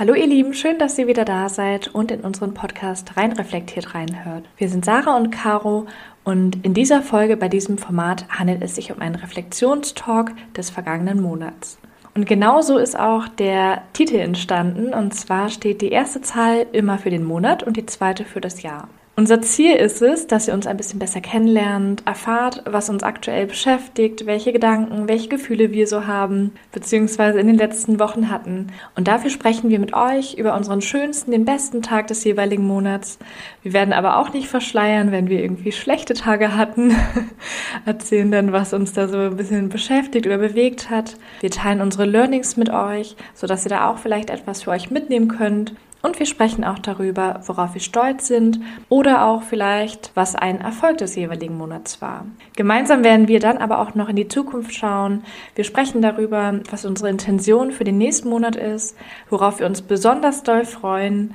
Hallo 0.00 0.14
ihr 0.14 0.26
Lieben, 0.26 0.54
schön, 0.54 0.78
dass 0.78 0.96
ihr 0.96 1.08
wieder 1.08 1.26
da 1.26 1.50
seid 1.50 1.88
und 1.88 2.10
in 2.10 2.22
unseren 2.22 2.54
Podcast 2.54 3.18
reinreflektiert 3.18 3.94
reinhört. 3.94 4.46
Wir 4.56 4.70
sind 4.70 4.82
Sarah 4.82 5.14
und 5.14 5.30
Caro 5.30 5.84
und 6.24 6.64
in 6.64 6.72
dieser 6.72 7.02
Folge 7.02 7.36
bei 7.36 7.50
diesem 7.50 7.76
Format 7.76 8.24
handelt 8.30 8.62
es 8.62 8.76
sich 8.76 8.90
um 8.92 9.02
einen 9.02 9.16
Reflexionstalk 9.16 10.32
des 10.54 10.70
vergangenen 10.70 11.20
Monats. 11.20 11.76
Und 12.14 12.24
genauso 12.24 12.78
ist 12.78 12.98
auch 12.98 13.28
der 13.28 13.82
Titel 13.92 14.16
entstanden 14.16 14.94
und 14.94 15.12
zwar 15.12 15.50
steht 15.50 15.82
die 15.82 15.90
erste 15.92 16.22
Zahl 16.22 16.64
immer 16.72 16.96
für 16.96 17.10
den 17.10 17.22
Monat 17.24 17.62
und 17.62 17.76
die 17.76 17.84
zweite 17.84 18.24
für 18.24 18.40
das 18.40 18.62
Jahr. 18.62 18.88
Unser 19.20 19.42
Ziel 19.42 19.76
ist 19.76 20.00
es, 20.00 20.28
dass 20.28 20.48
ihr 20.48 20.54
uns 20.54 20.66
ein 20.66 20.78
bisschen 20.78 20.98
besser 20.98 21.20
kennenlernt, 21.20 22.06
erfahrt, 22.06 22.62
was 22.64 22.88
uns 22.88 23.02
aktuell 23.02 23.46
beschäftigt, 23.46 24.24
welche 24.24 24.50
Gedanken, 24.50 25.08
welche 25.08 25.28
Gefühle 25.28 25.72
wir 25.72 25.86
so 25.86 26.06
haben, 26.06 26.52
beziehungsweise 26.72 27.38
in 27.38 27.46
den 27.46 27.58
letzten 27.58 28.00
Wochen 28.00 28.30
hatten. 28.30 28.68
Und 28.96 29.08
dafür 29.08 29.28
sprechen 29.28 29.68
wir 29.68 29.78
mit 29.78 29.92
euch 29.92 30.38
über 30.38 30.56
unseren 30.56 30.80
schönsten, 30.80 31.32
den 31.32 31.44
besten 31.44 31.82
Tag 31.82 32.06
des 32.06 32.24
jeweiligen 32.24 32.66
Monats. 32.66 33.18
Wir 33.62 33.74
werden 33.74 33.92
aber 33.92 34.16
auch 34.16 34.32
nicht 34.32 34.48
verschleiern, 34.48 35.12
wenn 35.12 35.28
wir 35.28 35.42
irgendwie 35.42 35.72
schlechte 35.72 36.14
Tage 36.14 36.56
hatten, 36.56 36.96
erzählen 37.84 38.30
dann, 38.30 38.52
was 38.52 38.72
uns 38.72 38.94
da 38.94 39.06
so 39.06 39.18
ein 39.18 39.36
bisschen 39.36 39.68
beschäftigt 39.68 40.26
oder 40.26 40.38
bewegt 40.38 40.88
hat. 40.88 41.18
Wir 41.40 41.50
teilen 41.50 41.82
unsere 41.82 42.06
Learnings 42.06 42.56
mit 42.56 42.70
euch, 42.70 43.16
sodass 43.34 43.66
ihr 43.66 43.70
da 43.70 43.90
auch 43.90 43.98
vielleicht 43.98 44.30
etwas 44.30 44.62
für 44.62 44.70
euch 44.70 44.90
mitnehmen 44.90 45.28
könnt. 45.28 45.74
Und 46.02 46.18
wir 46.18 46.26
sprechen 46.26 46.64
auch 46.64 46.78
darüber, 46.78 47.40
worauf 47.46 47.74
wir 47.74 47.80
stolz 47.80 48.26
sind 48.26 48.60
oder 48.88 49.26
auch 49.26 49.42
vielleicht, 49.42 50.12
was 50.14 50.34
ein 50.34 50.60
Erfolg 50.60 50.98
des 50.98 51.14
jeweiligen 51.14 51.58
Monats 51.58 52.00
war. 52.00 52.24
Gemeinsam 52.56 53.04
werden 53.04 53.28
wir 53.28 53.40
dann 53.40 53.58
aber 53.58 53.80
auch 53.80 53.94
noch 53.94 54.08
in 54.08 54.16
die 54.16 54.28
Zukunft 54.28 54.74
schauen. 54.74 55.24
Wir 55.54 55.64
sprechen 55.64 56.00
darüber, 56.00 56.60
was 56.70 56.86
unsere 56.86 57.10
Intention 57.10 57.70
für 57.70 57.84
den 57.84 57.98
nächsten 57.98 58.30
Monat 58.30 58.56
ist, 58.56 58.96
worauf 59.28 59.58
wir 59.58 59.66
uns 59.66 59.82
besonders 59.82 60.42
doll 60.42 60.64
freuen 60.64 61.34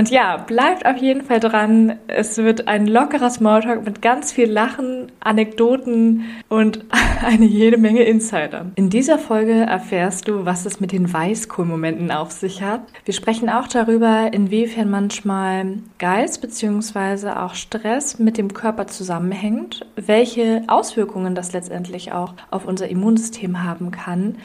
und 0.00 0.08
ja, 0.08 0.38
bleibt 0.38 0.86
auf 0.86 0.96
jeden 0.96 1.20
Fall 1.20 1.40
dran. 1.40 1.98
Es 2.06 2.38
wird 2.38 2.68
ein 2.68 2.86
lockerer 2.86 3.28
Smalltalk 3.28 3.84
mit 3.84 4.00
ganz 4.00 4.32
viel 4.32 4.50
Lachen, 4.50 5.12
Anekdoten 5.20 6.24
und 6.48 6.86
eine 7.22 7.44
jede 7.44 7.76
Menge 7.76 8.04
Insider. 8.04 8.70
In 8.76 8.88
dieser 8.88 9.18
Folge 9.18 9.52
erfährst 9.52 10.26
du, 10.26 10.46
was 10.46 10.64
es 10.64 10.80
mit 10.80 10.92
den 10.92 11.12
Weißkohlmomenten 11.12 12.10
auf 12.12 12.30
sich 12.30 12.62
hat. 12.62 12.80
Wir 13.04 13.12
sprechen 13.12 13.50
auch 13.50 13.68
darüber, 13.68 14.32
inwiefern 14.32 14.88
manchmal 14.88 15.80
Geist 15.98 16.40
bzw. 16.40 17.32
auch 17.32 17.52
Stress 17.52 18.18
mit 18.18 18.38
dem 18.38 18.54
Körper 18.54 18.86
zusammenhängt, 18.86 19.84
welche 19.96 20.62
Auswirkungen 20.66 21.34
das 21.34 21.52
letztendlich 21.52 22.12
auch 22.12 22.32
auf 22.50 22.64
unser 22.64 22.88
Immunsystem 22.88 23.64
haben 23.64 23.90
kann 23.90 24.36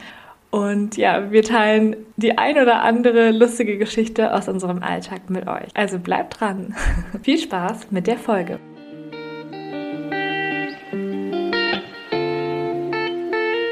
und 0.50 0.96
ja, 0.96 1.30
wir 1.30 1.42
teilen 1.42 1.96
die 2.16 2.38
ein 2.38 2.58
oder 2.58 2.82
andere 2.82 3.30
lustige 3.30 3.78
Geschichte 3.78 4.32
aus 4.32 4.48
unserem 4.48 4.82
Alltag 4.82 5.28
mit 5.28 5.46
euch. 5.46 5.68
Also 5.74 5.98
bleibt 5.98 6.40
dran. 6.40 6.74
Viel 7.22 7.38
Spaß 7.38 7.90
mit 7.90 8.06
der 8.06 8.16
Folge. 8.16 8.58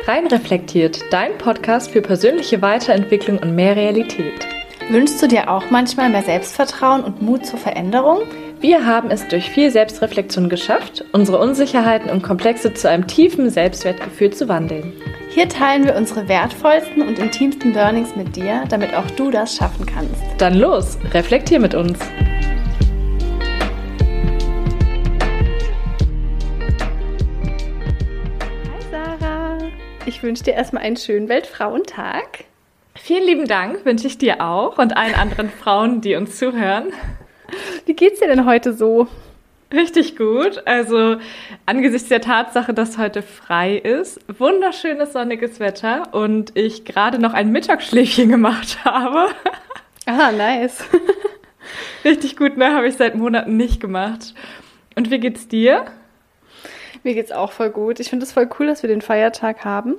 Rein 0.07 0.27
reflektiert, 0.27 1.01
dein 1.11 1.39
Podcast 1.39 1.91
für 1.91 2.03
persönliche 2.03 2.61
Weiterentwicklung 2.61 3.39
und 3.39 3.55
mehr 3.55 3.75
Realität. 3.75 4.47
Wünschst 4.91 5.23
du 5.23 5.27
dir 5.27 5.51
auch 5.51 5.71
manchmal 5.71 6.11
mehr 6.11 6.23
Selbstvertrauen 6.23 7.03
und 7.03 7.23
Mut 7.23 7.47
zur 7.47 7.59
Veränderung? 7.59 8.19
Wir 8.61 8.85
haben 8.85 9.11
es 9.11 9.27
durch 9.29 9.49
viel 9.49 9.71
Selbstreflexion 9.71 10.51
geschafft, 10.51 11.07
unsere 11.13 11.39
Unsicherheiten 11.39 12.11
und 12.11 12.23
Komplexe 12.23 12.75
zu 12.75 12.91
einem 12.91 13.07
tiefen 13.07 13.49
Selbstwertgefühl 13.49 14.35
zu 14.35 14.47
wandeln. 14.47 14.93
Hier 15.35 15.49
teilen 15.49 15.83
wir 15.83 15.97
unsere 15.97 16.29
wertvollsten 16.29 17.03
und 17.03 17.19
intimsten 17.19 17.75
Learnings 17.75 18.15
mit 18.15 18.37
dir, 18.37 18.63
damit 18.69 18.95
auch 18.95 19.11
du 19.17 19.33
das 19.33 19.57
schaffen 19.57 19.85
kannst. 19.85 20.23
Dann 20.39 20.55
los, 20.55 20.97
reflektier 21.13 21.59
mit 21.59 21.75
uns. 21.75 21.99
Hi 28.71 28.81
Sarah, 28.93 29.59
ich 30.07 30.23
wünsche 30.23 30.45
dir 30.45 30.55
erstmal 30.55 30.85
einen 30.85 30.97
schönen 30.97 31.29
Weltfrauentag. 31.29 32.45
Vielen 32.95 33.25
lieben 33.25 33.49
Dank 33.49 33.85
wünsche 33.85 34.07
ich 34.07 34.19
dir 34.19 34.41
auch 34.41 34.79
und 34.79 34.97
allen 34.97 35.17
anderen 35.17 35.51
Frauen, 35.51 36.01
die 36.01 36.15
uns 36.15 36.39
zuhören. 36.39 36.93
Wie 37.87 37.95
geht's 37.95 38.21
dir 38.21 38.29
denn 38.29 38.47
heute 38.47 38.73
so? 38.73 39.09
Richtig 39.73 40.17
gut. 40.17 40.63
Also 40.67 41.17
angesichts 41.67 42.09
der 42.09 42.21
Tatsache, 42.21 42.75
dass 42.75 42.99
heute 42.99 43.23
frei 43.23 43.77
ist, 43.77 44.21
wunderschönes 44.39 45.13
sonniges 45.13 45.59
Wetter 45.61 46.15
und 46.15 46.57
ich 46.57 46.85
gerade 46.85 47.19
noch 47.19 47.35
ein 47.35 47.51
Mittagsschläfchen 47.51 48.29
gemacht 48.29 48.79
habe. 48.85 49.29
Ah, 50.07 50.33
nice. 50.33 50.85
Richtig 52.05 52.37
gut, 52.37 52.57
ne? 52.57 52.75
Habe 52.75 52.89
ich 52.89 52.97
seit 52.97 53.15
Monaten 53.15 53.57
nicht 53.57 53.81
gemacht. 53.81 54.35
Und 54.95 55.11
wie 55.11 55.19
geht's 55.19 55.49
dir? 55.49 55.87
Mir 57.03 57.15
geht's 57.15 57.33
auch 57.33 57.53
voll 57.53 57.71
gut. 57.71 58.01
Ich 58.01 58.11
finde 58.11 58.25
es 58.25 58.33
voll 58.33 58.49
cool, 58.59 58.67
dass 58.67 58.83
wir 58.83 58.89
den 58.89 59.03
Feiertag 59.03 59.65
haben. 59.65 59.97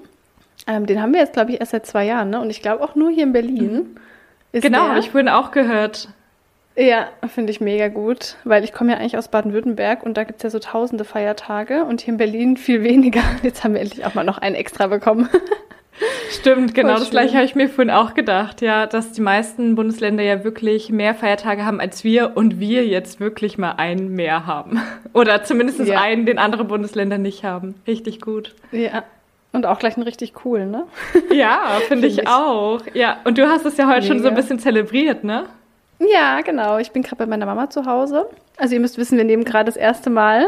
Ähm, 0.67 0.85
den 0.85 1.01
haben 1.01 1.13
wir 1.13 1.19
jetzt, 1.19 1.33
glaube 1.33 1.51
ich, 1.51 1.59
erst 1.59 1.71
seit 1.71 1.85
zwei 1.85 2.05
Jahren, 2.05 2.29
ne? 2.29 2.39
Und 2.39 2.49
ich 2.49 2.61
glaube 2.61 2.83
auch 2.83 2.95
nur 2.95 3.11
hier 3.11 3.23
in 3.23 3.33
Berlin. 3.33 3.97
Mhm. 4.53 4.61
genau, 4.61 4.87
habe 4.87 4.99
ich 4.99 5.11
vorhin 5.11 5.29
auch 5.29 5.51
gehört. 5.51 6.09
Ja, 6.77 7.07
finde 7.33 7.51
ich 7.51 7.61
mega 7.61 7.87
gut, 7.87 8.35
weil 8.43 8.63
ich 8.63 8.73
komme 8.73 8.91
ja 8.91 8.97
eigentlich 8.97 9.17
aus 9.17 9.29
Baden-Württemberg 9.29 10.03
und 10.03 10.17
da 10.17 10.25
gibt 10.25 10.39
es 10.39 10.43
ja 10.43 10.49
so 10.49 10.59
tausende 10.59 11.05
Feiertage 11.05 11.85
und 11.85 12.01
hier 12.01 12.13
in 12.13 12.17
Berlin 12.17 12.57
viel 12.57 12.83
weniger. 12.83 13.21
Jetzt 13.43 13.63
haben 13.63 13.73
wir 13.73 13.81
endlich 13.81 14.05
auch 14.05 14.13
mal 14.13 14.23
noch 14.23 14.37
einen 14.37 14.55
extra 14.55 14.87
bekommen. 14.87 15.29
Stimmt, 16.29 16.75
genau 16.75 16.95
das 16.95 17.09
gleiche 17.09 17.35
habe 17.35 17.45
ich 17.45 17.55
mir 17.55 17.69
vorhin 17.69 17.89
auch 17.89 18.15
gedacht, 18.15 18.61
ja, 18.61 18.85
dass 18.85 19.13
die 19.13 19.21
meisten 19.21 19.75
Bundesländer 19.75 20.23
ja 20.23 20.43
wirklich 20.43 20.89
mehr 20.89 21.15
Feiertage 21.15 21.63
haben 21.63 21.79
als 21.79 22.03
wir 22.03 22.35
und 22.35 22.59
wir 22.59 22.85
jetzt 22.85 23.21
wirklich 23.21 23.57
mal 23.57 23.71
einen 23.73 24.09
mehr 24.09 24.45
haben. 24.45 24.81
Oder 25.13 25.43
zumindest 25.43 25.79
ja. 25.79 26.01
einen, 26.01 26.25
den 26.25 26.37
andere 26.37 26.65
Bundesländer 26.65 27.17
nicht 27.17 27.45
haben. 27.45 27.75
Richtig 27.87 28.19
gut. 28.19 28.55
Ja, 28.73 29.05
und 29.53 29.65
auch 29.65 29.79
gleich 29.79 29.95
einen 29.95 30.03
richtig 30.03 30.33
coolen, 30.33 30.69
ne? 30.69 30.85
Ja, 31.31 31.77
finde 31.87 32.09
find 32.09 32.19
ich, 32.19 32.23
ich, 32.23 32.27
auch. 32.27 32.81
Ja, 32.93 33.19
und 33.23 33.37
du 33.37 33.47
hast 33.47 33.65
es 33.65 33.77
ja 33.77 33.87
heute 33.87 34.01
Mega. 34.01 34.13
schon 34.13 34.21
so 34.21 34.27
ein 34.27 34.35
bisschen 34.35 34.59
zelebriert, 34.59 35.23
ne? 35.23 35.45
Ja, 35.99 36.41
genau. 36.41 36.77
Ich 36.77 36.91
bin 36.91 37.03
gerade 37.03 37.17
bei 37.17 37.25
meiner 37.25 37.45
Mama 37.45 37.69
zu 37.69 37.85
Hause. 37.85 38.27
Also 38.57 38.73
ihr 38.73 38.81
müsst 38.81 38.97
wissen, 38.97 39.17
wir 39.17 39.23
nehmen 39.23 39.43
gerade 39.43 39.65
das 39.65 39.77
erste 39.77 40.09
Mal 40.09 40.47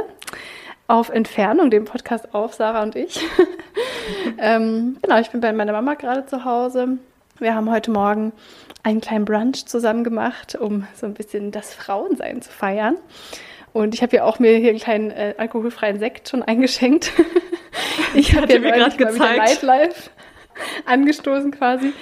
auf 0.88 1.10
Entfernung 1.10 1.70
den 1.70 1.86
Podcast 1.86 2.34
auf, 2.34 2.54
Sarah 2.54 2.84
und 2.84 2.96
ich. 2.96 3.20
ähm, 4.38 4.98
genau, 5.02 5.20
ich 5.20 5.30
bin 5.30 5.42
bei 5.42 5.52
meiner 5.52 5.74
Mama 5.74 5.96
gerade 5.96 6.26
zu 6.26 6.46
Hause. 6.46 6.98
Wir 7.40 7.54
haben 7.54 7.70
heute 7.70 7.92
Morgen 7.92 8.32
einen 8.84 9.02
kleinen 9.02 9.26
Brunch 9.26 9.66
zusammen 9.66 10.04
gemacht, 10.04 10.56
um 10.56 10.88
so 10.96 11.06
ein 11.06 11.14
bisschen 11.14 11.52
das 11.52 11.74
Frauensein 11.74 12.42
zu 12.42 12.52
feiern. 12.52 12.98
Und 13.74 13.94
ich 13.94 14.02
habe 14.02 14.16
ja 14.16 14.24
auch 14.24 14.40
mir 14.40 14.58
hier 14.58 14.70
einen 14.70 14.80
kleinen 14.80 15.12
äh, 15.12 15.36
alkoholfreien 15.38 16.00
Sekt 16.00 16.30
schon 16.30 16.42
eingeschenkt. 16.42 17.12
ich 18.16 18.36
habe 18.36 18.60
mir 18.60 18.72
gerade 18.72 18.98
gezeigt. 18.98 19.38
Nightlife 19.38 20.10
angestoßen 20.86 21.52
quasi. 21.52 21.94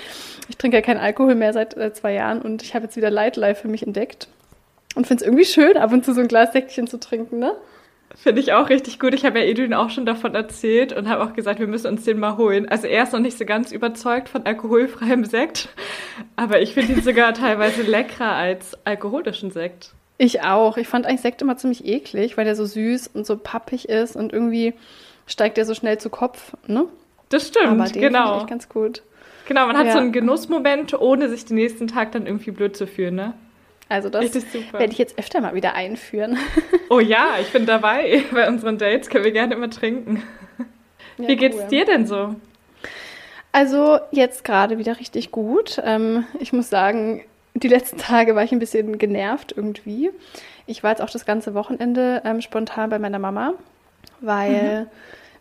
Ich 0.47 0.57
trinke 0.57 0.77
ja 0.77 0.81
keinen 0.81 0.99
Alkohol 0.99 1.35
mehr 1.35 1.53
seit 1.53 1.75
äh, 1.75 1.93
zwei 1.93 2.13
Jahren 2.13 2.41
und 2.41 2.61
ich 2.61 2.75
habe 2.75 2.85
jetzt 2.85 2.97
wieder 2.97 3.09
Light 3.09 3.35
Life 3.35 3.61
für 3.61 3.67
mich 3.67 3.85
entdeckt. 3.85 4.27
Und 4.95 5.07
finde 5.07 5.23
es 5.23 5.27
irgendwie 5.27 5.45
schön, 5.45 5.77
ab 5.77 5.91
und 5.91 6.05
zu 6.05 6.13
so 6.13 6.21
ein 6.21 6.27
Glas 6.27 6.53
Säckchen 6.53 6.87
zu 6.87 6.99
trinken, 6.99 7.39
ne? 7.39 7.53
Finde 8.15 8.39
ich 8.39 8.53
auch 8.53 8.69
richtig 8.69 8.99
gut. 8.99 9.13
Ich 9.13 9.25
habe 9.25 9.39
ja 9.39 9.45
Edwin 9.45 9.73
auch 9.73 9.89
schon 9.89 10.05
davon 10.05 10.35
erzählt 10.35 10.93
und 10.93 11.09
habe 11.09 11.23
auch 11.23 11.33
gesagt, 11.33 11.59
wir 11.59 11.67
müssen 11.67 11.87
uns 11.87 12.05
den 12.05 12.17
mal 12.17 12.37
holen. 12.37 12.69
Also 12.69 12.87
er 12.87 13.03
ist 13.03 13.11
noch 13.11 13.19
nicht 13.19 13.37
so 13.37 13.45
ganz 13.45 13.71
überzeugt 13.71 14.29
von 14.29 14.45
alkoholfreiem 14.45 15.25
Sekt, 15.25 15.69
aber 16.37 16.61
ich 16.61 16.73
finde 16.73 16.93
ihn 16.93 17.01
sogar 17.01 17.33
teilweise 17.33 17.81
leckerer 17.81 18.31
als 18.31 18.77
alkoholischen 18.85 19.51
Sekt. 19.51 19.93
Ich 20.17 20.41
auch. 20.43 20.77
Ich 20.77 20.87
fand 20.87 21.05
eigentlich 21.05 21.21
Sekt 21.21 21.41
immer 21.41 21.57
ziemlich 21.57 21.85
eklig, 21.85 22.37
weil 22.37 22.45
der 22.45 22.55
so 22.55 22.65
süß 22.65 23.09
und 23.13 23.25
so 23.25 23.37
pappig 23.37 23.89
ist 23.89 24.15
und 24.15 24.31
irgendwie 24.31 24.73
steigt 25.27 25.57
der 25.57 25.65
so 25.65 25.73
schnell 25.73 25.97
zu 25.97 26.09
Kopf, 26.09 26.53
ne? 26.67 26.85
Das 27.29 27.47
stimmt, 27.47 27.67
aber 27.67 27.89
den 27.89 28.01
genau. 28.01 28.41
Ich 28.41 28.47
ganz 28.47 28.69
gut. 28.69 29.01
Genau, 29.45 29.67
man 29.67 29.77
hat 29.77 29.87
ja. 29.87 29.93
so 29.93 29.99
einen 29.99 30.11
Genussmoment, 30.11 30.99
ohne 30.99 31.29
sich 31.29 31.45
den 31.45 31.55
nächsten 31.55 31.87
Tag 31.87 32.11
dann 32.11 32.25
irgendwie 32.25 32.51
blöd 32.51 32.75
zu 32.75 32.87
fühlen, 32.87 33.15
ne? 33.15 33.33
Also 33.87 34.09
das 34.09 34.33
werde 34.33 34.91
ich 34.91 34.97
jetzt 34.97 35.19
öfter 35.19 35.41
mal 35.41 35.53
wieder 35.53 35.75
einführen. 35.75 36.37
Oh 36.87 36.99
ja, 36.99 37.37
ich 37.41 37.51
bin 37.51 37.65
dabei. 37.65 38.23
Bei 38.31 38.47
unseren 38.47 38.77
Dates 38.77 39.09
können 39.09 39.23
wir 39.23 39.31
gerne 39.31 39.55
immer 39.55 39.71
trinken. 39.71 40.21
Ja, 41.17 41.27
Wie 41.27 41.35
geht's 41.35 41.57
cool. 41.57 41.67
dir 41.67 41.83
denn 41.83 42.05
so? 42.05 42.35
Also 43.51 43.97
jetzt 44.11 44.43
gerade 44.43 44.77
wieder 44.77 44.99
richtig 44.99 45.31
gut. 45.31 45.81
Ähm, 45.83 46.25
ich 46.39 46.53
muss 46.53 46.69
sagen, 46.69 47.23
die 47.55 47.69
letzten 47.69 47.97
Tage 47.97 48.35
war 48.35 48.43
ich 48.43 48.51
ein 48.51 48.59
bisschen 48.59 48.99
genervt 48.99 49.51
irgendwie. 49.57 50.11
Ich 50.67 50.83
war 50.83 50.91
jetzt 50.91 51.01
auch 51.01 51.09
das 51.09 51.25
ganze 51.25 51.55
Wochenende 51.55 52.21
ähm, 52.23 52.39
spontan 52.41 52.91
bei 52.91 52.99
meiner 52.99 53.17
Mama, 53.17 53.55
weil 54.21 54.81
mhm 54.81 54.87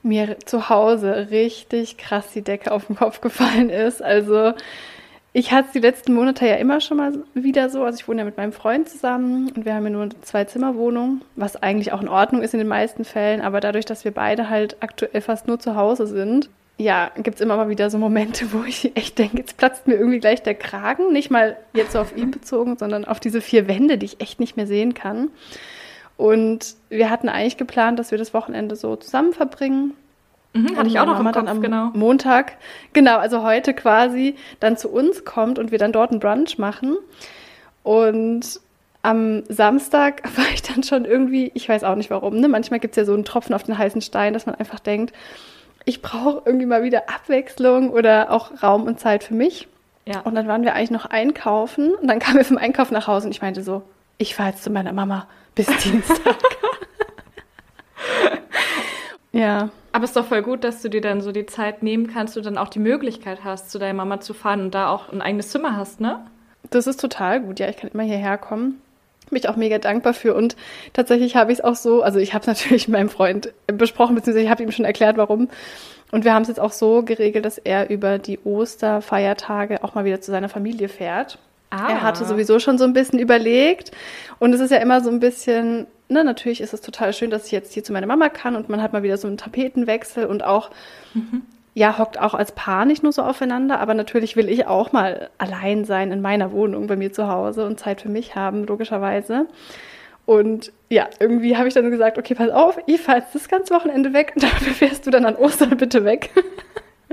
mir 0.04 0.36
zu 0.44 0.68
Hause 0.68 1.28
richtig 1.30 1.96
krass 1.96 2.32
die 2.32 2.42
Decke 2.42 2.70
auf 2.72 2.86
den 2.86 2.96
Kopf 2.96 3.20
gefallen 3.20 3.70
ist. 3.70 4.02
Also 4.02 4.52
ich 5.32 5.50
hatte 5.50 5.66
es 5.66 5.72
die 5.72 5.80
letzten 5.80 6.14
Monate 6.14 6.46
ja 6.46 6.54
immer 6.54 6.80
schon 6.80 6.98
mal 6.98 7.12
wieder 7.34 7.68
so. 7.68 7.82
Also 7.82 7.98
ich 7.98 8.06
wohne 8.06 8.20
ja 8.20 8.24
mit 8.24 8.36
meinem 8.36 8.52
Freund 8.52 8.88
zusammen 8.88 9.50
und 9.56 9.64
wir 9.64 9.74
haben 9.74 9.84
ja 9.84 9.90
nur 9.90 10.02
eine 10.02 10.20
Zwei-Zimmer-Wohnung, 10.20 11.22
was 11.34 11.56
eigentlich 11.56 11.92
auch 11.92 12.00
in 12.00 12.08
Ordnung 12.08 12.42
ist 12.42 12.54
in 12.54 12.58
den 12.58 12.68
meisten 12.68 13.04
Fällen. 13.04 13.40
Aber 13.40 13.58
dadurch, 13.60 13.84
dass 13.84 14.04
wir 14.04 14.12
beide 14.12 14.48
halt 14.48 14.76
aktuell 14.80 15.20
fast 15.20 15.48
nur 15.48 15.58
zu 15.58 15.74
Hause 15.74 16.06
sind, 16.06 16.50
ja, 16.76 17.10
gibt 17.16 17.36
es 17.36 17.40
immer 17.40 17.56
mal 17.56 17.68
wieder 17.68 17.90
so 17.90 17.98
Momente, 17.98 18.52
wo 18.52 18.64
ich 18.64 18.96
echt 18.96 19.18
denke, 19.18 19.38
jetzt 19.38 19.56
platzt 19.56 19.86
mir 19.86 19.94
irgendwie 19.94 20.20
gleich 20.20 20.42
der 20.42 20.54
Kragen. 20.54 21.12
Nicht 21.12 21.30
mal 21.30 21.56
jetzt 21.72 21.92
so 21.92 22.00
auf 22.00 22.16
ihn 22.16 22.30
bezogen, 22.30 22.76
sondern 22.78 23.04
auf 23.04 23.20
diese 23.20 23.40
vier 23.40 23.68
Wände, 23.68 23.98
die 23.98 24.06
ich 24.06 24.20
echt 24.20 24.38
nicht 24.38 24.56
mehr 24.56 24.66
sehen 24.66 24.94
kann. 24.94 25.30
Und 26.16 26.74
wir 26.90 27.10
hatten 27.10 27.28
eigentlich 27.28 27.56
geplant, 27.56 27.98
dass 27.98 28.10
wir 28.10 28.18
das 28.18 28.34
Wochenende 28.34 28.76
so 28.76 28.96
zusammen 28.96 29.32
verbringen. 29.32 29.94
Mhm, 30.52 30.76
hatte 30.76 30.88
ich 30.88 31.00
auch 31.00 31.06
noch 31.06 31.14
Mama 31.18 31.30
im 31.30 31.34
Kopf, 31.34 31.44
dann 31.44 31.48
am 31.48 31.60
genau. 31.60 31.90
Montag, 31.94 32.52
genau, 32.92 33.18
also 33.18 33.42
heute 33.42 33.74
quasi 33.74 34.36
dann 34.60 34.76
zu 34.76 34.88
uns 34.88 35.24
kommt 35.24 35.58
und 35.58 35.72
wir 35.72 35.78
dann 35.78 35.92
dort 35.92 36.12
einen 36.12 36.20
Brunch 36.20 36.58
machen. 36.58 36.96
Und 37.82 38.60
am 39.02 39.42
Samstag 39.48 40.22
war 40.36 40.46
ich 40.54 40.62
dann 40.62 40.84
schon 40.84 41.04
irgendwie, 41.04 41.50
ich 41.54 41.68
weiß 41.68 41.82
auch 41.82 41.96
nicht 41.96 42.10
warum, 42.10 42.38
ne? 42.38 42.48
manchmal 42.48 42.78
gibt 42.78 42.92
es 42.92 42.96
ja 42.96 43.04
so 43.04 43.14
einen 43.14 43.24
Tropfen 43.24 43.54
auf 43.54 43.64
den 43.64 43.76
heißen 43.76 44.00
Stein, 44.00 44.32
dass 44.32 44.46
man 44.46 44.54
einfach 44.54 44.78
denkt, 44.78 45.12
ich 45.84 46.00
brauche 46.00 46.42
irgendwie 46.46 46.66
mal 46.66 46.82
wieder 46.82 47.10
Abwechslung 47.10 47.90
oder 47.90 48.30
auch 48.30 48.62
Raum 48.62 48.84
und 48.84 49.00
Zeit 49.00 49.24
für 49.24 49.34
mich. 49.34 49.68
Ja. 50.06 50.20
Und 50.20 50.34
dann 50.34 50.46
waren 50.46 50.62
wir 50.62 50.74
eigentlich 50.74 50.90
noch 50.90 51.06
einkaufen 51.06 51.94
und 51.94 52.08
dann 52.08 52.18
kamen 52.20 52.38
wir 52.38 52.44
vom 52.44 52.58
Einkauf 52.58 52.90
nach 52.90 53.06
Hause 53.06 53.26
und 53.26 53.32
ich 53.32 53.42
meinte 53.42 53.62
so, 53.62 53.82
ich 54.18 54.34
fahre 54.34 54.50
jetzt 54.50 54.62
zu 54.62 54.70
meiner 54.70 54.92
Mama 54.92 55.28
bis 55.54 55.66
Dienstag. 55.82 56.36
ja. 59.32 59.70
Aber 59.92 60.04
es 60.04 60.10
ist 60.10 60.16
doch 60.16 60.26
voll 60.26 60.42
gut, 60.42 60.64
dass 60.64 60.82
du 60.82 60.88
dir 60.88 61.00
dann 61.00 61.20
so 61.20 61.30
die 61.30 61.46
Zeit 61.46 61.82
nehmen 61.82 62.08
kannst 62.08 62.36
und 62.36 62.44
dann 62.44 62.58
auch 62.58 62.68
die 62.68 62.80
Möglichkeit 62.80 63.44
hast, 63.44 63.70
zu 63.70 63.78
deiner 63.78 63.94
Mama 63.94 64.20
zu 64.20 64.34
fahren 64.34 64.60
und 64.62 64.74
da 64.74 64.88
auch 64.88 65.12
ein 65.12 65.22
eigenes 65.22 65.50
Zimmer 65.50 65.76
hast, 65.76 66.00
ne? 66.00 66.26
Das 66.70 66.86
ist 66.86 67.00
total 67.00 67.40
gut. 67.40 67.60
Ja, 67.60 67.68
ich 67.68 67.76
kann 67.76 67.90
immer 67.90 68.02
hierher 68.02 68.38
kommen. 68.38 68.80
Bin 69.30 69.38
ich 69.38 69.48
auch 69.48 69.56
mega 69.56 69.78
dankbar 69.78 70.14
für. 70.14 70.34
Und 70.34 70.56
tatsächlich 70.92 71.36
habe 71.36 71.52
ich 71.52 71.58
es 71.58 71.64
auch 71.64 71.76
so, 71.76 72.02
also 72.02 72.18
ich 72.18 72.34
habe 72.34 72.40
es 72.40 72.46
natürlich 72.62 72.88
mit 72.88 72.96
meinem 72.98 73.08
Freund 73.08 73.52
besprochen, 73.66 74.16
beziehungsweise 74.16 74.44
ich 74.44 74.50
habe 74.50 74.62
ihm 74.62 74.72
schon 74.72 74.84
erklärt, 74.84 75.16
warum. 75.16 75.48
Und 76.10 76.24
wir 76.24 76.34
haben 76.34 76.42
es 76.42 76.48
jetzt 76.48 76.60
auch 76.60 76.72
so 76.72 77.02
geregelt, 77.02 77.44
dass 77.44 77.58
er 77.58 77.90
über 77.90 78.18
die 78.18 78.38
Osterfeiertage 78.40 79.82
auch 79.82 79.94
mal 79.94 80.04
wieder 80.04 80.20
zu 80.20 80.30
seiner 80.30 80.48
Familie 80.48 80.88
fährt. 80.88 81.38
Ah. 81.70 81.88
Er 81.90 82.02
hatte 82.02 82.24
sowieso 82.24 82.58
schon 82.58 82.78
so 82.78 82.84
ein 82.84 82.92
bisschen 82.92 83.18
überlegt. 83.18 83.90
Und 84.38 84.52
es 84.52 84.60
ist 84.60 84.70
ja 84.70 84.78
immer 84.78 85.00
so 85.00 85.10
ein 85.10 85.20
bisschen, 85.20 85.86
ne, 86.08 86.24
natürlich 86.24 86.60
ist 86.60 86.74
es 86.74 86.80
total 86.80 87.12
schön, 87.12 87.30
dass 87.30 87.46
ich 87.46 87.52
jetzt 87.52 87.72
hier 87.72 87.84
zu 87.84 87.92
meiner 87.92 88.06
Mama 88.06 88.28
kann 88.28 88.56
und 88.56 88.68
man 88.68 88.82
hat 88.82 88.92
mal 88.92 89.02
wieder 89.02 89.16
so 89.16 89.26
einen 89.26 89.36
Tapetenwechsel 89.36 90.26
und 90.26 90.44
auch, 90.44 90.70
mhm. 91.14 91.42
ja, 91.74 91.98
hockt 91.98 92.20
auch 92.20 92.34
als 92.34 92.52
Paar 92.52 92.84
nicht 92.84 93.02
nur 93.02 93.12
so 93.12 93.22
aufeinander, 93.22 93.80
aber 93.80 93.94
natürlich 93.94 94.36
will 94.36 94.48
ich 94.48 94.66
auch 94.66 94.92
mal 94.92 95.30
allein 95.38 95.84
sein 95.84 96.12
in 96.12 96.20
meiner 96.20 96.52
Wohnung 96.52 96.86
bei 96.86 96.96
mir 96.96 97.12
zu 97.12 97.28
Hause 97.28 97.66
und 97.66 97.80
Zeit 97.80 98.00
für 98.00 98.08
mich 98.08 98.34
haben, 98.34 98.64
logischerweise. 98.64 99.46
Und 100.26 100.72
ja, 100.88 101.08
irgendwie 101.18 101.56
habe 101.56 101.68
ich 101.68 101.74
dann 101.74 101.90
gesagt, 101.90 102.18
okay, 102.18 102.34
pass 102.34 102.50
auf, 102.50 102.78
ich 102.86 103.00
fahre 103.00 103.18
jetzt 103.18 103.34
das 103.34 103.48
ganze 103.48 103.74
Wochenende 103.74 104.12
weg 104.12 104.32
und 104.34 104.42
dafür 104.44 104.72
fährst 104.72 105.06
du 105.06 105.10
dann 105.10 105.26
an 105.26 105.36
Ostern 105.36 105.76
bitte 105.76 106.04
weg. 106.04 106.30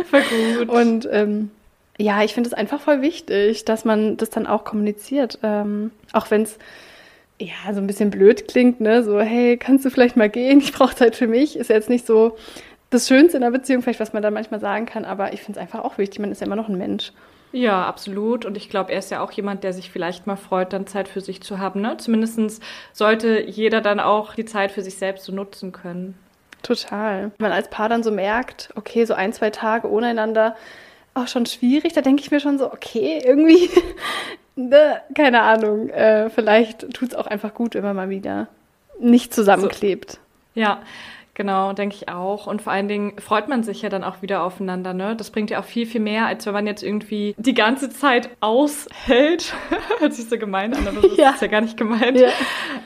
Voll 0.10 0.22
gut. 0.22 0.70
Und 0.70 1.10
ähm, 1.12 1.52
ja, 2.02 2.24
ich 2.24 2.34
finde 2.34 2.48
es 2.48 2.54
einfach 2.54 2.82
voll 2.82 3.02
wichtig, 3.02 3.66
dass 3.66 3.86
man 3.86 4.18
das 4.18 4.32
dann 4.32 4.48
auch 4.48 4.64
kommuniziert. 4.64 5.40
Ähm, 5.44 5.92
auch 6.14 6.32
wenn 6.32 6.42
es 6.42 6.58
ja 7.40 7.74
so 7.74 7.80
ein 7.80 7.88
bisschen 7.88 8.10
blöd 8.10 8.48
klingt, 8.48 8.82
ne? 8.82 9.04
So, 9.04 9.20
hey, 9.20 9.58
kannst 9.58 9.86
du 9.86 9.90
vielleicht 9.90 10.18
mal 10.18 10.30
gehen? 10.30 10.60
Ich 10.60 10.74
brauche 10.74 10.96
Zeit 10.96 11.16
für 11.16 11.28
mich. 11.28 11.56
Ist 11.56 11.70
ja 11.70 11.76
jetzt 11.76 11.90
nicht 11.90 12.06
so 12.06 12.38
das 12.90 13.08
Schönste 13.08 13.38
in 13.38 13.44
der 13.44 13.52
Beziehung, 13.52 13.82
vielleicht, 13.82 14.00
was 14.00 14.14
man 14.14 14.24
da 14.24 14.32
manchmal 14.32 14.60
sagen 14.60 14.86
kann, 14.86 15.06
aber 15.06 15.34
ich 15.34 15.42
finde 15.42 15.60
es 15.60 15.62
einfach 15.62 15.84
auch 15.84 15.98
wichtig. 15.98 16.20
Man 16.20 16.32
ist 16.32 16.42
ja 16.42 16.48
immer 16.48 16.56
noch 16.56 16.70
ein 16.70 16.78
Mensch. 16.78 17.14
Ja, 17.54 17.86
absolut. 17.86 18.46
Und 18.46 18.58
ich 18.58 18.70
glaube, 18.70 18.92
er 18.92 19.00
ist 19.00 19.12
ja 19.12 19.22
auch 19.22 19.32
jemand, 19.32 19.64
der 19.64 19.74
sich 19.74 19.92
vielleicht 19.92 20.26
mal 20.26 20.38
freut, 20.38 20.74
dann 20.74 20.88
Zeit 20.88 21.08
für 21.08 21.22
sich 21.22 21.42
zu 21.42 21.60
haben. 21.60 21.82
Ne? 21.82 21.98
Zumindest 21.98 22.62
sollte 22.94 23.42
jeder 23.42 23.82
dann 23.82 24.00
auch 24.00 24.36
die 24.36 24.46
Zeit 24.46 24.72
für 24.72 24.82
sich 24.82 24.98
selbst 24.98 25.26
so 25.26 25.34
nutzen 25.34 25.72
können. 25.72 26.18
Total. 26.64 27.32
Wenn 27.38 27.50
man 27.50 27.52
als 27.52 27.70
Paar 27.70 27.90
dann 27.90 28.04
so 28.04 28.12
merkt, 28.12 28.70
okay, 28.76 29.06
so 29.06 29.14
ein, 29.14 29.34
zwei 29.34 29.50
Tage 29.50 29.90
ohne 29.90 30.08
einander, 30.08 30.56
auch 31.14 31.28
schon 31.28 31.46
schwierig. 31.46 31.94
Da 31.94 32.02
denke 32.02 32.22
ich 32.22 32.32
mir 32.32 32.40
schon 32.40 32.58
so, 32.58 32.72
okay, 32.72 33.22
irgendwie, 33.24 33.70
ne, 34.56 35.02
keine 35.16 35.42
Ahnung, 35.42 35.90
äh, 35.90 36.30
vielleicht 36.30 36.94
tut 36.94 37.10
es 37.10 37.16
auch 37.16 37.28
einfach 37.28 37.54
gut, 37.54 37.76
wenn 37.76 37.84
man 37.84 37.96
mal 37.96 38.10
wieder 38.10 38.48
nicht 39.00 39.34
zusammenklebt. 39.34 40.12
So. 40.14 40.20
Ja, 40.56 40.82
Genau, 41.34 41.72
denke 41.72 41.96
ich 41.96 42.10
auch. 42.10 42.46
Und 42.46 42.62
vor 42.62 42.74
allen 42.74 42.90
Dingen 42.90 43.14
freut 43.18 43.48
man 43.48 43.64
sich 43.64 43.82
ja 43.82 43.90
dann 43.90 44.04
auch 44.04 44.22
wieder 44.22 44.44
aufeinander, 44.44 44.94
ne? 44.94 45.16
Das 45.16 45.32
bringt 45.32 45.50
ja 45.50 45.62
auch 45.62 45.66
viel, 45.66 45.86
viel 45.86 46.02
mehr, 46.02 46.26
als 46.26 46.46
wenn 46.46 46.54
man 46.54 46.68
jetzt 46.68 46.84
irgendwie 46.84 47.34
die 47.38 47.54
ganze 47.54 47.90
Zeit 47.90 48.30
aushält. 48.42 49.54
Hört 50.00 50.14
sich 50.14 50.28
so 50.28 50.38
gemein 50.38 50.74
an, 50.74 50.88
aber 50.88 51.02
das 51.02 51.18
ja. 51.18 51.30
ist 51.32 51.42
ja 51.42 51.48
gar 51.48 51.62
nicht 51.62 51.78
gemeint. 51.78 52.20
Ja. 52.20 52.30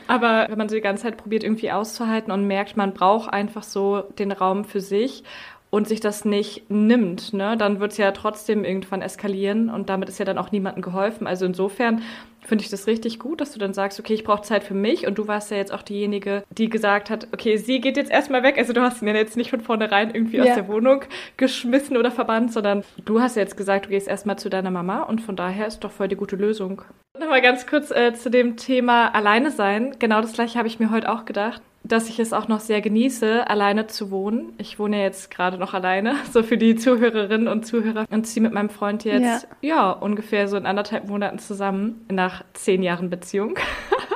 Aber 0.08 0.46
wenn 0.48 0.60
man 0.60 0.70
so 0.70 0.76
die 0.76 0.82
ganze 0.82 1.04
Zeit 1.04 1.18
probiert, 1.18 1.44
irgendwie 1.44 1.72
auszuhalten 1.72 2.32
und 2.32 2.46
merkt, 2.46 2.78
man 2.78 2.94
braucht 2.94 3.34
einfach 3.34 3.64
so 3.64 4.04
den 4.20 4.32
Raum 4.32 4.64
für 4.64 4.80
sich 4.80 5.24
und 5.70 5.88
sich 5.88 6.00
das 6.00 6.26
nicht 6.26 6.70
nimmt, 6.70 7.34
ne, 7.34 7.58
dann 7.58 7.80
wird 7.80 7.92
es 7.92 7.98
ja 7.98 8.12
trotzdem 8.12 8.64
irgendwann 8.64 9.02
eskalieren 9.02 9.70
und 9.70 9.90
damit 9.90 10.10
ist 10.10 10.20
ja 10.20 10.26
dann 10.26 10.38
auch 10.38 10.52
niemandem 10.52 10.82
geholfen. 10.82 11.28
Also 11.28 11.46
insofern 11.46 12.02
finde 12.46 12.64
ich 12.64 12.70
das 12.70 12.88
richtig 12.88 13.20
gut, 13.20 13.42
dass 13.42 13.52
du 13.52 13.60
dann 13.60 13.74
sagst, 13.74 14.00
okay, 14.00 14.14
ich 14.14 14.24
brauche 14.24 14.44
Zeit 14.44 14.64
für 14.64 14.74
mich 14.74 15.08
und 15.08 15.18
du 15.18 15.28
warst 15.28 15.52
ja 15.52 15.58
jetzt 15.58 15.74
auch 15.74 15.82
diejenige, 15.82 16.44
die 16.50 16.70
gesagt 16.70 17.10
hat, 17.10 17.28
okay, 17.34 17.58
sie 17.58 17.82
geht 17.82 17.98
jetzt 17.98 18.12
erstmal 18.12 18.44
weg. 18.44 18.58
Also 18.58 18.72
du 18.72 18.82
hast 18.82 19.02
ihn 19.02 19.08
ja 19.08 19.16
jetzt 19.16 19.36
nicht 19.36 19.50
von 19.50 19.62
vornherein 19.62 20.14
irgendwie 20.14 20.38
ja. 20.38 20.44
aus 20.44 20.54
der 20.54 20.68
Wohnung 20.68 21.02
geschmissen 21.38 21.98
oder 21.98 22.12
verbannt, 22.12 22.54
sondern 22.54 22.84
du 23.04 23.20
hast 23.20 23.36
ja 23.36 23.42
jetzt 23.42 23.58
gesagt, 23.58 23.86
du 23.86 23.90
gehst 23.90 24.08
erstmal 24.08 24.38
zu 24.38 24.50
deiner 24.50 24.72
Mama 24.72 25.02
und 25.04 25.22
von 25.22 25.36
daher 25.36 25.68
ist 25.68 25.80
doch 25.80 25.92
voll 25.92 26.08
die 26.08 26.16
gute 26.16 26.36
Lösung. 26.36 26.84
Nochmal 27.20 27.42
ganz 27.42 27.66
kurz 27.66 27.92
äh, 27.92 28.14
zu 28.14 28.30
dem 28.30 28.58
Thema 28.58 29.14
alleine 29.16 29.52
sein. 29.52 29.96
Genau 30.00 30.22
das 30.22 30.34
gleiche 30.34 30.58
habe 30.58 30.68
ich 30.68 30.80
mir 30.80 30.92
heute 30.92 31.12
auch 31.12 31.26
gedacht 31.26 31.62
dass 31.88 32.10
ich 32.10 32.20
es 32.20 32.34
auch 32.34 32.48
noch 32.48 32.60
sehr 32.60 32.82
genieße, 32.82 33.48
alleine 33.48 33.88
zu 33.88 34.12
wohnen. 34.12 34.54
Ich 34.58 34.80
wohne 34.80 35.02
jetzt 35.02 35.30
gerade 35.30 35.58
noch 35.58 35.74
alleine, 35.74 36.16
so 36.32 36.44
für 36.44 36.58
die 36.58 36.76
Zuhörerinnen 36.76 37.48
und 37.48 37.66
Zuhörer 37.66 38.06
und 38.10 38.26
ziehe 38.26 38.44
mit 38.44 38.54
meinem 38.54 38.70
Freund 38.70 39.04
jetzt 39.04 39.48
ja. 39.62 39.78
ja 39.78 39.92
ungefähr 39.92 40.48
so 40.48 40.58
in 40.58 40.66
anderthalb 40.66 41.08
Monaten 41.08 41.40
zusammen 41.40 42.06
nach 42.12 42.44
zehn 42.54 42.84
Jahren 42.84 43.10
Beziehung. 43.10 43.58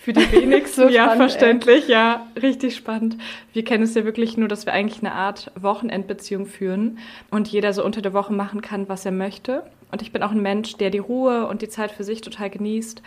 für 0.00 0.12
die 0.12 0.32
wenigsten, 0.32 0.82
so 0.82 0.88
ja, 0.88 1.14
verständlich, 1.16 1.84
ey. 1.86 1.92
ja, 1.92 2.26
richtig 2.40 2.76
spannend. 2.76 3.16
Wir 3.52 3.64
kennen 3.64 3.84
es 3.84 3.94
ja 3.94 4.04
wirklich 4.04 4.36
nur, 4.36 4.48
dass 4.48 4.66
wir 4.66 4.72
eigentlich 4.72 5.00
eine 5.00 5.12
Art 5.12 5.50
Wochenendbeziehung 5.60 6.46
führen 6.46 6.98
und 7.30 7.48
jeder 7.48 7.72
so 7.72 7.84
unter 7.84 8.02
der 8.02 8.12
Woche 8.12 8.32
machen 8.32 8.62
kann, 8.62 8.88
was 8.88 9.04
er 9.04 9.12
möchte. 9.12 9.64
Und 9.90 10.02
ich 10.02 10.12
bin 10.12 10.22
auch 10.22 10.32
ein 10.32 10.42
Mensch, 10.42 10.76
der 10.76 10.90
die 10.90 10.98
Ruhe 10.98 11.46
und 11.46 11.62
die 11.62 11.68
Zeit 11.68 11.92
für 11.92 12.04
sich 12.04 12.20
total 12.20 12.50
genießt 12.50 13.02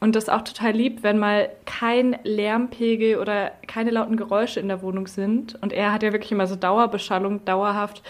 und 0.00 0.14
das 0.14 0.28
auch 0.28 0.42
total 0.42 0.72
liebt, 0.72 1.02
wenn 1.02 1.18
mal 1.18 1.48
kein 1.64 2.18
Lärmpegel 2.22 3.16
oder 3.16 3.52
keine 3.66 3.90
lauten 3.90 4.16
Geräusche 4.16 4.60
in 4.60 4.68
der 4.68 4.82
Wohnung 4.82 5.06
sind. 5.06 5.60
Und 5.62 5.72
er 5.72 5.92
hat 5.92 6.02
ja 6.02 6.12
wirklich 6.12 6.32
immer 6.32 6.46
so 6.46 6.54
Dauerbeschallung, 6.54 7.44
dauerhaft 7.46 8.02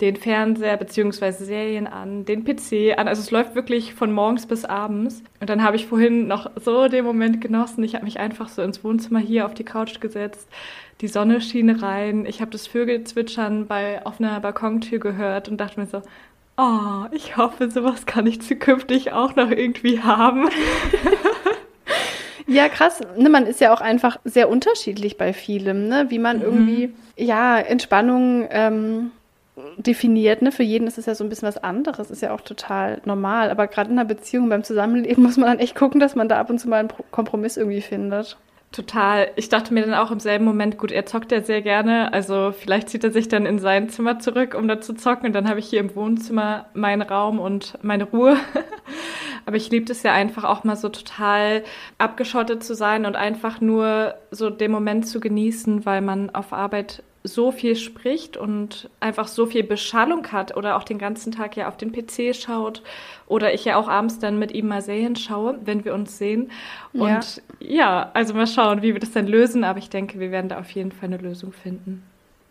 den 0.00 0.16
Fernseher 0.16 0.76
bzw. 0.76 1.32
Serien 1.32 1.86
an, 1.86 2.24
den 2.24 2.44
PC 2.44 2.98
an. 2.98 3.08
Also 3.08 3.22
es 3.22 3.30
läuft 3.30 3.54
wirklich 3.54 3.94
von 3.94 4.12
morgens 4.12 4.46
bis 4.46 4.64
abends. 4.64 5.22
Und 5.40 5.48
dann 5.48 5.62
habe 5.62 5.76
ich 5.76 5.86
vorhin 5.86 6.26
noch 6.26 6.50
so 6.56 6.88
den 6.88 7.04
Moment 7.04 7.40
genossen. 7.40 7.82
Ich 7.82 7.94
habe 7.94 8.04
mich 8.04 8.20
einfach 8.20 8.48
so 8.48 8.62
ins 8.62 8.84
Wohnzimmer 8.84 9.20
hier 9.20 9.46
auf 9.46 9.54
die 9.54 9.64
Couch 9.64 10.00
gesetzt. 10.00 10.48
Die 11.00 11.08
Sonne 11.08 11.40
schien 11.40 11.70
rein. 11.70 12.26
Ich 12.26 12.40
habe 12.40 12.50
das 12.50 12.66
Vögelzwitschern 12.66 13.66
bei 13.66 14.04
auf 14.04 14.20
einer 14.20 14.38
Balkontür 14.40 14.98
gehört 14.98 15.48
und 15.48 15.58
dachte 15.58 15.80
mir 15.80 15.86
so, 15.86 16.02
oh, 16.58 17.06
ich 17.12 17.36
hoffe, 17.36 17.70
sowas 17.70 18.06
kann 18.06 18.26
ich 18.26 18.42
zukünftig 18.42 19.12
auch 19.12 19.36
noch 19.36 19.50
irgendwie 19.50 20.02
haben. 20.02 20.48
Ja, 22.48 22.68
krass. 22.68 23.00
Ne, 23.16 23.28
man 23.28 23.46
ist 23.46 23.60
ja 23.60 23.74
auch 23.74 23.80
einfach 23.80 24.18
sehr 24.24 24.48
unterschiedlich 24.48 25.16
bei 25.16 25.32
vielem, 25.32 25.88
ne? 25.88 26.06
wie 26.10 26.18
man 26.18 26.38
mhm. 26.38 26.42
irgendwie 26.42 26.94
ja 27.16 27.58
Entspannung 27.58 28.46
ähm, 28.50 29.10
definiert. 29.78 30.42
Ne? 30.42 30.52
Für 30.52 30.62
jeden 30.62 30.86
ist 30.86 30.98
es 30.98 31.06
ja 31.06 31.14
so 31.14 31.24
ein 31.24 31.28
bisschen 31.28 31.48
was 31.48 31.58
anderes, 31.58 32.10
ist 32.10 32.22
ja 32.22 32.34
auch 32.34 32.40
total 32.40 33.00
normal. 33.04 33.50
Aber 33.50 33.66
gerade 33.66 33.90
in 33.90 33.98
einer 33.98 34.08
Beziehung, 34.08 34.48
beim 34.48 34.64
Zusammenleben 34.64 35.22
muss 35.22 35.36
man 35.36 35.48
dann 35.48 35.58
echt 35.58 35.74
gucken, 35.74 36.00
dass 36.00 36.14
man 36.14 36.28
da 36.28 36.38
ab 36.38 36.50
und 36.50 36.58
zu 36.58 36.68
mal 36.68 36.80
einen 36.80 36.90
Kompromiss 37.10 37.56
irgendwie 37.56 37.82
findet. 37.82 38.36
Total. 38.72 39.28
Ich 39.36 39.48
dachte 39.48 39.72
mir 39.72 39.86
dann 39.86 39.94
auch 39.94 40.10
im 40.10 40.20
selben 40.20 40.44
Moment, 40.44 40.76
gut, 40.76 40.92
er 40.92 41.06
zockt 41.06 41.32
ja 41.32 41.40
sehr 41.40 41.62
gerne. 41.62 42.12
Also 42.12 42.52
vielleicht 42.52 42.90
zieht 42.90 43.04
er 43.04 43.10
sich 43.10 43.28
dann 43.28 43.46
in 43.46 43.58
sein 43.58 43.88
Zimmer 43.88 44.18
zurück, 44.18 44.54
um 44.54 44.68
da 44.68 44.80
zu 44.80 44.94
zocken. 44.94 45.26
Und 45.26 45.32
dann 45.32 45.48
habe 45.48 45.60
ich 45.60 45.66
hier 45.66 45.80
im 45.80 45.94
Wohnzimmer 45.94 46.66
meinen 46.74 47.02
Raum 47.02 47.38
und 47.38 47.78
meine 47.82 48.04
Ruhe. 48.04 48.36
Aber 49.46 49.56
ich 49.56 49.70
liebe 49.70 49.90
es 49.90 50.02
ja 50.02 50.12
einfach 50.12 50.44
auch 50.44 50.64
mal 50.64 50.76
so 50.76 50.88
total 50.88 51.62
abgeschottet 51.96 52.64
zu 52.64 52.74
sein 52.74 53.06
und 53.06 53.16
einfach 53.16 53.60
nur 53.60 54.16
so 54.30 54.50
den 54.50 54.72
Moment 54.72 55.06
zu 55.06 55.20
genießen, 55.20 55.86
weil 55.86 56.02
man 56.02 56.34
auf 56.34 56.52
Arbeit 56.52 57.02
so 57.26 57.52
viel 57.52 57.76
spricht 57.76 58.36
und 58.36 58.88
einfach 59.00 59.28
so 59.28 59.46
viel 59.46 59.62
Beschallung 59.62 60.32
hat 60.32 60.56
oder 60.56 60.76
auch 60.76 60.84
den 60.84 60.98
ganzen 60.98 61.32
Tag 61.32 61.56
ja 61.56 61.68
auf 61.68 61.76
den 61.76 61.92
PC 61.92 62.34
schaut 62.34 62.82
oder 63.26 63.52
ich 63.54 63.64
ja 63.64 63.76
auch 63.76 63.88
abends 63.88 64.18
dann 64.18 64.38
mit 64.38 64.52
ihm 64.52 64.68
mal 64.68 64.82
Serien 64.82 65.16
schaue, 65.16 65.58
wenn 65.64 65.84
wir 65.84 65.94
uns 65.94 66.18
sehen. 66.18 66.50
Und 66.92 67.42
ja, 67.60 67.68
ja 67.68 68.10
also 68.14 68.34
mal 68.34 68.46
schauen, 68.46 68.82
wie 68.82 68.92
wir 68.92 69.00
das 69.00 69.12
dann 69.12 69.26
lösen, 69.26 69.64
aber 69.64 69.78
ich 69.78 69.90
denke, 69.90 70.20
wir 70.20 70.30
werden 70.30 70.48
da 70.48 70.58
auf 70.58 70.70
jeden 70.70 70.92
Fall 70.92 71.08
eine 71.08 71.18
Lösung 71.18 71.52
finden. 71.52 72.02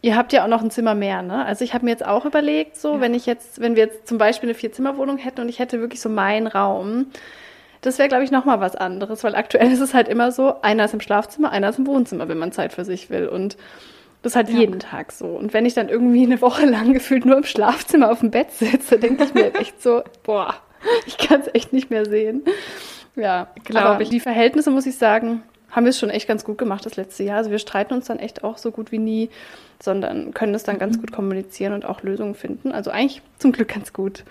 Ihr 0.02 0.16
habt 0.16 0.34
ja 0.34 0.44
auch 0.44 0.48
noch 0.48 0.62
ein 0.62 0.70
Zimmer 0.70 0.94
mehr, 0.94 1.24
ne? 1.24 1.46
Also 1.46 1.64
ich 1.64 1.74
habe 1.74 1.86
mir 1.86 1.92
jetzt 1.92 2.06
auch 2.06 2.26
überlegt, 2.26 2.76
so, 2.76 2.96
ja. 2.96 3.02
wenn 3.02 3.16
ich 3.16 3.26
jetzt, 3.26 3.60
wenn 3.60 3.76
wir 3.76 3.86
jetzt 3.86 4.08
zum 4.08 4.20
Beispiel 4.20 4.50
eine 4.50 4.56
Vierzimmerwohnung 4.56 5.18
hätten 5.18 5.42
und 5.42 5.50
ich 5.50 5.58
hätte 5.58 5.80
wirklich 5.80 6.00
so 6.00 6.10
meinen 6.10 6.46
Raum, 6.46 7.08
das 7.82 7.98
wäre, 7.98 8.10
glaube 8.10 8.24
ich, 8.24 8.32
nochmal 8.32 8.60
was 8.60 8.76
anderes, 8.76 9.24
weil 9.24 9.36
aktuell 9.36 9.72
ist 9.72 9.80
es 9.80 9.94
halt 9.94 10.08
immer 10.08 10.32
so, 10.32 10.62
einer 10.62 10.86
ist 10.86 10.94
im 10.94 11.02
Schlafzimmer, 11.02 11.52
einer 11.52 11.70
ist 11.70 11.80
im 11.80 11.88
Wohnzimmer, 11.88 12.28
wenn 12.28 12.38
man 12.38 12.52
Zeit 12.52 12.74
für 12.74 12.86
sich 12.86 13.10
will. 13.10 13.28
Und 13.28 13.58
Das 14.26 14.32
ist 14.32 14.36
halt 14.38 14.50
Ja. 14.50 14.58
jeden 14.58 14.80
Tag 14.80 15.12
so. 15.12 15.28
Und 15.28 15.54
wenn 15.54 15.68
ich 15.68 15.76
dann 15.76 15.88
irgendwie 15.88 16.24
eine 16.24 16.42
Woche 16.42 16.66
lang 16.66 16.94
gefühlt 16.94 17.26
nur 17.26 17.38
im 17.38 17.44
Schlafzimmer 17.44 18.10
auf 18.12 18.22
dem 18.22 18.32
Bett 18.32 18.52
sitze, 18.52 18.98
denke 19.00 19.24
ich 19.24 19.34
mir 19.36 19.44
halt 19.44 19.60
echt 19.60 19.82
so, 19.84 20.02
boah, 20.24 20.56
ich 21.06 21.20
kann 21.20 21.42
es 21.42 21.50
echt 21.54 21.74
nicht 21.74 21.92
mehr 21.92 22.06
sehen. 22.06 22.44
Ja, 23.16 23.50
Glaub 23.66 23.84
aber 23.84 24.02
ich. 24.02 24.10
die 24.10 24.20
Verhältnisse, 24.20 24.72
muss 24.72 24.88
ich 24.88 24.98
sagen, 24.98 25.44
haben 25.70 25.86
wir 25.86 25.92
es 25.92 26.00
schon 26.00 26.10
echt 26.10 26.28
ganz 26.28 26.44
gut 26.44 26.58
gemacht 26.58 26.86
das 26.88 26.96
letzte 26.96 27.24
Jahr. 27.24 27.38
Also 27.38 27.52
wir 27.52 27.60
streiten 27.60 27.94
uns 27.94 28.06
dann 28.08 28.18
echt 28.18 28.44
auch 28.44 28.58
so 28.58 28.72
gut 28.72 28.92
wie 28.92 28.98
nie, 28.98 29.30
sondern 29.80 30.34
können 30.34 30.54
das 30.54 30.64
dann 30.64 30.78
Mhm. 30.78 30.80
ganz 30.80 31.00
gut 31.00 31.12
kommunizieren 31.12 31.74
und 31.74 31.86
auch 31.86 32.02
Lösungen 32.02 32.34
finden. 32.34 32.72
Also 32.72 32.90
eigentlich 32.90 33.22
zum 33.38 33.52
Glück 33.52 33.68
ganz 33.68 33.94
gut. 33.94 34.24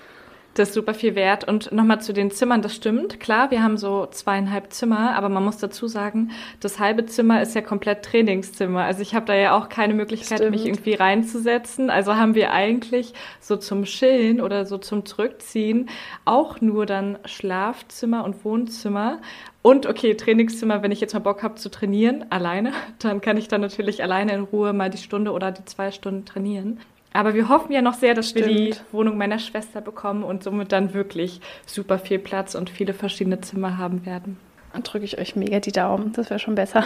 Das 0.55 0.69
ist 0.69 0.75
super 0.75 0.95
viel 0.95 1.17
wert. 1.17 1.47
Und 1.47 1.73
nochmal 1.73 2.01
zu 2.01 2.13
den 2.13 2.31
Zimmern, 2.31 2.63
das 2.63 2.77
stimmt. 2.77 3.19
Klar, 3.19 3.51
wir 3.51 3.63
haben 3.63 3.77
so 3.77 4.07
zweieinhalb 4.07 4.73
Zimmer, 4.73 5.17
aber 5.17 5.29
man 5.29 5.45
muss 5.45 5.59
dazu 5.59 5.89
sagen, 5.89 6.31
das 6.61 6.79
halbe 6.79 7.07
Zimmer 7.07 7.43
ist 7.43 7.57
ja 7.57 7.61
komplett 7.61 8.05
Trainingszimmer. 8.05 8.85
Also 8.85 9.03
ich 9.03 9.17
habe 9.17 9.27
da 9.27 9.35
ja 9.35 9.57
auch 9.57 9.69
keine 9.69 9.95
Möglichkeit, 9.95 10.39
Stimmt. 10.39 10.53
mich 10.53 10.67
irgendwie 10.67 10.95
reinzusetzen. 10.95 11.91
Also 11.91 12.15
haben 12.15 12.37
wir 12.37 12.53
eigentlich 12.53 13.15
so 13.41 13.57
zum 13.57 13.85
Chillen 13.85 14.41
oder 14.41 14.65
so 14.65 14.79
zum 14.79 15.05
Zurückziehen 15.05 15.91
auch 16.25 16.61
nur 16.61 16.87
dann 16.87 17.19
Schlafzimmer 17.25 18.25
und 18.25 18.45
Wohnzimmer. 18.45 19.19
Und 19.63 19.87
okay, 19.87 20.15
Trainingszimmer, 20.15 20.83
wenn 20.83 20.93
ich 20.93 21.01
jetzt 21.01 21.15
mal 21.15 21.21
Bock 21.21 21.43
habe 21.43 21.57
zu 21.57 21.71
trainieren, 21.71 22.27
alleine, 22.31 22.73
dann 23.01 23.21
kann 23.21 23.37
ich 23.37 23.49
dann 23.49 23.61
natürlich 23.61 24.03
alleine 24.05 24.35
in 24.35 24.43
Ruhe 24.43 24.73
mal 24.73 24.91
die 24.91 24.99
Stunde 24.99 25.33
oder 25.33 25.51
die 25.51 25.65
zwei 25.65 25.91
Stunden 25.91 26.25
trainieren. 26.25 26.79
Aber 27.15 27.33
wir 27.33 27.49
hoffen 27.49 27.73
ja 27.73 27.81
noch 27.81 27.95
sehr, 27.95 28.13
dass 28.13 28.35
wir 28.35 28.47
die 28.47 28.73
Stimmt. 28.73 28.93
Wohnung 28.93 29.17
meiner 29.17 29.39
Schwester 29.39 29.81
bekommen 29.81 30.25
und 30.25 30.43
somit 30.43 30.73
dann 30.73 30.95
wirklich 30.95 31.41
super 31.65 31.99
viel 31.99 32.19
Platz 32.19 32.57
und 32.57 32.69
viele 32.69 32.93
verschiedene 32.93 33.41
Zimmer 33.41 33.79
haben 33.79 34.05
werden. 34.05 34.37
Dann 34.73 34.83
drücke 34.83 35.05
ich 35.05 35.19
euch 35.19 35.37
mega 35.37 35.61
die 35.61 35.71
Daumen. 35.71 36.13
Das 36.13 36.29
wäre 36.29 36.41
schon 36.41 36.57
besser. 36.57 36.85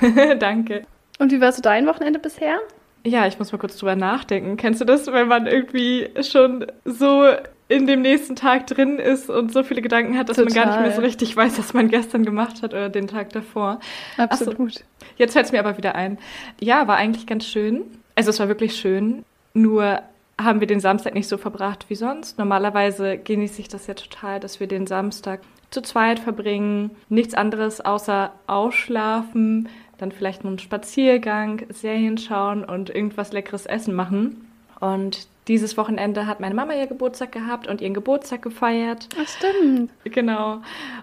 Danke. 0.38 0.84
Und 1.18 1.32
wie 1.32 1.40
war 1.40 1.50
so 1.50 1.60
dein 1.60 1.86
Wochenende 1.88 2.20
bisher? 2.20 2.60
Ja, 3.04 3.26
ich 3.26 3.40
muss 3.40 3.50
mal 3.50 3.58
kurz 3.58 3.76
drüber 3.76 3.96
nachdenken. 3.96 4.56
Kennst 4.56 4.80
du 4.80 4.84
das, 4.84 5.08
wenn 5.08 5.26
man 5.26 5.48
irgendwie 5.48 6.08
schon 6.22 6.66
so 6.84 7.24
in 7.68 7.88
dem 7.88 8.02
nächsten 8.02 8.36
Tag 8.36 8.68
drin 8.68 9.00
ist 9.00 9.28
und 9.28 9.52
so 9.52 9.64
viele 9.64 9.82
Gedanken 9.82 10.16
hat, 10.16 10.28
dass 10.28 10.36
man 10.36 10.46
gar 10.46 10.66
nicht 10.66 10.78
mehr 10.78 10.90
so 10.90 10.96
Total. 10.96 11.04
richtig 11.04 11.36
weiß, 11.36 11.58
was 11.58 11.74
man 11.74 11.88
gestern 11.88 12.24
gemacht 12.24 12.62
hat 12.62 12.74
oder 12.74 12.88
den 12.88 13.08
Tag 13.08 13.30
davor? 13.30 13.80
Absolut. 14.16 14.84
Jetzt 15.16 15.32
fällt 15.32 15.46
es 15.46 15.52
mir 15.52 15.58
aber 15.58 15.76
wieder 15.76 15.96
ein. 15.96 16.18
Ja, 16.60 16.86
war 16.86 16.96
eigentlich 16.96 17.26
ganz 17.26 17.44
schön. 17.44 17.82
Also 18.16 18.30
es 18.30 18.40
war 18.40 18.48
wirklich 18.48 18.74
schön. 18.74 19.24
Nur 19.54 20.02
haben 20.38 20.60
wir 20.60 20.66
den 20.66 20.80
Samstag 20.80 21.14
nicht 21.14 21.28
so 21.28 21.38
verbracht 21.38 21.86
wie 21.88 21.94
sonst. 21.94 22.38
Normalerweise 22.38 23.16
genieße 23.18 23.60
ich 23.60 23.68
das 23.68 23.86
ja 23.86 23.94
total, 23.94 24.40
dass 24.40 24.58
wir 24.58 24.66
den 24.66 24.86
Samstag 24.86 25.40
zu 25.70 25.80
zweit 25.82 26.18
verbringen. 26.18 26.90
Nichts 27.08 27.34
anderes 27.34 27.80
außer 27.80 28.32
ausschlafen, 28.46 29.68
dann 29.98 30.12
vielleicht 30.12 30.44
einen 30.44 30.58
Spaziergang, 30.58 31.66
Serien 31.70 32.18
schauen 32.18 32.64
und 32.64 32.90
irgendwas 32.90 33.32
Leckeres 33.32 33.66
essen 33.66 33.94
machen. 33.94 34.45
Und 34.80 35.28
dieses 35.48 35.76
Wochenende 35.76 36.26
hat 36.26 36.40
meine 36.40 36.56
Mama 36.56 36.74
ihr 36.74 36.88
Geburtstag 36.88 37.30
gehabt 37.30 37.68
und 37.68 37.80
ihren 37.80 37.94
Geburtstag 37.94 38.42
gefeiert. 38.42 39.08
Ach, 39.16 39.28
stimmt. 39.28 39.92
Genau. 40.04 40.60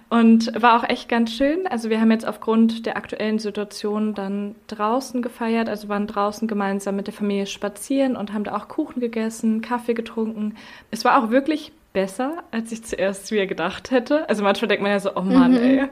Und 0.10 0.51
war 0.62 0.77
auch 0.77 0.89
echt 0.89 1.08
ganz 1.08 1.32
schön. 1.32 1.65
Also 1.68 1.89
wir 1.89 2.01
haben 2.01 2.12
jetzt 2.12 2.27
aufgrund 2.27 2.86
der 2.86 2.98
aktuellen 2.98 3.39
Situation 3.39 4.13
dann 4.13 4.56
draußen 4.68 5.22
gefeiert, 5.22 5.70
also 5.70 5.88
waren 5.88 6.08
draußen 6.08 6.48
gemeinsam 6.48 6.98
mit 6.98 7.08
der 7.08 7.13
Familie 7.13 7.46
spazieren 7.46 8.18
und 8.18 8.34
haben 8.34 8.44
da 8.44 8.56
auch 8.56 8.68
Kuchen 8.68 9.00
gegessen, 9.00 9.62
Kaffee 9.62 9.94
getrunken. 9.94 10.56
Es 10.92 11.06
war 11.06 11.24
auch 11.24 11.30
wirklich 11.30 11.72
besser, 11.94 12.44
als 12.51 12.72
ich 12.74 12.84
zuerst 12.84 13.32
mir 13.32 13.48
gedacht 13.48 13.92
hätte. 13.92 14.27
Also 14.27 14.44
manchmal 14.44 14.68
denkt 14.68 14.84
man 14.84 14.92
ja 14.92 15.00
so, 15.00 15.15
oh 15.15 15.22
Mann, 15.22 15.56
ey, 15.56 15.86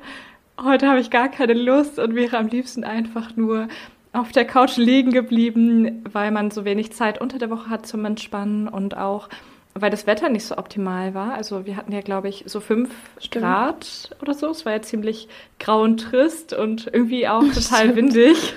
heute 0.62 0.90
habe 0.90 1.00
ich 1.00 1.10
gar 1.10 1.30
keine 1.30 1.54
Lust 1.54 2.00
und 2.00 2.16
wäre 2.16 2.38
am 2.38 2.48
liebsten 2.48 2.84
einfach 2.84 3.38
nur 3.38 3.70
auf 4.13 4.32
der 4.32 4.46
Couch 4.46 4.77
liegen 4.77 5.12
geblieben, 5.12 6.03
weil 6.12 6.32
man 6.32 6.51
so 6.51 6.65
wenig 6.65 6.91
Zeit 6.91 7.22
unter 7.22 7.38
der 7.39 7.50
Woche 7.50 7.70
hat 7.70 7.86
zum 7.86 8.03
Entspannen 8.06 8.68
und 8.68 8.98
auch 8.98 9.30
weil 9.74 9.89
das 9.89 10.06
Wetter 10.06 10.27
nicht 10.27 10.44
so 10.44 10.58
optimal 10.58 11.13
war. 11.13 11.34
Also 11.34 11.65
wir 11.65 11.77
hatten 11.77 11.94
ja, 11.94 12.01
glaube 12.01 12.27
ich, 12.27 12.44
so 12.46 12.60
fünf 12.60 12.94
Stimmt. 13.20 13.46
Grad 13.46 14.10
oder 14.22 14.34
so. 14.34 14.50
Es 14.50 14.65
war 14.65 14.74
ja 14.74 14.82
ziemlich 14.82 15.30
grau 15.60 15.84
und 15.84 15.98
trist 16.01 16.51
und 16.51 16.89
irgendwie 16.91 17.25
auch 17.27 17.39
total 17.53 17.62
Stimmt. 17.62 17.96
windig. 17.96 18.53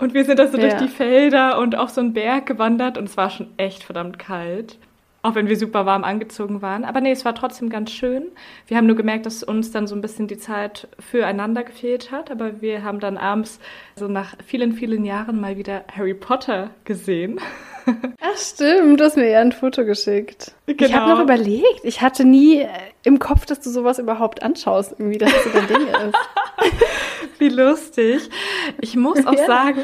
Und 0.00 0.14
wir 0.14 0.24
sind 0.24 0.40
da 0.40 0.48
so 0.48 0.56
durch 0.58 0.72
Ja. 0.72 0.80
die 0.80 0.88
Felder 0.88 1.58
und 1.60 1.76
auf 1.76 1.90
so 1.90 2.00
einen 2.00 2.12
Berg 2.12 2.46
gewandert 2.46 2.98
und 2.98 3.04
es 3.04 3.16
war 3.16 3.30
schon 3.30 3.46
echt 3.56 3.84
verdammt 3.84 4.18
kalt. 4.18 4.78
Auch 5.20 5.34
wenn 5.34 5.48
wir 5.48 5.56
super 5.56 5.84
warm 5.84 6.04
angezogen 6.04 6.62
waren. 6.62 6.84
Aber 6.84 7.00
nee, 7.00 7.10
es 7.10 7.24
war 7.24 7.34
trotzdem 7.34 7.70
ganz 7.70 7.90
schön. 7.90 8.28
Wir 8.68 8.76
haben 8.76 8.86
nur 8.86 8.94
gemerkt, 8.94 9.26
dass 9.26 9.42
uns 9.42 9.72
dann 9.72 9.88
so 9.88 9.96
ein 9.96 10.00
bisschen 10.00 10.28
die 10.28 10.38
Zeit 10.38 10.86
füreinander 11.00 11.64
gefehlt 11.64 12.12
hat. 12.12 12.30
Aber 12.30 12.60
wir 12.62 12.84
haben 12.84 13.00
dann 13.00 13.18
abends, 13.18 13.58
so 13.96 14.06
nach 14.06 14.36
vielen, 14.46 14.72
vielen 14.74 15.04
Jahren, 15.04 15.40
mal 15.40 15.56
wieder 15.56 15.82
Harry 15.94 16.14
Potter 16.14 16.70
gesehen. 16.84 17.40
Ach, 18.20 18.36
stimmt. 18.36 19.00
Du 19.00 19.04
hast 19.04 19.16
mir 19.16 19.28
ja 19.28 19.40
ein 19.40 19.50
Foto 19.52 19.84
geschickt. 19.84 20.52
Ich 20.66 20.76
Genau. 20.76 20.92
habe 20.94 21.10
noch 21.10 21.20
überlegt. 21.22 21.80
Ich 21.82 22.00
hatte 22.00 22.24
nie 22.24 22.60
äh, 22.60 22.68
im 23.02 23.18
Kopf, 23.18 23.44
dass 23.44 23.60
du 23.60 23.70
sowas 23.70 23.98
überhaupt 23.98 24.42
anschaust, 24.44 24.92
irgendwie, 24.98 25.18
dass 25.18 25.32
das 25.32 25.44
so 25.44 25.50
dein 25.50 25.66
Ding 25.66 25.86
ist. 25.88 26.16
Wie 27.38 27.48
lustig. 27.48 28.28
Ich 28.80 28.94
muss 28.96 29.26
auch 29.26 29.32
Ja. 29.38 29.46
sagen, 29.46 29.80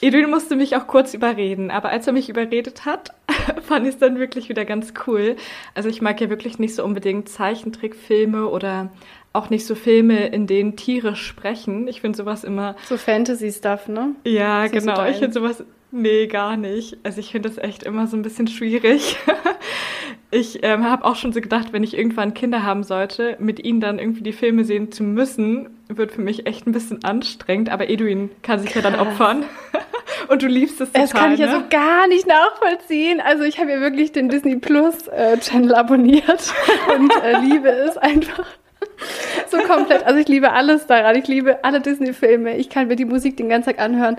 Edwin 0.00 0.30
musste 0.30 0.56
mich 0.56 0.76
auch 0.76 0.86
kurz 0.86 1.14
überreden, 1.14 1.70
aber 1.70 1.88
als 1.90 2.06
er 2.06 2.12
mich 2.12 2.28
überredet 2.28 2.84
hat, 2.84 3.12
fand 3.62 3.86
ich 3.86 3.94
es 3.94 3.98
dann 3.98 4.18
wirklich 4.18 4.48
wieder 4.48 4.64
ganz 4.64 4.94
cool. 5.06 5.36
Also 5.74 5.88
ich 5.88 6.00
mag 6.02 6.20
ja 6.20 6.30
wirklich 6.30 6.58
nicht 6.58 6.74
so 6.74 6.84
unbedingt 6.84 7.28
Zeichentrickfilme 7.28 8.46
oder 8.48 8.90
auch 9.32 9.50
nicht 9.50 9.66
so 9.66 9.74
Filme, 9.74 10.26
in 10.28 10.46
denen 10.46 10.76
Tiere 10.76 11.16
sprechen. 11.16 11.86
Ich 11.88 12.00
finde 12.00 12.16
sowas 12.16 12.44
immer, 12.44 12.76
So 12.88 12.96
Fantasy-Stuff, 12.96 13.88
ne? 13.88 14.14
ja, 14.24 14.66
so 14.66 14.72
genau, 14.72 15.04
ich 15.06 15.16
finde 15.16 15.34
sowas, 15.34 15.64
nee, 15.90 16.26
gar 16.26 16.56
nicht. 16.56 16.96
Also 17.02 17.20
ich 17.20 17.30
finde 17.30 17.48
das 17.48 17.58
echt 17.58 17.82
immer 17.82 18.06
so 18.06 18.16
ein 18.16 18.22
bisschen 18.22 18.48
schwierig. 18.48 19.16
Ich 20.30 20.62
ähm, 20.62 20.84
habe 20.84 21.06
auch 21.06 21.16
schon 21.16 21.32
so 21.32 21.40
gedacht, 21.40 21.72
wenn 21.72 21.82
ich 21.82 21.96
irgendwann 21.96 22.34
Kinder 22.34 22.62
haben 22.62 22.82
sollte, 22.82 23.36
mit 23.38 23.64
ihnen 23.64 23.80
dann 23.80 23.98
irgendwie 23.98 24.22
die 24.22 24.34
Filme 24.34 24.64
sehen 24.64 24.92
zu 24.92 25.02
müssen, 25.02 25.70
wird 25.88 26.12
für 26.12 26.20
mich 26.20 26.46
echt 26.46 26.66
ein 26.66 26.72
bisschen 26.72 27.02
anstrengend. 27.02 27.70
Aber 27.70 27.88
Edwin 27.88 28.28
kann 28.42 28.60
sich 28.60 28.74
ja 28.74 28.82
dann 28.82 28.92
Krass. 28.94 29.08
opfern. 29.08 29.44
Und 30.28 30.42
du 30.42 30.46
liebst 30.46 30.80
es 30.80 30.92
total, 30.92 31.02
Das 31.02 31.12
kann 31.12 31.32
ich 31.32 31.40
ja 31.40 31.46
ne? 31.46 31.52
so 31.52 31.62
gar 31.70 32.06
nicht 32.08 32.26
nachvollziehen. 32.26 33.20
Also 33.20 33.44
ich 33.44 33.58
habe 33.58 33.70
ja 33.70 33.80
wirklich 33.80 34.12
den 34.12 34.28
Disney 34.28 34.56
Plus 34.56 35.08
äh, 35.08 35.38
Channel 35.38 35.74
abonniert 35.74 36.52
und 36.94 37.12
äh, 37.22 37.38
liebe 37.40 37.68
es 37.68 37.96
einfach 37.96 38.44
so 39.48 39.58
komplett. 39.58 40.04
Also 40.04 40.18
ich 40.18 40.28
liebe 40.28 40.52
alles 40.52 40.86
daran. 40.86 41.16
Ich 41.16 41.28
liebe 41.28 41.64
alle 41.64 41.80
Disney-Filme. 41.80 42.56
Ich 42.56 42.68
kann 42.68 42.88
mir 42.88 42.96
die 42.96 43.04
Musik 43.04 43.36
den 43.36 43.48
ganzen 43.48 43.70
Tag 43.70 43.78
anhören. 43.80 44.16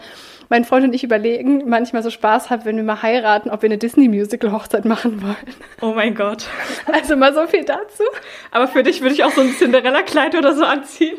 Mein 0.49 0.65
Freund 0.65 0.83
und 0.83 0.93
ich 0.93 1.03
überlegen 1.03 1.69
manchmal 1.69 2.01
so 2.01 2.09
Spaß 2.09 2.49
haben, 2.49 2.65
wenn 2.65 2.75
wir 2.75 2.83
mal 2.83 3.03
heiraten, 3.03 3.51
ob 3.51 3.61
wir 3.61 3.67
eine 3.67 3.77
Disney-Musical-Hochzeit 3.77 4.83
machen 4.83 5.21
wollen. 5.21 5.35
Oh 5.81 5.93
mein 5.93 6.15
Gott. 6.15 6.47
Also 6.91 7.15
mal 7.15 7.33
so 7.35 7.45
viel 7.45 7.65
dazu. 7.65 8.03
Aber 8.49 8.67
für 8.67 8.81
dich 8.81 9.01
würde 9.01 9.13
ich 9.13 9.23
auch 9.23 9.31
so 9.31 9.41
ein 9.41 9.51
Cinderella-Kleid 9.51 10.35
oder 10.35 10.55
so 10.55 10.63
anziehen. 10.63 11.17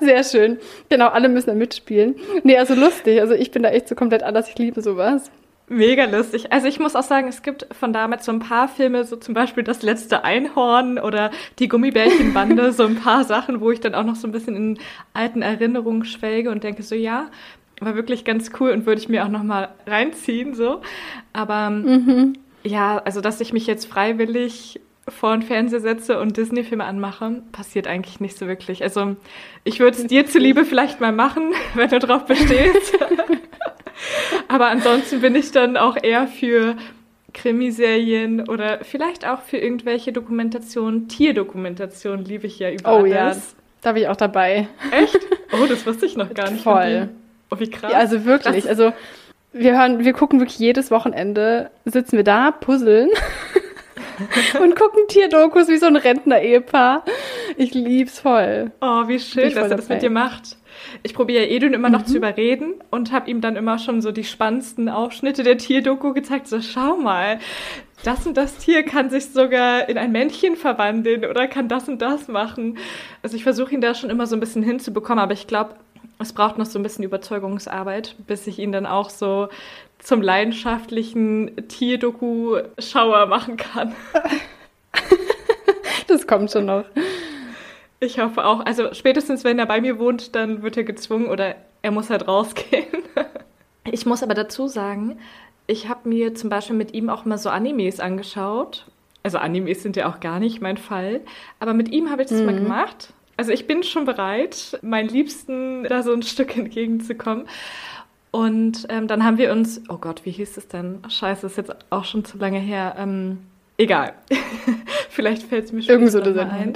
Sehr 0.00 0.24
schön. 0.24 0.58
Genau, 0.88 1.08
alle 1.08 1.28
müssen 1.28 1.48
da 1.48 1.54
mitspielen. 1.54 2.16
Nee, 2.44 2.58
also 2.58 2.74
lustig. 2.74 3.20
Also 3.20 3.34
ich 3.34 3.50
bin 3.50 3.62
da 3.62 3.70
echt 3.70 3.88
so 3.88 3.94
komplett 3.94 4.22
anders. 4.22 4.48
Ich 4.48 4.58
liebe 4.58 4.80
sowas. 4.80 5.30
Mega 5.70 6.06
lustig. 6.06 6.50
Also 6.50 6.66
ich 6.66 6.80
muss 6.80 6.96
auch 6.96 7.02
sagen, 7.02 7.28
es 7.28 7.42
gibt 7.42 7.66
von 7.78 7.92
damals 7.92 8.24
so 8.24 8.32
ein 8.32 8.38
paar 8.38 8.68
Filme, 8.68 9.04
so 9.04 9.16
zum 9.16 9.34
Beispiel 9.34 9.64
Das 9.64 9.82
letzte 9.82 10.24
Einhorn 10.24 10.98
oder 10.98 11.30
Die 11.58 11.68
Gummibärchenbande, 11.68 12.72
so 12.72 12.84
ein 12.84 12.96
paar 12.96 13.24
Sachen, 13.24 13.60
wo 13.60 13.70
ich 13.70 13.80
dann 13.80 13.94
auch 13.94 14.04
noch 14.04 14.16
so 14.16 14.26
ein 14.26 14.32
bisschen 14.32 14.56
in 14.56 14.78
alten 15.12 15.42
Erinnerungen 15.42 16.04
schwelge 16.04 16.50
und 16.50 16.64
denke 16.64 16.82
so, 16.82 16.94
ja, 16.94 17.30
war 17.80 17.94
wirklich 17.94 18.24
ganz 18.24 18.50
cool 18.58 18.70
und 18.70 18.86
würde 18.86 19.00
ich 19.00 19.08
mir 19.08 19.24
auch 19.24 19.28
noch 19.28 19.42
mal 19.42 19.68
reinziehen 19.86 20.54
so. 20.54 20.80
Aber 21.32 21.70
ja, 22.64 22.98
also 23.04 23.20
dass 23.20 23.40
ich 23.40 23.52
mich 23.52 23.66
jetzt 23.66 23.86
freiwillig 23.86 24.80
vor 25.08 25.32
den 25.32 25.42
Fernseher 25.42 25.80
setze 25.80 26.18
und 26.20 26.36
Disney-Filme 26.36 26.84
anmache, 26.84 27.42
passiert 27.52 27.86
eigentlich 27.86 28.20
nicht 28.20 28.36
so 28.38 28.46
wirklich. 28.46 28.82
Also 28.82 29.16
ich 29.64 29.80
würde 29.80 29.96
es 29.96 30.06
dir 30.06 30.26
zuliebe 30.26 30.64
vielleicht 30.64 31.00
mal 31.00 31.12
machen, 31.12 31.52
wenn 31.74 31.88
du 31.88 31.98
drauf 31.98 32.24
bestehst. 32.26 32.98
Aber 34.48 34.68
ansonsten 34.68 35.20
bin 35.20 35.34
ich 35.34 35.50
dann 35.52 35.76
auch 35.76 35.96
eher 36.00 36.26
für 36.28 36.76
Krimiserien 37.34 38.48
oder 38.48 38.80
vielleicht 38.84 39.26
auch 39.26 39.42
für 39.42 39.58
irgendwelche 39.58 40.12
Dokumentationen. 40.12 41.08
Tierdokumentationen 41.08 42.24
liebe 42.24 42.46
ich 42.46 42.58
ja 42.58 42.70
über 42.70 43.00
Oh 43.00 43.04
ja, 43.04 43.26
alles. 43.26 43.54
da 43.82 43.92
bin 43.92 44.02
ich 44.02 44.08
auch 44.08 44.16
dabei. 44.16 44.68
Echt? 44.90 45.18
Oh, 45.50 45.64
das 45.66 45.86
wusste 45.86 46.04
ich 46.04 46.14
noch 46.14 46.34
gar 46.34 46.50
nicht. 46.50 46.62
Voll. 46.62 47.08
Oh, 47.50 47.58
wie 47.58 47.70
krass. 47.70 47.90
Ja, 47.90 47.96
also 47.98 48.26
wirklich. 48.26 48.64
Das- 48.64 48.66
Also 48.66 48.92
wir 49.54 49.72
hören, 49.78 50.04
wir 50.04 50.12
gucken 50.12 50.40
wirklich 50.40 50.58
jedes 50.58 50.90
Wochenende, 50.90 51.70
sitzen 51.86 52.18
wir 52.18 52.22
da, 52.24 52.50
puzzeln 52.50 53.08
und 54.62 54.76
gucken 54.76 55.02
Tierdokus 55.08 55.68
wie 55.68 55.76
so 55.78 55.86
ein 55.86 55.96
Rentner-Ehepaar. 55.96 57.04
Ich 57.56 57.74
lieb's 57.74 58.20
voll. 58.20 58.70
Oh, 58.80 59.08
wie 59.08 59.18
schön, 59.20 59.54
dass 59.54 59.70
er 59.70 59.76
das 59.76 59.88
mit 59.88 60.02
dir 60.02 60.10
macht. 60.10 60.56
Ich 61.02 61.14
probiere 61.14 61.48
Edun 61.48 61.72
immer 61.72 61.90
noch 61.90 62.02
Mhm. 62.02 62.06
zu 62.06 62.16
überreden 62.18 62.74
und 62.90 63.10
habe 63.12 63.28
ihm 63.30 63.40
dann 63.40 63.56
immer 63.56 63.78
schon 63.78 64.00
so 64.00 64.12
die 64.12 64.24
spannendsten 64.24 64.88
Ausschnitte 64.88 65.42
der 65.42 65.58
Tierdoku 65.58 66.12
gezeigt. 66.12 66.46
So, 66.46 66.60
schau 66.60 66.96
mal, 66.96 67.40
das 68.04 68.26
und 68.26 68.36
das 68.36 68.58
Tier 68.58 68.84
kann 68.84 69.10
sich 69.10 69.26
sogar 69.26 69.88
in 69.88 69.98
ein 69.98 70.12
Männchen 70.12 70.54
verwandeln 70.56 71.24
oder 71.24 71.48
kann 71.48 71.66
das 71.68 71.88
und 71.88 72.00
das 72.00 72.28
machen. 72.28 72.78
Also 73.22 73.36
ich 73.36 73.42
versuche 73.42 73.74
ihn 73.74 73.80
da 73.80 73.94
schon 73.94 74.08
immer 74.10 74.26
so 74.26 74.36
ein 74.36 74.40
bisschen 74.40 74.62
hinzubekommen, 74.62 75.18
aber 75.22 75.32
ich 75.32 75.48
glaube, 75.48 75.74
es 76.18 76.32
braucht 76.32 76.58
noch 76.58 76.66
so 76.66 76.78
ein 76.78 76.82
bisschen 76.82 77.04
Überzeugungsarbeit, 77.04 78.16
bis 78.26 78.46
ich 78.46 78.58
ihn 78.58 78.72
dann 78.72 78.86
auch 78.86 79.10
so 79.10 79.48
zum 79.98 80.22
leidenschaftlichen 80.22 81.68
Tierdoku-Schauer 81.68 83.26
machen 83.26 83.56
kann. 83.56 83.94
das 86.06 86.26
kommt 86.26 86.50
schon 86.50 86.66
noch. 86.66 86.84
Ich 88.00 88.18
hoffe 88.18 88.44
auch. 88.44 88.64
Also 88.64 88.94
spätestens, 88.94 89.44
wenn 89.44 89.58
er 89.58 89.66
bei 89.66 89.80
mir 89.80 89.98
wohnt, 89.98 90.34
dann 90.34 90.62
wird 90.62 90.76
er 90.76 90.84
gezwungen 90.84 91.26
oder 91.26 91.56
er 91.82 91.90
muss 91.90 92.10
halt 92.10 92.26
rausgehen. 92.28 92.86
Ich 93.90 94.04
muss 94.04 94.22
aber 94.22 94.34
dazu 94.34 94.68
sagen, 94.68 95.18
ich 95.66 95.88
habe 95.88 96.10
mir 96.10 96.34
zum 96.34 96.50
Beispiel 96.50 96.76
mit 96.76 96.92
ihm 96.92 97.08
auch 97.08 97.24
mal 97.24 97.38
so 97.38 97.48
Animes 97.48 98.00
angeschaut. 98.00 98.84
Also 99.22 99.38
Animes 99.38 99.82
sind 99.82 99.96
ja 99.96 100.10
auch 100.10 100.20
gar 100.20 100.40
nicht 100.40 100.60
mein 100.60 100.76
Fall. 100.76 101.22
Aber 101.58 101.72
mit 101.72 101.88
ihm 101.88 102.10
habe 102.10 102.20
ich 102.20 102.28
das 102.28 102.40
mhm. 102.40 102.44
mal 102.46 102.54
gemacht. 102.54 103.14
Also 103.38 103.52
ich 103.52 103.68
bin 103.68 103.84
schon 103.84 104.04
bereit, 104.04 104.80
meinen 104.82 105.08
Liebsten 105.08 105.84
da 105.84 106.02
so 106.02 106.12
ein 106.12 106.22
Stück 106.24 106.56
entgegenzukommen. 106.56 107.46
Und 108.32 108.86
ähm, 108.88 109.06
dann 109.06 109.24
haben 109.24 109.38
wir 109.38 109.52
uns, 109.52 109.80
oh 109.88 109.96
Gott, 109.96 110.24
wie 110.24 110.32
hieß 110.32 110.56
es 110.56 110.66
denn? 110.66 110.98
Scheiße, 111.08 111.46
ist 111.46 111.56
jetzt 111.56 111.72
auch 111.88 112.04
schon 112.04 112.24
zu 112.24 112.36
lange 112.36 112.58
her. 112.58 112.96
Ähm, 112.98 113.38
egal. 113.76 114.14
Vielleicht 115.08 115.44
fällt 115.44 115.66
es 115.66 115.72
mir 115.72 115.82
schon 115.82 115.92
Irgend 115.92 116.10
so 116.10 116.20
ein. 116.20 116.72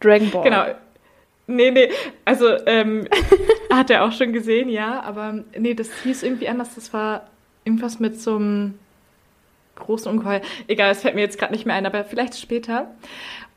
Dragon 0.00 0.30
Ball. 0.30 0.42
Genau. 0.44 0.64
Nee, 1.46 1.70
nee, 1.70 1.88
also 2.26 2.48
ähm, 2.66 3.08
hat 3.72 3.88
er 3.88 4.04
auch 4.04 4.12
schon 4.12 4.34
gesehen, 4.34 4.68
ja, 4.68 5.02
aber 5.02 5.42
nee, 5.58 5.72
das 5.72 5.88
hieß 6.02 6.22
irgendwie 6.22 6.48
anders. 6.48 6.74
Das 6.74 6.92
war 6.92 7.28
irgendwas 7.64 7.98
mit 7.98 8.20
so 8.20 8.36
einem 8.36 8.74
großen 9.76 10.10
Ungeheuer. 10.10 10.42
Egal, 10.68 10.92
es 10.92 11.00
fällt 11.00 11.14
mir 11.14 11.22
jetzt 11.22 11.38
gerade 11.38 11.52
nicht 11.52 11.64
mehr 11.64 11.76
ein, 11.76 11.86
aber 11.86 12.04
vielleicht 12.04 12.38
später. 12.38 12.90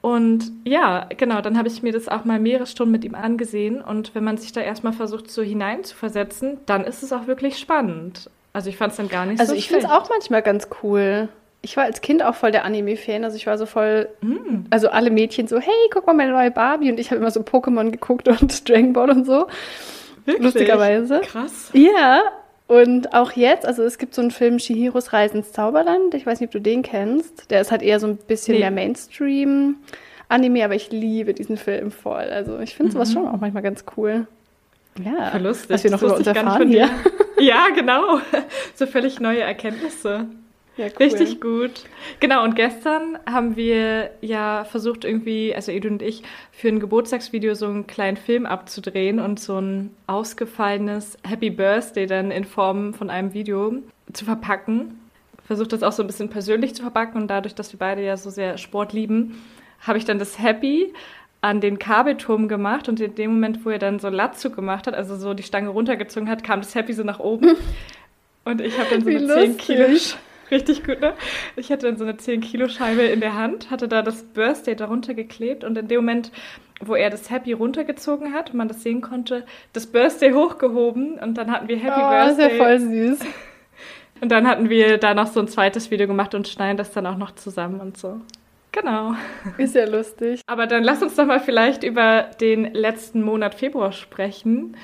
Und 0.02 0.52
ja, 0.64 1.08
genau, 1.18 1.42
dann 1.42 1.58
habe 1.58 1.68
ich 1.68 1.84
mir 1.84 1.92
das 1.92 2.08
auch 2.08 2.24
mal 2.24 2.40
mehrere 2.40 2.68
Stunden 2.68 2.92
mit 2.92 3.04
ihm 3.04 3.16
angesehen. 3.16 3.82
Und 3.82 4.14
wenn 4.16 4.24
man 4.24 4.38
sich 4.38 4.52
da 4.52 4.62
erstmal 4.62 4.94
versucht, 4.94 5.30
so 5.30 5.42
hineinzuversetzen, 5.42 6.60
dann 6.66 6.84
ist 6.84 7.04
es 7.04 7.12
auch 7.12 7.28
wirklich 7.28 7.58
spannend. 7.58 8.30
Also 8.54 8.70
ich 8.70 8.78
fand 8.78 8.92
es 8.92 8.98
dann 8.98 9.10
gar 9.10 9.26
nicht 9.26 9.40
also 9.40 9.52
so 9.52 9.56
Also 9.56 9.60
ich 9.60 9.68
finde 9.68 9.86
es 9.86 9.92
auch 9.92 10.10
manchmal 10.10 10.42
ganz 10.42 10.70
cool. 10.84 11.30
Ich 11.62 11.76
war 11.76 11.84
als 11.84 12.02
Kind 12.02 12.24
auch 12.24 12.36
voll 12.36 12.52
der 12.52 12.64
Anime-Fan. 12.64 13.24
Also 13.24 13.36
ich 13.36 13.48
war 13.48 13.58
so 13.58 13.66
voll, 13.66 14.08
mm. 14.22 14.68
also 14.70 14.90
alle 14.90 15.10
Mädchen 15.10 15.48
so, 15.48 15.60
hey, 15.60 15.74
guck 15.92 16.08
mal 16.08 16.14
meine 16.14 16.32
neue 16.32 16.52
Barbie. 16.52 16.92
Und 16.92 17.00
ich 17.00 17.12
habe 17.12 17.20
immer 17.20 17.32
so 17.32 17.42
Pokémon 17.42 17.92
geguckt 17.92 18.28
und 18.28 18.70
Dragon 18.70 18.94
Ball 18.94 19.10
und 19.10 19.26
so. 19.26 19.48
Wirklich? 20.26 20.44
Lustigerweise. 20.44 21.22
Krass. 21.22 21.70
Ja, 21.74 22.22
und 22.68 23.14
auch 23.14 23.32
jetzt, 23.32 23.66
also 23.66 23.84
es 23.84 23.98
gibt 23.98 24.14
so 24.14 24.22
einen 24.22 24.32
Film 24.32 24.60
Shihiros 24.60 25.14
Reisen 25.14 25.38
ins 25.38 25.54
Zauberland. 25.54 26.14
Ich 26.14 26.26
weiß 26.26 26.40
nicht, 26.40 26.50
ob 26.50 26.52
du 26.52 26.62
den 26.62 26.82
kennst. 26.82 27.50
Der 27.50 27.62
ist 27.62 27.72
halt 27.72 27.82
eher 27.82 28.00
so 28.00 28.08
ein 28.08 28.18
bisschen 28.18 28.56
nee. 28.56 28.60
mehr 28.60 28.72
Mainstream. 28.72 29.78
Anime, 30.30 30.66
aber 30.66 30.76
ich 30.76 30.92
liebe 30.92 31.34
diesen 31.34 31.56
Film 31.56 31.92
voll. 31.92 32.30
Also 32.30 32.60
ich 32.60 32.76
finde 32.76 32.92
sowas 32.92 33.10
mhm. 33.10 33.14
schon 33.14 33.28
auch 33.28 33.40
manchmal 33.40 33.64
ganz 33.64 33.86
cool. 33.96 34.28
Ja, 35.02 35.32
Verlustig. 35.32 35.70
was 35.70 35.84
wir 35.84 35.92
noch 35.92 36.02
über 36.02 36.18
uns 36.18 36.28
erfahren 36.28 36.68
hier. 36.70 36.90
Ja, 37.40 37.68
genau. 37.74 38.20
So 38.76 38.86
völlig 38.86 39.20
neue 39.20 39.42
Erkenntnisse. 39.42 40.26
Ja, 40.78 40.86
cool. 40.86 40.94
Richtig 41.00 41.42
gut. 41.42 41.86
Genau, 42.20 42.44
und 42.44 42.56
gestern 42.56 43.18
haben 43.26 43.56
wir 43.56 44.12
ja 44.22 44.64
versucht 44.64 45.06
irgendwie, 45.06 45.54
also 45.56 45.72
Edu 45.72 45.88
und 45.90 46.04
ich, 46.04 46.22
für 46.52 46.68
ein 46.68 46.80
Geburtstagsvideo 46.80 47.56
so 47.56 47.66
einen 47.66 47.88
kleinen 47.88 48.18
Film 48.18 48.46
abzudrehen 48.46 49.20
und 49.20 49.40
so 49.40 49.60
ein 49.60 49.90
ausgefallenes 50.06 51.18
Happy 51.28 51.50
Birthday 51.50 52.06
dann 52.06 52.30
in 52.30 52.46
Form 52.46 52.94
von 52.94 53.10
einem 53.10 53.34
Video 53.34 53.74
zu 54.14 54.24
verpacken. 54.24 55.00
Versucht 55.46 55.74
das 55.74 55.82
auch 55.82 55.94
so 55.94 56.04
ein 56.04 56.08
bisschen 56.08 56.30
persönlich 56.30 56.76
zu 56.76 56.84
verpacken 56.84 57.20
und 57.22 57.28
dadurch, 57.28 57.56
dass 57.56 57.74
wir 57.74 57.80
beide 57.80 58.04
ja 58.04 58.16
so 58.16 58.30
sehr 58.30 58.58
Sport 58.58 58.94
lieben, 58.94 59.42
habe 59.82 59.98
ich 59.98 60.06
dann 60.06 60.20
das 60.20 60.38
Happy 60.40 60.94
an 61.42 61.62
den 61.62 61.80
Kabelturm 61.80 62.48
gemacht 62.48 62.90
und 62.90 63.00
in 63.00 63.16
dem 63.16 63.32
Moment, 63.32 63.66
wo 63.66 63.70
er 63.70 63.80
dann 63.80 64.00
so 64.00 64.10
Latzug 64.10 64.56
gemacht 64.56 64.86
hat, 64.86 64.94
also 64.94 65.16
so 65.16 65.34
die 65.34 65.44
Stange 65.44 65.70
runtergezogen 65.70 66.30
hat, 66.30 66.44
kam 66.44 66.62
das 66.62 66.76
Happy 66.76 66.94
so 66.94 67.04
nach 67.04 67.20
oben. 67.20 67.56
Und 68.44 68.62
ich 68.62 68.80
habe 68.80 68.90
dann 68.90 69.02
so 69.02 69.08
Wie 69.08 69.18
eine 69.18 69.28
10 69.28 69.58
Kilo 69.58 69.88
Richtig 70.50 70.84
gut, 70.84 71.02
ne? 71.02 71.14
Ich 71.56 71.72
hatte 71.72 71.88
dann 71.88 71.98
so 71.98 72.04
eine 72.04 72.14
10-Kilo-Scheibe 72.14 73.02
in 73.02 73.20
der 73.20 73.36
Hand, 73.36 73.70
hatte 73.70 73.88
da 73.88 74.02
das 74.02 74.24
Birthday 74.24 74.76
darunter 74.76 75.14
geklebt 75.14 75.64
und 75.64 75.78
in 75.78 75.88
dem 75.88 75.98
Moment, 75.98 76.32
wo 76.80 76.96
er 76.96 77.10
das 77.10 77.30
Happy 77.30 77.54
runtergezogen 77.54 78.34
hat 78.34 78.52
und 78.52 78.58
man 78.58 78.68
das 78.68 78.84
sehen 78.84 79.02
konnte, 79.02 79.46
das 79.74 79.88
Birthday 79.88 80.32
hochgehoben 80.32 81.20
und 81.20 81.38
dann 81.38 81.52
hatten 81.52 81.68
wir 81.68 81.78
Happy 81.78 82.02
oh, 82.02 82.10
Birthday. 82.10 82.28
Das 82.28 82.38
ist 82.38 82.58
ja 82.58 82.64
voll 82.64 82.80
süß. 82.80 83.20
Und 84.20 84.32
dann 84.32 84.48
hatten 84.48 84.68
wir 84.70 84.98
da 84.98 85.14
noch 85.14 85.28
so 85.28 85.40
ein 85.40 85.48
zweites 85.48 85.92
Video 85.92 86.08
gemacht 86.08 86.34
und 86.34 86.48
schneiden 86.48 86.76
das 86.76 86.92
dann 86.92 87.06
auch 87.06 87.18
noch 87.18 87.36
zusammen 87.36 87.80
und 87.80 87.98
so. 87.98 88.20
Genau. 88.72 89.14
Ist 89.58 89.76
ja 89.76 89.86
lustig. 89.86 90.42
Aber 90.48 90.68
dann 90.68 90.84
lass 90.84 91.02
uns 91.02 91.16
doch 91.16 91.26
mal 91.26 91.40
vielleicht 91.40 91.84
über 91.84 92.30
den 92.40 92.74
letzten 92.74 93.22
Monat 93.22 93.56
Februar 93.56 93.92
sprechen. 93.92 94.76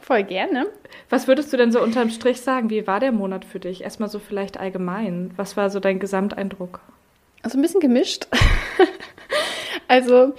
Voll 0.00 0.24
gerne. 0.24 0.66
Was 1.08 1.28
würdest 1.28 1.52
du 1.52 1.56
denn 1.56 1.72
so 1.72 1.82
unterm 1.82 2.10
Strich 2.10 2.40
sagen? 2.40 2.70
Wie 2.70 2.86
war 2.86 3.00
der 3.00 3.12
Monat 3.12 3.44
für 3.44 3.60
dich? 3.60 3.82
Erstmal 3.82 4.08
so 4.08 4.18
vielleicht 4.18 4.58
allgemein. 4.58 5.30
Was 5.36 5.56
war 5.56 5.70
so 5.70 5.80
dein 5.80 5.98
Gesamteindruck? 5.98 6.80
Also 7.42 7.58
ein 7.58 7.62
bisschen 7.62 7.80
gemischt. 7.80 8.26
also, 9.88 10.34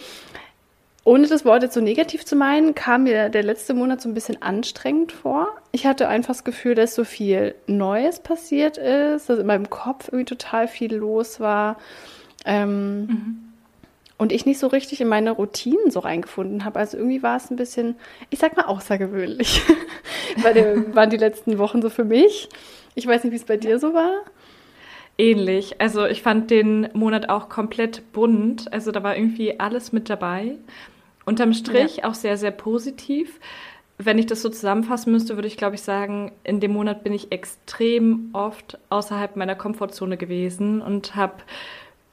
ohne 1.03 1.27
das 1.27 1.45
Wort 1.45 1.63
jetzt 1.63 1.75
so 1.75 1.81
negativ 1.81 2.25
zu 2.25 2.35
meinen, 2.35 2.75
kam 2.75 3.03
mir 3.03 3.29
der 3.29 3.43
letzte 3.43 3.73
Monat 3.73 4.01
so 4.01 4.09
ein 4.09 4.13
bisschen 4.13 4.41
anstrengend 4.41 5.11
vor. 5.11 5.47
Ich 5.71 5.85
hatte 5.85 6.07
einfach 6.07 6.33
das 6.33 6.43
Gefühl, 6.43 6.75
dass 6.75 6.95
so 6.95 7.03
viel 7.03 7.55
Neues 7.67 8.19
passiert 8.19 8.77
ist, 8.77 9.29
dass 9.29 9.39
in 9.39 9.47
meinem 9.47 9.69
Kopf 9.69 10.07
irgendwie 10.07 10.25
total 10.25 10.67
viel 10.67 10.95
los 10.95 11.39
war. 11.39 11.77
Ähm, 12.45 13.05
mhm 13.05 13.50
und 14.21 14.31
ich 14.31 14.45
nicht 14.45 14.59
so 14.59 14.67
richtig 14.67 15.01
in 15.01 15.07
meine 15.07 15.31
Routinen 15.31 15.89
so 15.89 15.99
reingefunden 15.99 16.63
habe. 16.63 16.77
Also 16.77 16.95
irgendwie 16.95 17.23
war 17.23 17.37
es 17.37 17.49
ein 17.49 17.55
bisschen, 17.55 17.95
ich 18.29 18.37
sag 18.37 18.55
mal, 18.55 18.65
außergewöhnlich. 18.65 19.63
Weil 20.43 20.93
waren 20.93 21.09
die 21.09 21.17
letzten 21.17 21.57
Wochen 21.57 21.81
so 21.81 21.89
für 21.89 22.03
mich. 22.03 22.47
Ich 22.93 23.07
weiß 23.07 23.23
nicht, 23.23 23.31
wie 23.31 23.37
es 23.37 23.45
bei 23.45 23.57
dir 23.57 23.79
so 23.79 23.95
war. 23.95 24.13
Ähnlich. 25.17 25.81
Also 25.81 26.05
ich 26.05 26.21
fand 26.21 26.51
den 26.51 26.87
Monat 26.93 27.29
auch 27.29 27.49
komplett 27.49 28.13
bunt. 28.13 28.71
Also 28.71 28.91
da 28.91 29.01
war 29.01 29.17
irgendwie 29.17 29.59
alles 29.59 29.91
mit 29.91 30.07
dabei. 30.07 30.59
Unterm 31.25 31.51
Strich 31.55 31.97
ja. 31.97 32.03
auch 32.03 32.13
sehr, 32.13 32.37
sehr 32.37 32.51
positiv. 32.51 33.39
Wenn 33.97 34.19
ich 34.19 34.27
das 34.27 34.43
so 34.43 34.49
zusammenfassen 34.49 35.11
müsste, 35.11 35.33
würde 35.33 35.47
ich, 35.47 35.57
glaube 35.57 35.73
ich, 35.73 35.81
sagen, 35.81 36.31
in 36.43 36.59
dem 36.59 36.73
Monat 36.73 37.03
bin 37.03 37.13
ich 37.13 37.31
extrem 37.31 38.29
oft 38.33 38.77
außerhalb 38.89 39.35
meiner 39.35 39.55
Komfortzone 39.55 40.15
gewesen 40.15 40.79
und 40.83 41.15
habe 41.15 41.37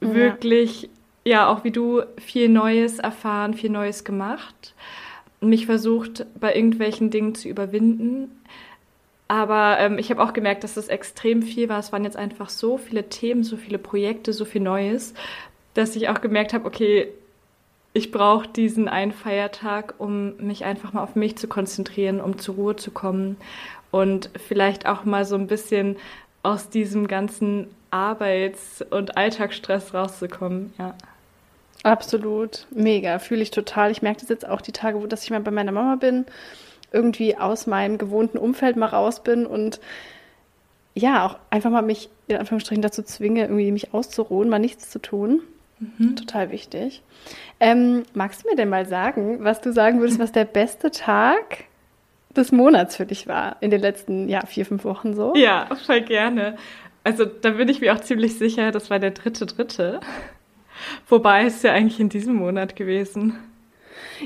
ja. 0.01 0.11
wirklich 0.11 0.89
ja, 1.29 1.47
auch 1.47 1.63
wie 1.63 1.69
du, 1.69 2.01
viel 2.17 2.49
Neues 2.49 2.97
erfahren, 2.97 3.53
viel 3.53 3.69
Neues 3.69 4.03
gemacht. 4.03 4.73
Mich 5.41 5.67
versucht, 5.67 6.25
bei 6.39 6.55
irgendwelchen 6.55 7.11
Dingen 7.11 7.35
zu 7.35 7.47
überwinden. 7.47 8.41
Aber 9.27 9.77
ähm, 9.79 9.99
ich 9.99 10.09
habe 10.09 10.23
auch 10.23 10.33
gemerkt, 10.33 10.63
dass 10.63 10.73
das 10.73 10.87
extrem 10.87 11.43
viel 11.43 11.69
war. 11.69 11.77
Es 11.77 11.91
waren 11.91 12.03
jetzt 12.03 12.17
einfach 12.17 12.49
so 12.49 12.79
viele 12.79 13.09
Themen, 13.09 13.43
so 13.43 13.57
viele 13.57 13.77
Projekte, 13.77 14.33
so 14.33 14.43
viel 14.43 14.61
Neues, 14.61 15.13
dass 15.75 15.95
ich 15.95 16.09
auch 16.09 16.19
gemerkt 16.19 16.51
habe, 16.53 16.65
okay, 16.65 17.09
ich 17.93 18.09
brauche 18.09 18.47
diesen 18.47 18.87
einen 18.87 19.11
Feiertag, 19.11 19.93
um 19.99 20.35
mich 20.37 20.65
einfach 20.65 20.93
mal 20.93 21.03
auf 21.03 21.15
mich 21.15 21.37
zu 21.37 21.47
konzentrieren, 21.47 22.21
um 22.21 22.39
zur 22.39 22.55
Ruhe 22.55 22.75
zu 22.75 22.89
kommen 22.89 23.37
und 23.91 24.31
vielleicht 24.35 24.87
auch 24.87 25.05
mal 25.05 25.25
so 25.25 25.35
ein 25.35 25.45
bisschen 25.45 25.97
aus 26.41 26.69
diesem 26.69 27.07
ganzen 27.07 27.67
Arbeits- 27.91 28.83
und 28.89 29.15
Alltagsstress 29.15 29.93
rauszukommen. 29.93 30.73
Ja. 30.79 30.95
Absolut, 31.83 32.67
mega, 32.71 33.19
fühle 33.19 33.41
ich 33.41 33.51
total. 33.51 33.91
Ich 33.91 34.01
merke 34.01 34.21
das 34.21 34.29
jetzt 34.29 34.47
auch 34.47 34.61
die 34.61 34.71
Tage, 34.71 35.01
wo 35.01 35.07
dass 35.07 35.23
ich 35.23 35.29
mal 35.29 35.39
bei 35.39 35.51
meiner 35.51 35.71
Mama 35.71 35.95
bin, 35.95 36.25
irgendwie 36.91 37.37
aus 37.37 37.67
meinem 37.67 37.97
gewohnten 37.97 38.37
Umfeld 38.37 38.75
mal 38.75 38.87
raus 38.87 39.23
bin 39.23 39.45
und 39.45 39.79
ja, 40.93 41.25
auch 41.25 41.37
einfach 41.49 41.69
mal 41.69 41.81
mich 41.81 42.09
in 42.27 42.37
Anführungsstrichen 42.37 42.81
dazu 42.81 43.03
zwinge, 43.03 43.41
irgendwie 43.43 43.71
mich 43.71 43.93
auszuruhen, 43.93 44.49
mal 44.49 44.59
nichts 44.59 44.89
zu 44.89 44.99
tun. 44.99 45.41
Mhm. 45.79 46.15
Total 46.15 46.51
wichtig. 46.51 47.01
Ähm, 47.59 48.03
magst 48.13 48.43
du 48.43 48.49
mir 48.49 48.55
denn 48.55 48.69
mal 48.69 48.85
sagen, 48.85 49.43
was 49.43 49.61
du 49.61 49.71
sagen 49.71 49.99
würdest, 49.99 50.19
was 50.19 50.31
der 50.31 50.45
beste 50.45 50.91
Tag 50.91 51.65
des 52.35 52.51
Monats 52.51 52.95
für 52.95 53.05
dich 53.05 53.27
war 53.27 53.57
in 53.61 53.71
den 53.71 53.81
letzten 53.81 54.27
ja, 54.27 54.45
vier, 54.45 54.65
fünf 54.65 54.83
Wochen 54.83 55.13
so? 55.13 55.33
Ja, 55.35 55.69
voll 55.85 56.01
gerne. 56.01 56.57
Also 57.03 57.25
da 57.25 57.51
bin 57.51 57.69
ich 57.69 57.81
mir 57.81 57.93
auch 57.93 58.01
ziemlich 58.01 58.37
sicher, 58.37 58.71
das 58.71 58.89
war 58.89 58.99
der 58.99 59.11
dritte, 59.11 59.45
dritte. 59.45 60.01
Wobei 61.07 61.45
es 61.45 61.63
ja 61.63 61.73
eigentlich 61.73 61.99
in 61.99 62.09
diesem 62.09 62.35
Monat 62.35 62.75
gewesen. 62.75 63.37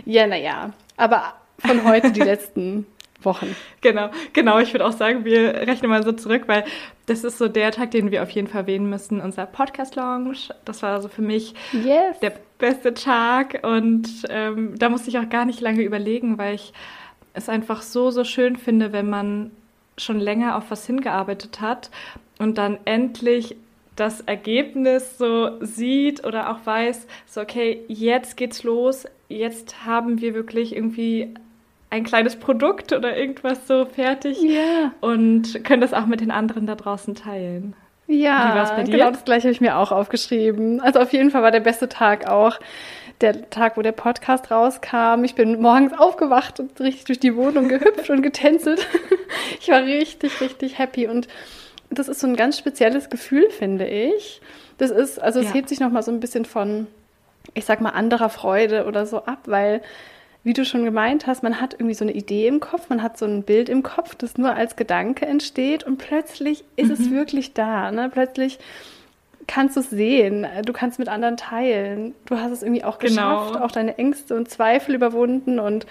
Ja, 0.05 0.27
naja. 0.27 0.71
Aber 0.97 1.33
von 1.59 1.83
heute 1.83 2.11
die 2.11 2.21
letzten 2.21 2.85
Wochen. 3.21 3.55
Genau, 3.81 4.09
genau. 4.33 4.59
Ich 4.59 4.73
würde 4.73 4.85
auch 4.85 4.91
sagen, 4.91 5.25
wir 5.25 5.53
rechnen 5.53 5.89
mal 5.89 6.03
so 6.03 6.11
zurück, 6.11 6.43
weil 6.47 6.65
das 7.05 7.23
ist 7.23 7.37
so 7.37 7.47
der 7.47 7.71
Tag, 7.71 7.91
den 7.91 8.11
wir 8.11 8.23
auf 8.23 8.29
jeden 8.31 8.47
Fall 8.47 8.61
erwähnen 8.61 8.89
müssen. 8.89 9.21
Unser 9.21 9.45
Podcast-Lounge. 9.45 10.53
Das 10.65 10.83
war 10.83 10.93
also 10.93 11.07
für 11.07 11.21
mich 11.21 11.53
yes. 11.71 12.19
der 12.21 12.33
beste 12.57 12.93
Tag. 12.93 13.59
Und 13.63 14.07
ähm, 14.29 14.77
da 14.77 14.89
musste 14.89 15.09
ich 15.09 15.17
auch 15.19 15.29
gar 15.29 15.45
nicht 15.45 15.61
lange 15.61 15.81
überlegen, 15.81 16.37
weil 16.37 16.55
ich 16.55 16.73
es 17.33 17.49
einfach 17.49 17.81
so, 17.81 18.11
so 18.11 18.23
schön 18.23 18.57
finde, 18.57 18.93
wenn 18.93 19.09
man 19.09 19.51
schon 19.97 20.19
länger 20.19 20.57
auf 20.57 20.71
was 20.71 20.85
hingearbeitet 20.85 21.61
hat 21.61 21.91
und 22.39 22.57
dann 22.57 22.79
endlich 22.85 23.55
das 23.95 24.21
Ergebnis 24.21 25.17
so 25.17 25.51
sieht 25.61 26.25
oder 26.25 26.49
auch 26.51 26.65
weiß, 26.65 27.07
so 27.27 27.41
okay, 27.41 27.81
jetzt 27.87 28.37
geht's 28.37 28.63
los, 28.63 29.05
jetzt 29.29 29.85
haben 29.85 30.21
wir 30.21 30.33
wirklich 30.33 30.75
irgendwie 30.75 31.33
ein 31.89 32.03
kleines 32.03 32.35
Produkt 32.35 32.91
oder 32.91 33.15
irgendwas 33.15 33.67
so 33.67 33.85
fertig 33.85 34.41
Ja. 34.41 34.91
und 35.01 35.63
können 35.63 35.81
das 35.81 35.93
auch 35.93 36.07
mit 36.07 36.21
den 36.21 36.31
anderen 36.31 36.65
da 36.65 36.73
draußen 36.75 37.13
teilen. 37.13 37.75
Ja, 38.07 38.65
genau 38.85 39.11
das 39.11 39.23
gleiche 39.25 39.43
habe 39.43 39.53
ich 39.53 39.61
mir 39.61 39.77
auch 39.77 39.91
aufgeschrieben. 39.91 40.81
Also 40.81 40.99
auf 40.99 41.13
jeden 41.13 41.31
Fall 41.31 41.41
war 41.41 41.51
der 41.51 41.61
beste 41.61 41.87
Tag 41.87 42.27
auch 42.27 42.59
der 43.21 43.49
Tag, 43.49 43.77
wo 43.77 43.81
der 43.81 43.91
Podcast 43.93 44.51
rauskam. 44.51 45.23
Ich 45.23 45.35
bin 45.35 45.61
morgens 45.61 45.93
aufgewacht 45.97 46.59
und 46.59 46.79
richtig 46.81 47.05
durch 47.05 47.19
die 47.19 47.35
Wohnung 47.35 47.69
gehüpft 47.69 48.09
und 48.09 48.21
getänzelt. 48.21 48.85
Ich 49.59 49.69
war 49.69 49.83
richtig, 49.83 50.39
richtig 50.41 50.77
happy 50.77 51.07
und 51.07 51.27
das 51.99 52.07
ist 52.07 52.19
so 52.19 52.27
ein 52.27 52.35
ganz 52.35 52.57
spezielles 52.57 53.09
Gefühl, 53.09 53.49
finde 53.49 53.87
ich. 53.87 54.41
Das 54.77 54.91
ist, 54.91 55.21
also 55.21 55.39
es 55.39 55.47
Ja. 55.47 55.53
hebt 55.53 55.69
sich 55.69 55.79
noch 55.79 55.91
mal 55.91 56.03
so 56.03 56.11
ein 56.11 56.19
bisschen 56.19 56.45
von, 56.45 56.87
ich 57.53 57.65
sag 57.65 57.81
mal, 57.81 57.89
anderer 57.91 58.29
Freude 58.29 58.85
oder 58.85 59.05
so 59.05 59.19
ab, 59.25 59.39
weil 59.45 59.81
wie 60.45 60.53
du 60.53 60.65
schon 60.65 60.83
gemeint 60.83 61.25
hast, 61.25 61.41
man 61.41 61.61
hat 61.61 61.73
irgendwie 61.75 61.93
so 61.93 62.03
eine 62.03 62.11
Idee 62.11 62.47
im 62.47 62.59
Kopf, 62.59 62.89
man 62.89 63.01
hat 63.01 63.17
so 63.17 63.25
ein 63.25 63.43
Bild 63.43 63.69
im 63.69 63.81
Kopf, 63.81 64.13
das 64.15 64.37
nur 64.37 64.53
als 64.53 64.75
Gedanke 64.75 65.25
entsteht 65.25 65.85
und 65.85 65.97
plötzlich 65.97 66.65
ist 66.75 66.89
es 66.89 67.09
wirklich 67.11 67.53
da. 67.53 67.91
Ne? 67.91 68.09
Plötzlich 68.11 68.59
kannst 69.47 69.77
du 69.77 69.79
es 69.81 69.89
sehen, 69.89 70.45
du 70.65 70.73
kannst 70.73 70.99
mit 70.99 71.07
anderen 71.07 71.37
teilen, 71.37 72.13
du 72.25 72.37
hast 72.39 72.51
es 72.51 72.61
irgendwie 72.63 72.83
auch 72.83 72.99
Genau. 72.99 73.11
geschafft, 73.45 73.61
auch 73.61 73.71
deine 73.71 73.97
Ängste 73.97 74.35
und 74.35 74.49
Zweifel 74.49 74.95
überwunden 74.95 75.59
und 75.59 75.85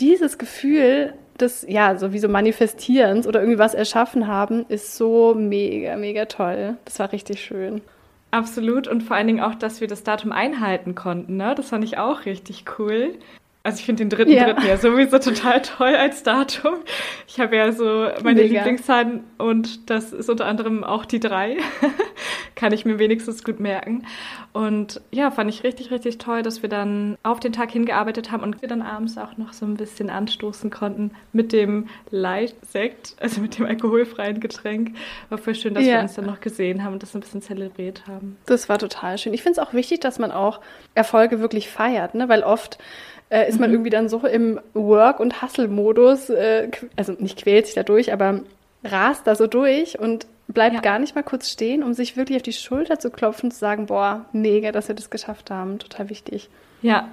dieses 0.00 0.36
Gefühl 0.36 1.14
des, 1.40 1.66
ja, 1.68 1.96
sowieso 1.96 2.28
Manifestierens 2.28 3.26
oder 3.26 3.40
irgendwie 3.40 3.58
was 3.58 3.74
erschaffen 3.74 4.26
haben, 4.26 4.64
ist 4.68 4.96
so 4.96 5.34
mega, 5.34 5.96
mega 5.96 6.26
toll. 6.26 6.76
Das 6.84 6.98
war 6.98 7.12
richtig 7.12 7.40
schön. 7.40 7.82
Absolut 8.30 8.88
und 8.88 9.02
vor 9.02 9.16
allen 9.16 9.28
Dingen 9.28 9.42
auch, 9.42 9.54
dass 9.54 9.80
wir 9.80 9.88
das 9.88 10.02
Datum 10.02 10.32
einhalten 10.32 10.94
konnten. 10.94 11.36
Ne? 11.36 11.54
Das 11.54 11.68
fand 11.68 11.84
ich 11.84 11.98
auch 11.98 12.24
richtig 12.24 12.64
cool. 12.78 13.14
Also 13.66 13.78
ich 13.80 13.86
finde 13.86 14.04
den 14.04 14.10
dritten 14.10 14.30
Ja. 14.30 14.44
dritten 14.52 14.66
ja 14.66 14.76
sowieso 14.76 15.18
total 15.18 15.62
toll 15.62 15.94
als 15.96 16.22
Datum. 16.22 16.74
Ich 17.26 17.40
habe 17.40 17.56
ja 17.56 17.72
so 17.72 18.08
meine 18.22 18.42
Mega. 18.42 18.58
Lieblingszahlen 18.58 19.24
und 19.38 19.88
das 19.88 20.12
ist 20.12 20.28
unter 20.28 20.44
anderem 20.44 20.84
auch 20.84 21.06
die 21.06 21.18
drei. 21.18 21.56
Kann 22.56 22.72
ich 22.74 22.84
mir 22.84 22.98
wenigstens 22.98 23.42
gut 23.42 23.60
merken. 23.60 24.04
Und 24.52 25.00
ja, 25.10 25.30
fand 25.30 25.48
ich 25.50 25.64
richtig, 25.64 25.90
richtig 25.90 26.18
toll, 26.18 26.42
dass 26.42 26.60
wir 26.62 26.68
dann 26.68 27.16
auf 27.22 27.40
den 27.40 27.52
Tag 27.54 27.72
hingearbeitet 27.72 28.30
haben 28.30 28.42
und 28.42 28.60
wir 28.60 28.68
dann 28.68 28.82
abends 28.82 29.16
auch 29.18 29.36
noch 29.38 29.52
so 29.54 29.64
ein 29.66 29.76
bisschen 29.78 30.10
anstoßen 30.10 30.70
konnten 30.70 31.10
mit 31.32 31.52
dem 31.52 31.88
Leitsekt, 32.10 33.16
also 33.20 33.40
mit 33.40 33.58
dem 33.58 33.66
alkoholfreien 33.66 34.40
Getränk. 34.40 34.94
War 35.30 35.38
voll 35.38 35.54
schön, 35.54 35.74
dass 35.74 35.84
wir 35.84 35.90
Ja. 35.92 36.02
uns 36.02 36.14
dann 36.14 36.26
noch 36.26 36.40
gesehen 36.40 36.84
haben 36.84 36.92
und 36.92 37.02
das 37.02 37.14
ein 37.14 37.20
bisschen 37.20 37.42
zelebriert 37.42 38.06
haben. 38.06 38.36
Das 38.46 38.68
war 38.68 38.78
total 38.78 39.16
schön. 39.18 39.32
Ich 39.34 39.42
finde 39.42 39.60
es 39.60 39.66
auch 39.66 39.72
wichtig, 39.72 40.00
dass 40.00 40.18
man 40.18 40.30
auch 40.32 40.60
Erfolge 40.94 41.40
wirklich 41.40 41.68
feiert, 41.70 42.14
ne? 42.14 42.28
weil 42.28 42.42
oft 42.42 42.78
äh, 43.34 43.48
ist 43.48 43.58
man 43.58 43.70
irgendwie 43.70 43.90
dann 43.90 44.08
so 44.08 44.18
im 44.26 44.60
Work- 44.74 45.18
und 45.20 45.42
Hustle-Modus, 45.42 46.30
äh, 46.30 46.70
also 46.96 47.12
nicht 47.18 47.42
quält 47.42 47.66
sich 47.66 47.74
da 47.74 47.82
durch, 47.82 48.12
aber 48.12 48.40
rast 48.84 49.26
da 49.26 49.34
so 49.34 49.46
durch 49.46 49.98
und 49.98 50.26
bleibt 50.46 50.74
Ja. 50.76 50.80
gar 50.82 50.98
nicht 50.98 51.14
mal 51.14 51.22
kurz 51.22 51.48
stehen, 51.50 51.82
um 51.82 51.94
sich 51.94 52.16
wirklich 52.16 52.36
auf 52.36 52.42
die 52.42 52.52
Schulter 52.52 52.98
zu 52.98 53.10
klopfen 53.10 53.50
zu 53.50 53.58
sagen, 53.58 53.86
boah, 53.86 54.26
mega, 54.32 54.72
dass 54.72 54.88
wir 54.88 54.94
das 54.94 55.10
geschafft 55.10 55.50
haben. 55.50 55.78
Total 55.78 56.10
wichtig. 56.10 56.48
Ja, 56.82 57.08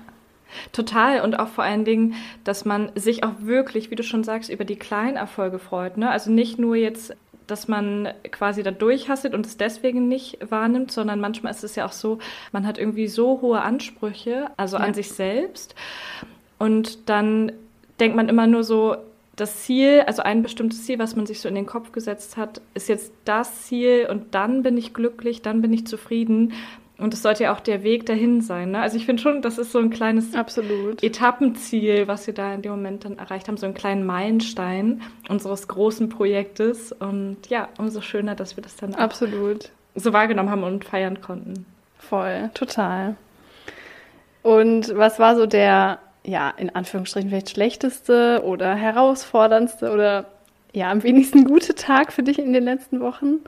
total. 0.74 1.22
Und 1.22 1.40
auch 1.40 1.48
vor 1.48 1.64
allen 1.64 1.86
Dingen, 1.86 2.16
dass 2.44 2.66
man 2.66 2.92
sich 2.96 3.24
auch 3.24 3.34
wirklich, 3.40 3.90
wie 3.90 3.96
du 3.96 4.04
schon 4.04 4.24
sagst, 4.24 4.50
über 4.50 4.66
die 4.66 4.76
kleinen 4.76 5.16
Erfolge 5.18 5.60
freut. 5.60 5.98
Ne? 5.98 6.10
Also 6.10 6.30
nicht 6.30 6.60
nur 6.60 6.76
jetzt, 6.76 7.16
dass 7.52 7.68
man 7.68 8.10
quasi 8.32 8.64
da 8.64 8.72
durchhasselt 8.72 9.34
und 9.36 9.46
es 9.46 9.58
deswegen 9.58 10.08
nicht 10.08 10.40
wahrnimmt, 10.50 10.92
sondern 10.92 11.20
manchmal 11.20 11.52
ist 11.52 11.64
es 11.64 11.76
ja 11.76 11.86
auch 11.86 11.92
so, 11.92 12.18
man 12.52 12.66
hat 12.66 12.78
irgendwie 12.78 13.08
so 13.08 13.42
hohe 13.42 13.62
Ansprüche, 13.62 14.50
also 14.58 14.78
Ja. 14.78 14.84
an 14.84 14.94
sich 14.94 15.12
selbst. 15.12 15.76
Und 16.58 17.10
dann 17.10 17.52
denkt 18.00 18.16
man 18.16 18.30
immer 18.30 18.48
nur 18.48 18.64
so, 18.64 18.96
das 19.36 19.64
Ziel, 19.64 20.02
also 20.06 20.22
ein 20.22 20.44
bestimmtes 20.44 20.86
Ziel, 20.86 21.00
was 21.00 21.16
man 21.16 21.26
sich 21.26 21.40
so 21.42 21.50
in 21.50 21.56
den 21.56 21.66
Kopf 21.66 21.92
gesetzt 21.92 22.38
hat, 22.38 22.62
ist 22.74 22.90
jetzt 22.90 23.12
das 23.26 23.64
Ziel 23.64 24.08
und 24.10 24.36
dann 24.36 24.62
bin 24.62 24.78
ich 24.78 24.94
glücklich, 24.94 25.42
dann 25.42 25.62
bin 25.62 25.74
ich 25.74 25.88
zufrieden. 25.88 26.54
Und 27.02 27.16
es 27.16 27.24
sollte 27.24 27.46
ja 27.46 27.54
auch 27.56 27.60
der 27.60 27.82
Weg 27.82 28.06
dahin 28.06 28.42
sein. 28.42 28.72
Ne? 28.72 28.80
Also 28.80 28.96
ich 28.96 29.08
finde 29.08 29.24
schon, 29.24 29.42
das 29.42 29.58
ist 29.58 29.72
so 29.72 29.80
ein 29.80 29.90
kleines 29.90 30.36
Absolut. 30.36 31.02
Etappenziel, 31.02 32.08
was 32.08 32.28
wir 32.28 32.34
da 32.36 32.54
in 32.54 32.62
dem 32.62 32.72
Moment 32.72 33.06
dann 33.06 33.18
erreicht 33.18 33.48
haben, 33.48 33.58
so 33.58 33.66
einen 33.66 33.74
kleinen 33.74 34.06
Meilenstein 34.06 35.02
unseres 35.28 35.68
großen 35.68 36.10
Projektes. 36.10 36.92
Und 36.92 37.38
ja, 37.50 37.70
umso 37.80 38.02
schöner, 38.02 38.36
dass 38.36 38.56
wir 38.56 38.62
das 38.62 38.76
dann 38.76 38.94
auch 38.94 39.00
Absolut. 39.00 39.72
so 39.96 40.14
wahrgenommen 40.14 40.52
haben 40.52 40.64
und 40.64 40.86
feiern 40.86 41.22
konnten. 41.22 41.66
Voll, 41.98 42.52
total. 42.54 43.16
Und 44.44 44.96
was 44.96 45.18
war 45.18 45.36
so 45.36 45.48
der, 45.48 45.98
ja, 46.24 46.52
in 46.52 46.70
Anführungsstrichen 46.70 47.32
vielleicht 47.32 47.50
schlechteste 47.50 48.44
oder 48.46 48.76
herausforderndste 48.76 49.92
oder 49.92 50.26
ja, 50.72 50.92
am 50.92 51.02
wenigsten 51.02 51.46
gute 51.46 51.74
Tag 51.74 52.14
für 52.14 52.22
dich 52.22 52.38
in 52.38 52.54
den 52.54 52.64
letzten 52.64 53.00
Wochen? 53.00 53.40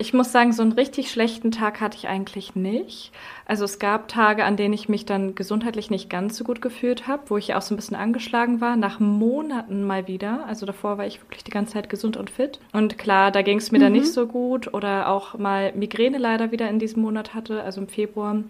Ich 0.00 0.14
muss 0.14 0.30
sagen, 0.30 0.52
so 0.52 0.62
einen 0.62 0.70
richtig 0.72 1.10
schlechten 1.10 1.50
Tag 1.50 1.80
hatte 1.80 1.96
ich 1.96 2.06
eigentlich 2.06 2.54
nicht. 2.54 3.10
Also 3.46 3.64
es 3.64 3.80
gab 3.80 4.06
Tage, 4.06 4.44
an 4.44 4.56
denen 4.56 4.72
ich 4.72 4.88
mich 4.88 5.06
dann 5.06 5.34
gesundheitlich 5.34 5.90
nicht 5.90 6.08
ganz 6.08 6.36
so 6.36 6.44
gut 6.44 6.62
gefühlt 6.62 7.08
habe, 7.08 7.24
wo 7.26 7.36
ich 7.36 7.56
auch 7.56 7.62
so 7.62 7.74
ein 7.74 7.76
bisschen 7.76 7.96
angeschlagen 7.96 8.60
war, 8.60 8.76
nach 8.76 9.00
Monaten 9.00 9.82
mal 9.82 10.06
wieder. 10.06 10.46
Also 10.46 10.66
davor 10.66 10.98
war 10.98 11.06
ich 11.06 11.20
wirklich 11.20 11.42
die 11.42 11.50
ganze 11.50 11.72
Zeit 11.72 11.88
gesund 11.88 12.16
und 12.16 12.30
fit. 12.30 12.60
Und 12.72 12.96
klar, 12.96 13.32
da 13.32 13.42
ging 13.42 13.58
es 13.58 13.72
mir 13.72 13.80
dann 13.80 13.90
nicht 13.90 14.12
so 14.12 14.28
gut 14.28 14.72
oder 14.72 15.08
auch 15.08 15.36
mal 15.36 15.72
Migräne 15.72 16.18
leider 16.18 16.52
wieder 16.52 16.70
in 16.70 16.78
diesem 16.78 17.02
Monat 17.02 17.34
hatte, 17.34 17.64
also 17.64 17.80
im 17.80 17.88
Februar. 17.88 18.44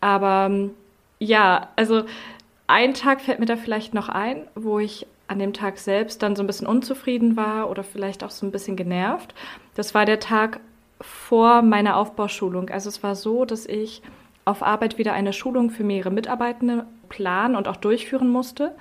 Aber 0.00 0.50
ja, 1.20 1.68
also 1.76 2.02
ein 2.66 2.94
Tag 2.94 3.20
fällt 3.20 3.38
mir 3.38 3.46
da 3.46 3.54
vielleicht 3.56 3.94
noch 3.94 4.08
ein, 4.08 4.48
wo 4.56 4.80
ich 4.80 5.06
an 5.28 5.38
dem 5.38 5.52
Tag 5.52 5.78
selbst 5.78 6.24
dann 6.24 6.34
so 6.34 6.42
ein 6.42 6.48
bisschen 6.48 6.66
unzufrieden 6.66 7.36
war 7.36 7.70
oder 7.70 7.84
vielleicht 7.84 8.24
auch 8.24 8.30
so 8.30 8.44
ein 8.44 8.50
bisschen 8.50 8.74
genervt. 8.74 9.32
Das 9.76 9.94
war 9.94 10.04
der 10.04 10.18
Tag 10.18 10.58
vor 11.02 11.62
meiner 11.62 11.96
Aufbauschulung. 11.96 12.70
Also 12.70 12.88
es 12.88 13.02
war 13.02 13.14
so, 13.14 13.44
dass 13.44 13.66
ich 13.66 14.02
auf 14.44 14.62
Arbeit 14.62 14.98
wieder 14.98 15.12
eine 15.12 15.32
Schulung 15.32 15.70
für 15.70 15.84
mehrere 15.84 16.10
Mitarbeitende 16.10 16.86
planen 17.08 17.56
und 17.56 17.68
auch 17.68 17.76
durchführen 17.76 18.28
musste. 18.28 18.74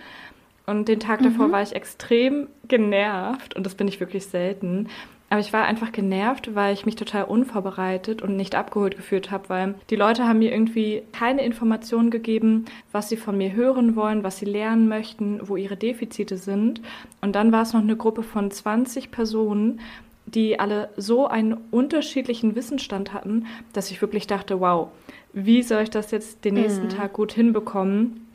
Und 0.65 0.88
den 0.88 0.99
Tag 0.99 1.21
davor 1.21 1.51
war 1.51 1.62
ich 1.62 1.75
extrem 1.75 2.47
genervt 2.67 3.55
und 3.55 3.65
das 3.65 3.75
bin 3.75 3.88
ich 3.88 3.99
wirklich 3.99 4.25
selten. 4.27 4.88
Aber 5.29 5.39
ich 5.39 5.53
war 5.53 5.63
einfach 5.63 5.93
genervt, 5.93 6.55
weil 6.55 6.73
ich 6.73 6.86
mich 6.86 6.97
total 6.97 7.23
unvorbereitet 7.23 8.21
und 8.21 8.36
nicht 8.36 8.53
abgeholt 8.53 8.97
gefühlt 8.97 9.31
habe, 9.31 9.47
weil 9.47 9.75
die 9.89 9.95
Leute 9.95 10.27
haben 10.27 10.39
mir 10.39 10.51
irgendwie 10.51 11.03
keine 11.13 11.43
Informationen 11.45 12.10
gegeben, 12.12 12.65
was 12.91 13.07
sie 13.07 13.15
von 13.15 13.38
mir 13.38 13.53
hören 13.53 13.95
wollen, 13.95 14.23
was 14.23 14.39
sie 14.39 14.45
lernen 14.45 14.89
möchten, 14.89 15.39
wo 15.47 15.55
ihre 15.55 15.77
Defizite 15.77 16.36
sind. 16.36 16.81
Und 17.21 17.34
dann 17.36 17.53
war 17.53 17.62
es 17.62 17.71
noch 17.71 17.81
eine 17.81 17.95
Gruppe 17.95 18.23
von 18.23 18.51
20 18.51 19.10
Personen, 19.10 19.79
die 20.25 20.60
alle 20.60 20.89
so 20.97 21.27
einen 21.27 21.57
unterschiedlichen 21.71 22.55
Wissensstand 22.55 23.13
hatten, 23.13 23.47
dass 23.73 23.91
ich 23.91 24.01
wirklich 24.01 24.27
dachte, 24.27 24.60
wow, 24.60 24.89
wie 25.34 25.63
soll 25.63 25.84
ich 25.84 25.89
das 25.89 26.12
jetzt 26.12 26.45
den 26.45 26.55
nächsten 26.55 26.89
Tag 26.89 27.13
gut 27.13 27.31
hinbekommen? 27.31 28.27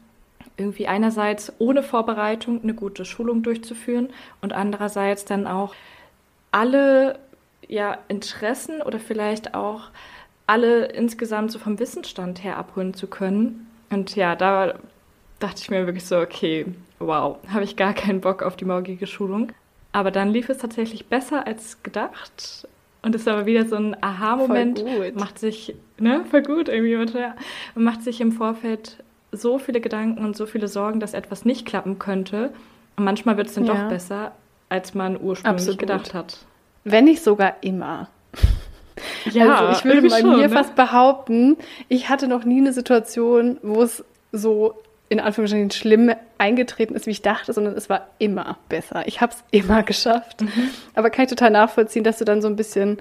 Irgendwie 0.56 0.86
einerseits 0.86 1.52
ohne 1.58 1.82
Vorbereitung 1.82 2.62
eine 2.62 2.74
gute 2.74 3.04
Schulung 3.04 3.42
durchzuführen 3.42 4.08
und 4.40 4.52
andererseits 4.52 5.24
dann 5.24 5.46
auch 5.46 5.74
alle 6.50 7.18
ja, 7.68 7.98
Interessen 8.08 8.80
oder 8.80 8.98
vielleicht 8.98 9.54
auch 9.54 9.90
alle 10.46 10.86
insgesamt 10.86 11.50
so 11.50 11.58
vom 11.58 11.78
Wissensstand 11.78 12.42
her 12.44 12.56
abholen 12.56 12.94
zu 12.94 13.06
können. 13.06 13.66
Und 13.90 14.16
ja, 14.16 14.36
da 14.36 14.74
dachte 15.38 15.60
ich 15.60 15.70
mir 15.70 15.86
wirklich 15.86 16.06
so, 16.06 16.18
okay, 16.18 16.66
wow, 16.98 17.38
habe 17.48 17.64
ich 17.64 17.76
gar 17.76 17.92
keinen 17.92 18.20
Bock 18.20 18.42
auf 18.42 18.56
die 18.56 18.64
morgige 18.64 19.06
Schulung. 19.06 19.52
Aber 19.96 20.10
dann 20.10 20.30
lief 20.30 20.50
es 20.50 20.58
tatsächlich 20.58 21.06
besser 21.06 21.46
als 21.46 21.82
gedacht. 21.82 22.68
Und 23.00 23.14
es 23.14 23.22
ist 23.22 23.28
aber 23.28 23.46
wieder 23.46 23.64
so 23.64 23.76
ein 23.76 23.96
Aha-Moment. 23.98 24.80
Voll 24.80 25.10
gut. 25.12 25.18
Macht 25.18 25.38
sich, 25.38 25.74
ne, 25.98 26.22
voll 26.30 26.42
gut 26.42 26.68
irgendwie, 26.68 27.18
ja. 27.18 27.34
Macht 27.74 28.02
sich 28.02 28.20
im 28.20 28.30
Vorfeld 28.30 29.02
so 29.32 29.58
viele 29.58 29.80
Gedanken 29.80 30.22
und 30.22 30.36
so 30.36 30.44
viele 30.44 30.68
Sorgen, 30.68 31.00
dass 31.00 31.14
etwas 31.14 31.46
nicht 31.46 31.64
klappen 31.64 31.98
könnte. 31.98 32.52
Und 32.96 33.04
manchmal 33.04 33.38
wird 33.38 33.46
es 33.46 33.54
dann 33.54 33.64
Ja. 33.64 33.72
doch 33.72 33.88
besser, 33.88 34.32
als 34.68 34.92
man 34.92 35.14
ursprünglich 35.18 35.60
Absolut. 35.62 35.78
gedacht 35.78 36.12
hat. 36.12 36.40
Wenn 36.84 37.04
nicht 37.06 37.22
sogar 37.24 37.54
immer. 37.62 38.08
Ja, 39.30 39.54
also 39.66 39.78
ich 39.78 39.84
würde 39.84 40.08
bei 40.08 40.20
schon, 40.20 40.36
mir 40.36 40.48
ne? 40.48 40.50
fast 40.50 40.74
behaupten, 40.74 41.58
ich 41.88 42.08
hatte 42.08 42.28
noch 42.28 42.44
nie 42.44 42.58
eine 42.58 42.72
Situation, 42.72 43.58
wo 43.62 43.82
es 43.82 44.02
so 44.32 44.74
in 45.08 45.20
Anführungsstrichen 45.20 45.70
schlimm 45.70 46.12
eingetreten 46.38 46.94
ist, 46.94 47.06
wie 47.06 47.12
ich 47.12 47.22
dachte, 47.22 47.52
sondern 47.52 47.74
es 47.76 47.88
war 47.88 48.08
immer 48.18 48.58
besser. 48.68 49.06
Ich 49.06 49.20
habe 49.20 49.32
es 49.32 49.44
immer 49.52 49.82
geschafft. 49.82 50.40
Mhm. 50.42 50.70
Aber 50.94 51.10
kann 51.10 51.24
ich 51.24 51.30
total 51.30 51.50
nachvollziehen, 51.50 52.02
dass 52.04 52.18
du 52.18 52.24
dann 52.24 52.42
so 52.42 52.48
ein 52.48 52.56
bisschen 52.56 52.98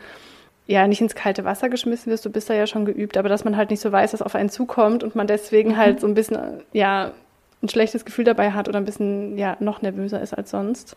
ja 0.67 0.87
nicht 0.87 1.01
ins 1.01 1.15
kalte 1.15 1.45
Wasser 1.45 1.69
geschmissen 1.69 2.11
wirst. 2.11 2.25
Du 2.25 2.29
bist 2.29 2.49
da 2.49 2.53
ja 2.53 2.67
schon 2.67 2.85
geübt, 2.85 3.17
aber 3.17 3.29
dass 3.29 3.43
man 3.45 3.57
halt 3.57 3.69
nicht 3.71 3.81
so 3.81 3.91
weiß, 3.91 4.13
was 4.13 4.21
auf 4.21 4.35
einen 4.35 4.49
zukommt 4.49 5.03
und 5.03 5.15
man 5.15 5.27
deswegen 5.27 5.71
Mhm. 5.71 5.77
halt 5.77 5.99
so 5.99 6.07
ein 6.07 6.13
bisschen 6.13 6.61
ja 6.73 7.11
ein 7.63 7.69
schlechtes 7.69 8.05
Gefühl 8.05 8.25
dabei 8.25 8.51
hat 8.51 8.67
oder 8.67 8.77
ein 8.79 8.85
bisschen 8.85 9.37
ja 9.37 9.57
noch 9.59 9.81
nervöser 9.81 10.21
ist 10.21 10.33
als 10.33 10.51
sonst. 10.51 10.95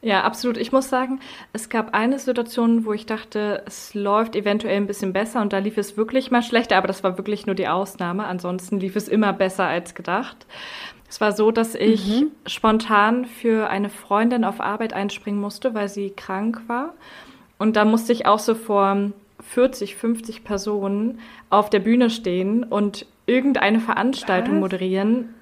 Ja, 0.00 0.22
absolut. 0.22 0.56
Ich 0.56 0.70
muss 0.70 0.88
sagen, 0.88 1.20
es 1.52 1.68
gab 1.68 1.92
eine 1.92 2.18
Situation, 2.18 2.84
wo 2.84 2.92
ich 2.92 3.06
dachte, 3.06 3.62
es 3.66 3.94
läuft 3.94 4.36
eventuell 4.36 4.76
ein 4.76 4.86
bisschen 4.86 5.12
besser 5.12 5.40
und 5.40 5.52
da 5.52 5.58
lief 5.58 5.76
es 5.76 5.96
wirklich 5.96 6.30
mal 6.30 6.42
schlechter, 6.42 6.76
aber 6.76 6.86
das 6.86 7.02
war 7.02 7.18
wirklich 7.18 7.46
nur 7.46 7.56
die 7.56 7.66
Ausnahme. 7.66 8.26
Ansonsten 8.26 8.78
lief 8.78 8.94
es 8.94 9.08
immer 9.08 9.32
besser 9.32 9.66
als 9.66 9.94
gedacht. 9.94 10.46
Es 11.08 11.20
war 11.20 11.32
so, 11.32 11.50
dass 11.50 11.74
ich 11.74 12.20
mhm. 12.20 12.30
spontan 12.46 13.24
für 13.24 13.70
eine 13.70 13.88
Freundin 13.88 14.44
auf 14.44 14.60
Arbeit 14.60 14.92
einspringen 14.92 15.40
musste, 15.40 15.74
weil 15.74 15.88
sie 15.88 16.10
krank 16.10 16.62
war. 16.68 16.94
Und 17.58 17.74
da 17.76 17.84
musste 17.84 18.12
ich 18.12 18.26
auch 18.26 18.38
so 18.38 18.54
vor 18.54 19.10
40, 19.40 19.96
50 19.96 20.44
Personen 20.44 21.18
auf 21.50 21.70
der 21.70 21.80
Bühne 21.80 22.10
stehen 22.10 22.62
und 22.62 23.06
irgendeine 23.26 23.80
Veranstaltung 23.80 24.56
Was? 24.56 24.60
moderieren, 24.60 25.34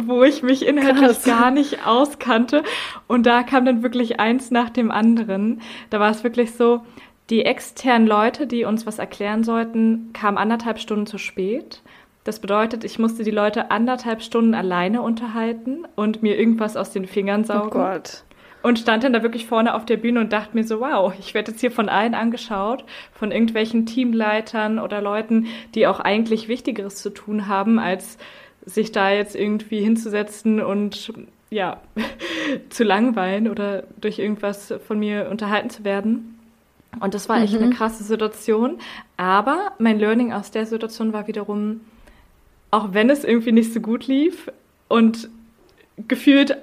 wo 0.00 0.22
ich 0.22 0.42
mich 0.42 0.66
inhaltlich 0.66 1.08
Krass. 1.08 1.24
gar 1.24 1.50
nicht 1.50 1.86
auskannte. 1.86 2.62
Und 3.06 3.26
da 3.26 3.42
kam 3.42 3.64
dann 3.64 3.82
wirklich 3.82 4.20
eins 4.20 4.50
nach 4.50 4.70
dem 4.70 4.90
anderen. 4.90 5.60
Da 5.90 6.00
war 6.00 6.10
es 6.10 6.24
wirklich 6.24 6.54
so, 6.54 6.82
die 7.30 7.44
externen 7.44 8.06
Leute, 8.06 8.46
die 8.46 8.64
uns 8.64 8.86
was 8.86 8.98
erklären 8.98 9.44
sollten, 9.44 10.12
kamen 10.14 10.38
anderthalb 10.38 10.78
Stunden 10.78 11.06
zu 11.06 11.18
spät. 11.18 11.82
Das 12.24 12.40
bedeutet, 12.40 12.84
ich 12.84 12.98
musste 12.98 13.24
die 13.24 13.30
Leute 13.30 13.70
anderthalb 13.70 14.22
Stunden 14.22 14.54
alleine 14.54 15.02
unterhalten 15.02 15.86
und 15.94 16.22
mir 16.22 16.38
irgendwas 16.38 16.76
aus 16.76 16.90
den 16.90 17.06
Fingern 17.06 17.42
oh 17.42 17.46
saugen. 17.46 17.68
Oh 17.68 17.70
Gott. 17.70 18.24
Und 18.62 18.78
stand 18.78 19.04
dann 19.04 19.12
da 19.12 19.22
wirklich 19.22 19.46
vorne 19.46 19.74
auf 19.74 19.86
der 19.86 19.98
Bühne 19.98 20.20
und 20.20 20.32
dachte 20.32 20.56
mir 20.56 20.64
so, 20.64 20.80
wow, 20.80 21.12
ich 21.18 21.32
werde 21.32 21.52
jetzt 21.52 21.60
hier 21.60 21.70
von 21.70 21.88
allen 21.88 22.14
angeschaut, 22.14 22.84
von 23.12 23.30
irgendwelchen 23.30 23.86
Teamleitern 23.86 24.78
oder 24.78 25.00
Leuten, 25.00 25.46
die 25.74 25.86
auch 25.86 26.00
eigentlich 26.00 26.48
Wichtigeres 26.48 26.96
zu 26.96 27.10
tun 27.10 27.46
haben, 27.46 27.78
als 27.78 28.18
sich 28.68 28.92
da 28.92 29.10
jetzt 29.10 29.34
irgendwie 29.34 29.80
hinzusetzen 29.80 30.60
und 30.60 31.12
ja, 31.50 31.80
zu 32.68 32.84
langweilen 32.84 33.48
oder 33.48 33.84
durch 34.00 34.18
irgendwas 34.18 34.74
von 34.86 34.98
mir 34.98 35.28
unterhalten 35.30 35.70
zu 35.70 35.84
werden. 35.84 36.38
Und 37.00 37.14
das 37.14 37.28
war 37.28 37.42
echt 37.42 37.54
mhm. 37.54 37.64
eine 37.64 37.74
krasse 37.74 38.04
Situation. 38.04 38.78
Aber 39.16 39.72
mein 39.78 39.98
Learning 39.98 40.32
aus 40.32 40.50
der 40.50 40.66
Situation 40.66 41.12
war 41.12 41.26
wiederum, 41.26 41.80
auch 42.70 42.92
wenn 42.92 43.08
es 43.10 43.24
irgendwie 43.24 43.52
nicht 43.52 43.72
so 43.72 43.80
gut 43.80 44.06
lief 44.06 44.50
und 44.88 45.28
gefühlt 46.06 46.56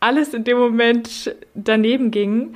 alles 0.00 0.32
in 0.32 0.44
dem 0.44 0.58
Moment 0.58 1.34
daneben 1.54 2.10
ging, 2.10 2.54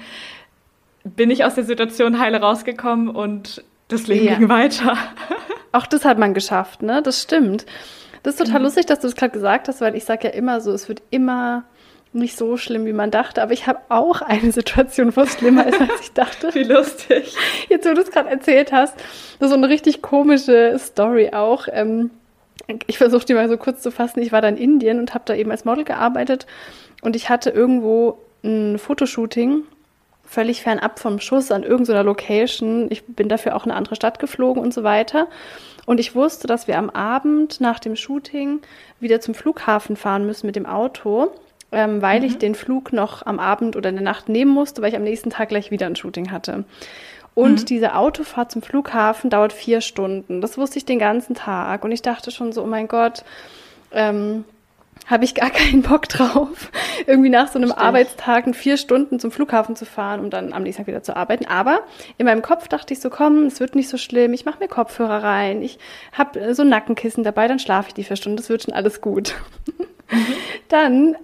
bin 1.05 1.31
ich 1.31 1.45
aus 1.45 1.55
der 1.55 1.64
Situation 1.64 2.19
heile 2.19 2.40
rausgekommen 2.40 3.09
und 3.09 3.62
das 3.88 4.07
Leben 4.07 4.25
ja. 4.25 4.35
ging 4.37 4.49
weiter. 4.49 4.97
Auch 5.73 5.87
das 5.87 6.05
hat 6.05 6.19
man 6.19 6.33
geschafft, 6.33 6.83
ne? 6.83 7.03
Das 7.03 7.21
stimmt. 7.21 7.67
Das 8.25 8.35
ist 8.35 8.39
total 8.39 8.59
mhm. 8.61 8.65
lustig, 8.65 8.87
dass 8.87 9.01
du 9.01 9.07
das 9.07 9.15
gerade 9.15 9.33
gesagt 9.33 9.69
hast, 9.69 9.81
weil 9.81 9.95
ich 9.95 10.05
sage 10.05 10.29
ja 10.29 10.35
immer 10.35 10.61
so, 10.61 10.73
es 10.73 10.89
wird 10.89 11.03
immer 11.11 11.65
nicht 12.13 12.37
so 12.37 12.57
schlimm, 12.57 12.87
wie 12.87 12.93
man 12.93 13.11
dachte. 13.11 13.43
Aber 13.43 13.53
ich 13.53 13.67
habe 13.67 13.81
auch 13.91 14.23
eine 14.23 14.51
Situation, 14.51 15.15
wo 15.15 15.21
es 15.21 15.35
schlimmer 15.35 15.67
ist, 15.67 15.81
als 15.81 16.01
ich 16.01 16.13
dachte. 16.15 16.55
wie 16.55 16.65
lustig. 16.65 17.37
Jetzt, 17.69 17.89
wo 17.89 17.95
du 17.95 18.01
es 18.01 18.11
gerade 18.11 18.31
erzählt 18.31 18.73
hast, 18.73 18.97
das 19.39 19.49
ist 19.49 19.51
so 19.51 19.57
eine 19.57 19.69
richtig 19.69 20.01
komische 20.01 20.77
Story 20.79 21.31
auch. 21.33 21.69
Ähm, 21.71 22.11
ich 22.87 22.99
versuche 22.99 23.27
die 23.27 23.35
mal 23.35 23.49
so 23.49 23.59
kurz 23.59 23.83
zu 23.83 23.91
fassen. 23.91 24.21
Ich 24.23 24.33
war 24.33 24.41
da 24.41 24.49
in 24.49 24.57
Indien 24.57 24.99
und 24.99 25.13
habe 25.13 25.25
da 25.27 25.35
eben 25.35 25.51
als 25.51 25.65
Model 25.65 25.85
gearbeitet 25.85 26.47
und 27.03 27.17
ich 27.17 27.29
hatte 27.29 27.51
irgendwo 27.51 28.19
ein 28.43 28.79
Fotoshooting 28.79 29.65
völlig 30.27 30.63
fernab 30.63 30.99
vom 30.99 31.21
Schuss 31.21 31.51
an 31.51 31.63
irgendeiner 31.63 32.03
Location. 32.03 32.87
Ich 32.91 33.05
bin 33.05 33.29
dafür 33.29 33.55
auch 33.55 33.67
in 33.67 33.71
eine 33.71 33.79
andere 33.79 33.95
Stadt 33.95 34.19
geflogen 34.19 34.63
und 34.63 34.73
so 34.73 34.83
weiter. 34.83 35.29
Und 35.87 36.01
ich 36.01 36.14
wusste, 36.14 36.47
dass 36.47 36.66
wir 36.66 36.79
am 36.79 36.90
Abend 36.90 37.61
nach 37.61 37.79
dem 37.79 37.97
Shooting 37.97 38.61
wieder 39.01 39.20
zum 39.20 39.35
Flughafen 39.35 39.97
fahren 39.97 40.27
müssen 40.27 40.47
mit 40.47 40.57
dem 40.57 40.66
Auto, 40.66 41.31
ähm, 41.73 42.01
weil 42.01 42.20
mhm. 42.20 42.27
ich 42.27 42.38
den 42.38 42.55
Flug 42.55 42.92
noch 42.92 43.27
am 43.27 43.38
Abend 43.38 43.77
oder 43.77 43.90
in 43.90 43.97
der 43.97 44.05
Nacht 44.05 44.29
nehmen 44.29 44.53
musste, 44.53 44.81
weil 44.81 44.90
ich 44.90 44.97
am 44.97 45.05
nächsten 45.05 45.31
Tag 45.31 45.51
gleich 45.51 45.70
wieder 45.70 45.87
ein 45.87 45.97
Shooting 45.97 46.31
hatte. 46.31 46.64
Und 47.35 47.62
mhm. 47.62 47.66
diese 47.66 47.97
Autofahrt 47.97 48.53
zum 48.53 48.62
Flughafen 48.62 49.29
dauert 49.29 49.53
vier 49.53 49.81
Stunden. 49.81 50.40
Das 50.40 50.57
wusste 50.57 50.79
ich 50.79 50.85
den 50.85 51.01
ganzen 51.01 51.35
Tag. 51.35 51.85
Und 51.85 51.92
ich 51.92 52.01
dachte 52.01 52.31
schon 52.31 52.53
so, 52.53 52.62
oh 52.62 52.66
mein 52.66 52.88
Gott, 52.88 53.25
ähm, 53.90 54.44
habe 55.07 55.25
ich 55.25 55.35
gar 55.35 55.51
keinen 55.51 55.83
Bock 55.83 56.09
drauf, 56.09 56.71
irgendwie 57.07 57.31
nach 57.31 57.49
so 57.49 57.59
einem 57.59 57.71
Stimmt. 57.71 57.83
Arbeitstag 57.83 58.55
vier 58.55 58.77
Stunden 58.77 59.19
zum 59.19 59.31
Flughafen 59.31 59.77
zu 59.77 59.85
fahren, 59.85 60.21
um 60.21 60.31
dann 60.31 60.53
am 60.53 60.62
nächsten 60.62 60.83
Tag 60.83 60.87
wieder 60.88 61.03
zu 61.03 61.17
arbeiten. 61.17 61.47
Aber 61.47 61.81
in 62.19 62.27
meinem 62.27 62.43
Kopf 62.43 62.69
dachte 62.69 62.93
ich 62.93 63.01
so, 63.01 63.11
komm, 63.11 63.47
es 63.47 63.61
wird 63.61 63.75
nicht 63.75 63.88
so 63.88 63.97
schlimm, 63.97 64.33
ich 64.33 64.45
mache 64.45 64.59
mir 64.61 64.69
Kopfhörer 64.69 65.23
rein, 65.23 65.62
ich 65.62 65.79
habe 66.12 66.40
äh, 66.40 66.55
so 66.55 66.62
ein 66.62 66.69
Nackenkissen 66.69 67.25
dabei, 67.25 67.49
dann 67.49 67.59
schlafe 67.59 67.88
ich 67.88 67.95
die 67.95 68.05
vier 68.05 68.17
Stunden, 68.17 68.37
das 68.37 68.49
wird 68.49 68.62
schon 68.62 68.75
alles 68.75 69.01
gut. 69.01 69.35
Mhm. 69.67 69.85
Dann 70.69 71.17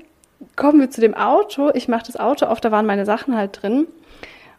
kommen 0.57 0.81
wir 0.81 0.90
zu 0.90 1.03
dem 1.03 1.14
Auto, 1.14 1.71
ich 1.75 1.88
mache 1.88 2.07
das 2.07 2.16
Auto 2.16 2.47
auf, 2.47 2.61
da 2.61 2.71
waren 2.71 2.87
meine 2.87 3.05
Sachen 3.05 3.37
halt 3.37 3.62
drin. 3.62 3.87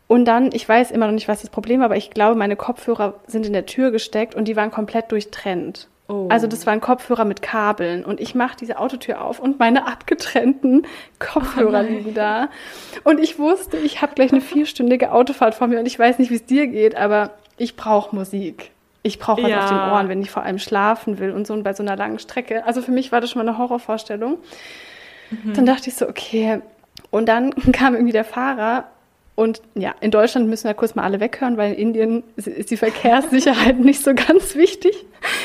Und 0.08 0.26
dann, 0.26 0.52
ich 0.52 0.68
weiß 0.68 0.92
immer 0.92 1.08
noch 1.08 1.14
nicht, 1.14 1.28
was 1.28 1.42
das 1.42 1.50
Problem 1.50 1.80
war, 1.80 1.86
aber 1.86 1.96
ich 1.96 2.12
glaube, 2.12 2.36
meine 2.36 2.56
Kopfhörer 2.56 3.16
sind 3.28 3.46
in 3.46 3.54
der 3.54 3.66
Tür 3.66 3.92
gesteckt 3.92 4.36
und 4.36 4.46
die 4.48 4.56
waren 4.56 4.70
komplett 4.70 5.12
durchtrennt. 5.12 5.88
Oh. 6.12 6.28
Also 6.28 6.46
das 6.46 6.68
waren 6.68 6.82
Kopfhörer 6.82 7.24
mit 7.24 7.42
Kabeln 7.42 8.04
und 8.04 8.20
ich 8.20 8.36
mache 8.36 8.58
diese 8.60 8.78
Autotür 8.80 9.22
auf 9.22 9.40
und 9.40 9.60
meine 9.60 9.88
abgetrennten 9.88 10.86
Kopfhörer 11.20 11.86
oh 11.88 11.90
liegen 11.90 12.14
da. 12.14 12.50
Und 13.06 13.18
ich 13.22 13.40
wusste, 13.40 13.78
ich 13.78 14.02
habe 14.02 14.14
gleich 14.14 14.34
eine 14.34 14.42
vierstündige 14.42 15.14
Autofahrt 15.14 15.56
vor 15.56 15.68
mir 15.68 15.80
und 15.80 15.86
ich 15.86 15.98
weiß 15.98 16.20
nicht, 16.20 16.30
wie 16.30 16.36
es 16.36 16.46
dir 16.46 16.68
geht, 16.68 16.98
aber 16.98 17.32
ich 17.56 17.78
brauche 17.78 18.14
Musik. 18.14 18.72
Ich 19.04 19.20
brauche 19.20 19.42
was 19.44 19.50
ja. 19.50 19.64
auf 19.64 19.70
den 19.70 19.78
Ohren, 19.78 20.10
wenn 20.10 20.22
ich 20.22 20.30
vor 20.30 20.44
allem 20.44 20.60
schlafen 20.60 21.18
will 21.18 21.32
und 21.32 21.48
so 21.48 21.54
und 21.54 21.64
bei 21.64 21.74
so 21.74 21.82
einer 21.82 21.96
langen 21.96 22.20
Strecke. 22.20 22.66
Also 22.66 22.82
für 22.82 22.92
mich 22.92 23.14
war 23.14 23.22
das 23.22 23.30
schon 23.30 23.42
mal 23.42 23.50
eine 23.50 23.58
Horrorvorstellung. 23.58 24.38
Mhm. 25.30 25.54
Dann 25.54 25.66
dachte 25.66 25.90
ich 25.90 25.96
so, 25.96 26.10
okay. 26.10 26.62
Und 27.10 27.30
dann 27.30 27.52
kam 27.72 27.94
irgendwie 27.96 28.12
der 28.12 28.26
Fahrer 28.26 28.84
und 29.42 29.60
ja, 29.74 29.96
in 30.02 30.12
Deutschland 30.12 30.50
müssen 30.50 30.68
wir 30.68 30.76
kurz 30.76 30.94
mal 30.94 31.02
alle 31.02 31.20
weghören, 31.20 31.58
weil 31.58 31.74
in 31.74 31.96
Indien 31.96 32.24
ist 32.36 32.70
die 32.70 32.78
Verkehrssicherheit 32.78 33.80
nicht 33.80 34.04
so 34.04 34.14
ganz 34.14 34.56
wichtig. 34.56 34.94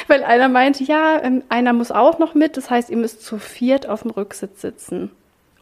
Weil 0.07 0.23
einer 0.23 0.51
meinte, 0.51 0.85
ja, 0.85 1.19
ähm, 1.23 1.43
einer 1.49 1.73
muss 1.73 1.91
auch 1.91 2.19
noch 2.19 2.35
mit. 2.35 2.59
Das 2.59 2.69
heißt, 2.69 2.91
ihr 2.91 2.99
müsst 2.99 3.25
zu 3.25 3.39
viert 3.39 3.89
auf 3.89 4.03
dem 4.03 4.11
Rücksitz 4.11 4.61
sitzen. 4.61 5.13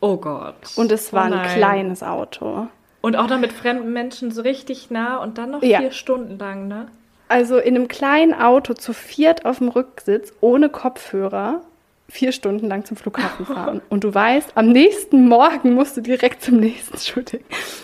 Oh 0.01 0.17
Gott. 0.17 0.57
Und 0.75 0.91
es 0.91 1.13
war 1.13 1.31
oh 1.31 1.35
ein 1.35 1.47
kleines 1.55 2.03
Auto. 2.03 2.67
Und 3.03 3.15
auch 3.15 3.29
noch 3.29 3.39
mit 3.39 3.53
fremden 3.53 3.93
Menschen 3.93 4.33
so 4.33 4.43
richtig 4.43 4.91
nah 4.91 5.19
und 5.19 5.39
dann 5.39 5.53
noch 5.53 5.63
ja. 5.63 5.79
vier 5.79 5.93
Stunden 5.93 6.37
lang, 6.37 6.67
ne? 6.67 6.89
Also 7.29 7.59
in 7.59 7.77
einem 7.77 7.87
kleinen 7.87 8.35
Auto 8.35 8.75
zu 8.75 8.93
viert 8.93 9.45
auf 9.45 9.59
dem 9.59 9.69
Rücksitz 9.69 10.33
ohne 10.41 10.71
Kopfhörer 10.71 11.61
vier 12.09 12.33
Stunden 12.33 12.69
lang 12.69 12.85
zum 12.85 12.97
Flughafen 12.97 13.47
fahren. 13.47 13.81
Und 13.89 14.05
du 14.05 14.15
weißt, 14.15 14.53
am 14.57 14.69
nächsten 14.69 15.27
Morgen 15.27 15.75
musst 15.75 15.97
du 15.97 16.01
direkt 16.01 16.43
zum 16.43 16.59
nächsten 16.59 16.99
Shooting. 16.99 17.41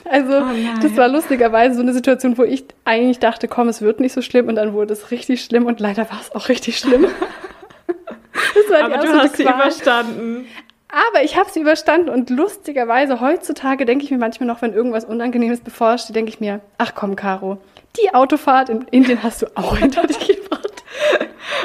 Also, 0.08 0.38
oh 0.38 0.80
das 0.82 0.96
war 0.96 1.08
lustigerweise 1.08 1.74
so 1.74 1.82
eine 1.82 1.92
Situation, 1.92 2.38
wo 2.38 2.44
ich 2.44 2.64
eigentlich 2.84 3.18
dachte, 3.18 3.48
komm, 3.48 3.68
es 3.68 3.82
wird 3.82 3.98
nicht 4.00 4.12
so 4.12 4.22
schlimm. 4.22 4.48
Und 4.48 4.56
dann 4.56 4.72
wurde 4.72 4.92
es 4.92 5.10
richtig 5.10 5.42
schlimm 5.42 5.66
und 5.66 5.80
leider 5.80 6.08
war 6.10 6.20
es 6.20 6.34
auch 6.34 6.48
richtig 6.48 6.78
schlimm. 6.78 7.06
das 7.86 8.70
war 8.70 8.84
Aber 8.84 8.98
du 8.98 9.12
hast 9.18 9.36
sie 9.36 9.42
überstanden. 9.42 10.46
Aber 10.90 11.22
ich 11.22 11.36
habe 11.36 11.48
sie 11.50 11.60
überstanden 11.60 12.08
und 12.08 12.30
lustigerweise 12.30 13.20
heutzutage 13.20 13.84
denke 13.84 14.04
ich 14.04 14.10
mir 14.10 14.18
manchmal 14.18 14.48
noch, 14.48 14.60
wenn 14.60 14.72
irgendwas 14.72 15.04
Unangenehmes 15.04 15.60
bevorsteht, 15.60 16.16
denke 16.16 16.30
ich 16.30 16.40
mir, 16.40 16.60
ach 16.78 16.94
komm, 16.96 17.14
Caro, 17.14 17.58
die 18.00 18.12
Autofahrt 18.12 18.68
in 18.68 18.82
Indien 18.90 19.22
hast 19.22 19.42
du 19.42 19.46
auch 19.54 19.76
hinter 19.78 20.06
dich 20.06 20.18
gebracht. 20.18 20.79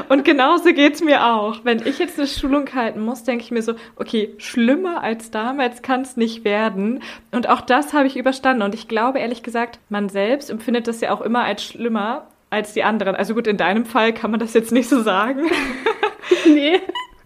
Und 0.09 0.23
genauso 0.23 0.73
geht's 0.73 1.01
mir 1.01 1.25
auch. 1.25 1.61
Wenn 1.63 1.85
ich 1.85 1.99
jetzt 1.99 2.19
eine 2.19 2.27
Schulung 2.27 2.73
halten 2.73 3.01
muss, 3.01 3.23
denke 3.23 3.43
ich 3.43 3.51
mir 3.51 3.61
so, 3.61 3.73
okay, 3.95 4.33
schlimmer 4.38 5.01
als 5.01 5.31
damals 5.31 5.81
kann 5.81 6.01
es 6.01 6.17
nicht 6.17 6.43
werden. 6.43 7.01
Und 7.31 7.49
auch 7.49 7.61
das 7.61 7.93
habe 7.93 8.07
ich 8.07 8.17
überstanden. 8.17 8.63
Und 8.63 8.75
ich 8.75 8.88
glaube, 8.88 9.19
ehrlich 9.19 9.43
gesagt, 9.43 9.79
man 9.89 10.09
selbst 10.09 10.49
empfindet 10.49 10.88
das 10.88 11.01
ja 11.01 11.11
auch 11.11 11.21
immer 11.21 11.43
als 11.43 11.63
schlimmer 11.63 12.27
als 12.49 12.73
die 12.73 12.83
anderen. 12.83 13.15
Also 13.15 13.33
gut, 13.33 13.47
in 13.47 13.57
deinem 13.57 13.85
Fall 13.85 14.13
kann 14.13 14.31
man 14.31 14.39
das 14.39 14.53
jetzt 14.53 14.71
nicht 14.71 14.89
so 14.89 15.01
sagen. 15.01 15.49
nee. 16.45 16.79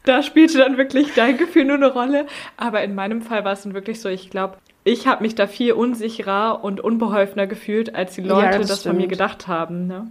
Da 0.06 0.24
spielte 0.24 0.58
dann 0.58 0.78
wirklich 0.78 1.14
dein 1.14 1.38
Gefühl 1.38 1.66
nur 1.66 1.76
eine 1.76 1.92
Rolle. 1.92 2.26
Aber 2.58 2.82
in 2.84 2.96
meinem 2.96 3.22
Fall 3.22 3.44
war 3.44 3.54
es 3.54 3.64
dann 3.64 3.74
wirklich 3.74 4.00
so, 4.00 4.10
ich 4.10 4.30
glaube, 4.30 4.58
ich 4.84 5.06
habe 5.06 5.22
mich 5.22 5.36
da 5.36 5.46
viel 5.46 5.74
unsicherer 5.74 6.64
und 6.64 6.80
unbeholfener 6.80 7.46
gefühlt, 7.46 7.94
als 7.94 8.16
die 8.16 8.22
Leute 8.22 8.46
ja, 8.46 8.58
das, 8.58 8.68
das 8.68 8.84
von 8.84 8.98
mir 8.98 9.08
gedacht 9.08 9.48
haben. 9.48 9.86
Ne? 9.88 10.10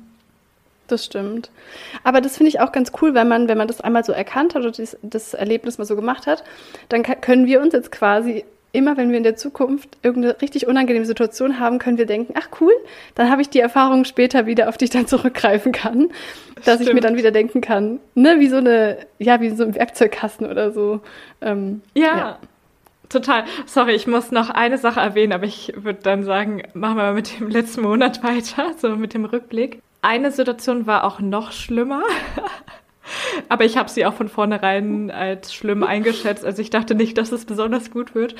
Das 0.88 1.05
stimmt. 1.05 1.51
Aber 2.03 2.20
das 2.20 2.38
finde 2.38 2.48
ich 2.48 2.61
auch 2.61 2.72
ganz 2.72 2.92
cool, 3.01 3.14
wenn 3.14 3.29
man, 3.29 3.46
wenn 3.46 3.59
man 3.59 3.68
das 3.68 3.81
einmal 3.81 4.05
so 4.05 4.12
erkannt 4.12 4.55
hat 4.55 4.62
oder 4.62 4.72
das, 4.72 4.96
das 5.03 5.35
Erlebnis 5.35 5.79
mal 5.79 5.85
so 5.85 5.96
gemacht 5.96 6.27
hat, 6.27 6.42
dann 6.88 7.03
können 7.03 7.46
wir 7.46 7.61
uns 7.61 7.74
jetzt 7.74 7.92
quasi 7.92 8.44
immer, 8.72 8.96
wenn 8.96 9.11
wir 9.11 9.18
in 9.18 9.22
der 9.22 9.37
Zukunft 9.37 9.98
irgendeine 10.03 10.40
richtig 10.40 10.66
unangenehme 10.66 11.07
Situation 11.07 11.59
haben, 11.59 11.79
können 11.79 11.98
wir 11.98 12.07
denken, 12.07 12.35
ach 12.37 12.48
cool, 12.61 12.72
dann 13.14 13.31
habe 13.31 13.42
ich 13.42 13.51
die 13.51 13.61
Erfahrung 13.61 14.05
später 14.05 14.46
wieder, 14.46 14.68
auf 14.68 14.79
die 14.79 14.87
ich 14.87 14.90
dann 14.90 15.07
zurückgreifen 15.07 15.72
kann, 15.72 16.11
dass 16.64 16.77
Stimmt. 16.77 16.88
ich 16.88 16.94
mir 16.94 17.01
dann 17.01 17.16
wieder 17.16 17.31
denken 17.31 17.61
kann, 17.61 18.01
ne, 18.14 18.40
wie 18.40 18.48
so 18.48 18.57
eine, 18.57 18.98
ja, 19.18 19.40
wie 19.40 19.51
so 19.51 19.64
ein 19.64 19.74
Werkzeugkasten 19.74 20.46
oder 20.46 20.72
so. 20.72 21.01
Ähm, 21.40 21.83
ja. 21.94 22.16
ja. 22.16 22.38
Total. 23.09 23.44
Sorry, 23.64 23.94
ich 23.94 24.07
muss 24.07 24.33
noch 24.33 24.51
eine 24.51 24.77
Sache 24.77 25.01
erwähnen, 25.01 25.33
aber 25.33 25.44
ich 25.44 25.72
würde 25.77 26.01
dann 26.03 26.24
sagen, 26.24 26.62
machen 26.74 26.96
wir 26.96 27.05
mal 27.05 27.14
mit 27.14 27.40
dem 27.40 27.48
letzten 27.48 27.83
Monat 27.83 28.22
weiter, 28.22 28.74
so 28.77 28.90
mit 28.96 29.14
dem 29.14 29.24
Rückblick. 29.24 29.81
Eine 30.03 30.31
Situation 30.31 30.87
war 30.87 31.05
auch 31.05 31.21
noch 31.21 31.53
schlimmer. 31.53 32.03
Aber 33.49 33.65
ich 33.65 33.77
habe 33.77 33.89
sie 33.89 34.05
auch 34.07 34.15
von 34.15 34.29
vornherein 34.29 35.11
als 35.11 35.55
schlimm 35.55 35.83
eingeschätzt. 35.83 36.45
Also 36.45 36.63
ich 36.63 36.71
dachte 36.71 36.95
nicht, 36.95 37.17
dass 37.19 37.33
es 37.33 37.45
besonders 37.45 37.91
gut 37.91 38.15
wird. 38.15 38.35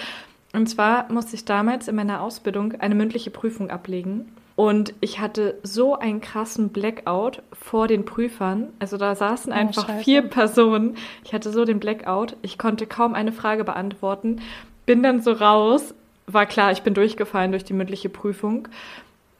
Und 0.53 0.69
zwar 0.69 1.11
musste 1.13 1.37
ich 1.37 1.45
damals 1.45 1.89
in 1.89 1.97
meiner 1.97 2.21
Ausbildung 2.23 2.75
eine 2.81 2.95
mündliche 2.95 3.31
Prüfung 3.31 3.71
ablegen. 3.71 4.33
Und 4.57 4.93
ich 5.01 5.21
hatte 5.21 5.57
so 5.63 5.97
einen 5.97 6.21
krassen 6.21 6.71
Blackout 6.71 7.43
vor 7.53 7.87
den 7.87 8.05
Prüfern. 8.05 8.73
Also 8.81 8.97
da 8.97 9.15
saßen 9.15 9.53
einfach 9.53 9.89
oh, 9.89 10.03
vier 10.03 10.23
Personen. 10.23 10.97
Ich 11.25 11.33
hatte 11.33 11.53
so 11.53 11.65
den 11.65 11.79
Blackout. 11.79 12.37
Ich 12.43 12.59
konnte 12.59 12.87
kaum 12.87 13.15
eine 13.15 13.31
Frage 13.31 13.63
beantworten. 13.63 14.41
Bin 14.85 15.03
dann 15.03 15.23
so 15.23 15.31
raus. 15.31 15.95
War 16.27 16.45
klar, 16.45 16.73
ich 16.73 16.83
bin 16.83 16.93
durchgefallen 16.93 17.53
durch 17.53 17.65
die 17.65 17.73
mündliche 17.73 18.09
Prüfung. 18.09 18.67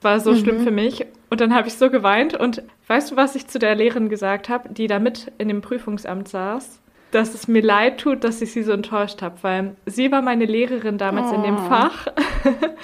War 0.01 0.21
so 0.21 0.33
mhm. 0.33 0.37
schlimm 0.39 0.61
für 0.61 0.71
mich. 0.71 1.07
Und 1.31 1.41
dann 1.41 1.55
habe 1.55 1.69
ich 1.69 1.75
so 1.75 1.91
geweint. 1.91 2.35
Und 2.35 2.63
weißt 2.87 3.13
du, 3.13 3.17
was 3.17 3.35
ich 3.35 3.49
zu 3.49 3.59
der 3.59 3.75
Lehrerin 3.75 4.09
gesagt 4.09 4.49
habe, 4.49 4.73
die 4.73 4.87
da 4.87 4.99
mit 4.99 5.33
in 5.39 5.49
dem 5.49 5.61
Prüfungsamt 5.61 6.29
saß? 6.29 6.81
Dass 7.11 7.35
es 7.35 7.49
mir 7.49 7.63
leid 7.63 8.01
tut, 8.01 8.23
dass 8.25 8.43
ich 8.43 8.53
sie 8.53 8.63
so 8.63 8.73
enttäuscht 8.73 9.23
habe, 9.23 9.37
weil 9.43 9.77
sie 9.87 10.13
war 10.13 10.23
meine 10.23 10.45
Lehrerin 10.45 10.99
damals 10.99 11.33
oh. 11.33 11.35
in 11.35 11.43
dem 11.43 11.57
oh. 11.57 11.69
Fach. 11.69 12.07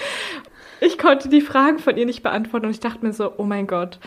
ich 0.80 0.98
konnte 0.98 1.28
die 1.28 1.42
Fragen 1.42 1.78
von 1.78 1.96
ihr 1.96 2.06
nicht 2.06 2.22
beantworten 2.22 2.66
und 2.66 2.72
ich 2.72 2.80
dachte 2.80 3.04
mir 3.04 3.12
so, 3.12 3.32
oh 3.36 3.44
mein 3.44 3.66
Gott, 3.66 3.98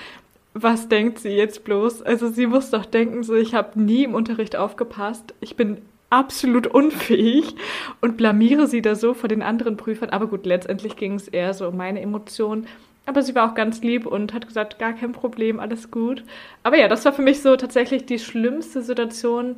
was 0.53 0.89
denkt 0.89 1.19
sie 1.19 1.29
jetzt 1.29 1.63
bloß? 1.63 2.01
Also 2.01 2.29
sie 2.29 2.47
muss 2.47 2.71
doch 2.71 2.85
denken, 2.85 3.23
so 3.23 3.35
ich 3.35 3.53
habe 3.53 3.79
nie 3.79 4.03
im 4.03 4.15
Unterricht 4.15 4.55
aufgepasst. 4.55 5.35
Ich 5.39 5.55
bin 5.55 5.77
absolut 6.09 6.67
unfähig 6.67 7.55
und 8.01 8.17
blamiere 8.17 8.67
sie 8.67 8.81
da 8.81 8.95
so 8.95 9.13
vor 9.13 9.29
den 9.29 9.41
anderen 9.41 9.77
Prüfern. 9.77 10.09
Aber 10.09 10.27
gut, 10.27 10.45
letztendlich 10.45 10.95
ging 10.95 11.13
es 11.15 11.27
eher 11.27 11.53
so 11.53 11.67
um 11.67 11.77
meine 11.77 12.01
Emotionen. 12.01 12.67
Aber 13.07 13.23
sie 13.23 13.33
war 13.33 13.49
auch 13.49 13.55
ganz 13.55 13.81
lieb 13.81 14.05
und 14.05 14.33
hat 14.33 14.47
gesagt, 14.47 14.79
gar 14.79 14.91
kein 14.91 15.13
Problem, 15.13 15.61
alles 15.61 15.91
gut. 15.91 16.23
Aber 16.61 16.77
ja, 16.77 16.89
das 16.89 17.05
war 17.05 17.13
für 17.13 17.21
mich 17.21 17.41
so 17.41 17.55
tatsächlich 17.55 18.05
die 18.05 18.19
schlimmste 18.19 18.81
Situation, 18.81 19.57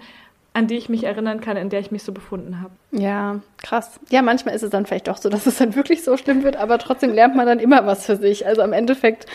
an 0.53 0.67
die 0.67 0.77
ich 0.77 0.88
mich 0.88 1.03
erinnern 1.03 1.41
kann, 1.41 1.57
in 1.57 1.69
der 1.69 1.79
ich 1.79 1.89
mich 1.89 2.03
so 2.03 2.12
befunden 2.12 2.62
habe. 2.62 2.71
Ja, 2.91 3.39
krass. 3.57 3.99
Ja, 4.12 4.21
manchmal 4.21 4.53
ist 4.53 4.62
es 4.62 4.69
dann 4.69 4.85
vielleicht 4.85 5.09
auch 5.09 5.17
so, 5.17 5.29
dass 5.29 5.47
es 5.47 5.57
dann 5.57 5.75
wirklich 5.75 6.03
so 6.03 6.15
schlimm 6.15 6.43
wird, 6.43 6.57
aber 6.57 6.77
trotzdem 6.77 7.12
lernt 7.12 7.35
man 7.35 7.47
dann 7.47 7.59
immer 7.59 7.88
was 7.88 8.05
für 8.05 8.17
sich. 8.17 8.45
Also 8.45 8.62
am 8.62 8.71
Endeffekt 8.71 9.25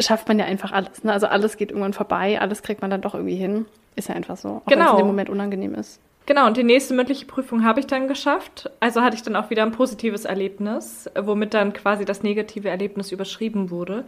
schafft 0.00 0.28
man 0.28 0.38
ja 0.38 0.44
einfach 0.44 0.72
alles. 0.72 1.02
Ne? 1.02 1.12
Also 1.12 1.26
alles 1.26 1.56
geht 1.56 1.70
irgendwann 1.70 1.94
vorbei, 1.94 2.38
alles 2.38 2.62
kriegt 2.62 2.82
man 2.82 2.90
dann 2.90 3.00
doch 3.00 3.14
irgendwie 3.14 3.36
hin. 3.36 3.64
Ist 3.96 4.08
ja 4.10 4.14
einfach 4.14 4.36
so. 4.36 4.48
Auch 4.48 4.66
genau. 4.66 4.80
wenn 4.80 4.86
es 4.86 4.92
in 4.92 4.98
dem 4.98 5.06
Moment 5.06 5.30
unangenehm 5.30 5.74
ist. 5.74 5.98
Genau, 6.26 6.48
und 6.48 6.56
die 6.56 6.64
nächste 6.64 6.92
mündliche 6.92 7.24
Prüfung 7.24 7.64
habe 7.64 7.78
ich 7.78 7.86
dann 7.86 8.08
geschafft. 8.08 8.68
Also 8.80 9.00
hatte 9.00 9.14
ich 9.14 9.22
dann 9.22 9.36
auch 9.36 9.48
wieder 9.48 9.62
ein 9.62 9.70
positives 9.70 10.24
Erlebnis, 10.24 11.08
womit 11.16 11.54
dann 11.54 11.72
quasi 11.72 12.04
das 12.04 12.24
negative 12.24 12.68
Erlebnis 12.68 13.12
überschrieben 13.12 13.70
wurde. 13.70 14.04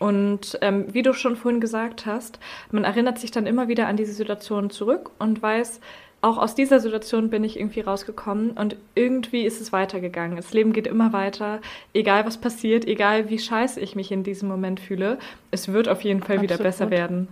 Und 0.00 0.58
ähm, 0.62 0.86
wie 0.92 1.02
du 1.02 1.12
schon 1.12 1.36
vorhin 1.36 1.60
gesagt 1.60 2.06
hast, 2.06 2.40
man 2.72 2.82
erinnert 2.82 3.20
sich 3.20 3.30
dann 3.30 3.46
immer 3.46 3.68
wieder 3.68 3.86
an 3.86 3.96
diese 3.96 4.12
Situation 4.12 4.70
zurück 4.70 5.12
und 5.20 5.40
weiß, 5.40 5.80
auch 6.22 6.38
aus 6.38 6.54
dieser 6.54 6.80
Situation 6.80 7.30
bin 7.30 7.44
ich 7.44 7.58
irgendwie 7.58 7.80
rausgekommen 7.80 8.50
und 8.50 8.76
irgendwie 8.94 9.44
ist 9.44 9.60
es 9.60 9.72
weitergegangen. 9.72 10.36
Das 10.36 10.52
Leben 10.52 10.72
geht 10.72 10.86
immer 10.86 11.12
weiter, 11.12 11.60
egal 11.94 12.26
was 12.26 12.36
passiert, 12.36 12.84
egal 12.84 13.30
wie 13.30 13.38
scheiße 13.38 13.80
ich 13.80 13.96
mich 13.96 14.12
in 14.12 14.22
diesem 14.22 14.48
Moment 14.48 14.80
fühle. 14.80 15.18
Es 15.50 15.72
wird 15.72 15.88
auf 15.88 16.02
jeden 16.02 16.20
Fall 16.20 16.36
Absolut. 16.36 16.50
wieder 16.50 16.62
besser 16.62 16.90
werden. 16.90 17.28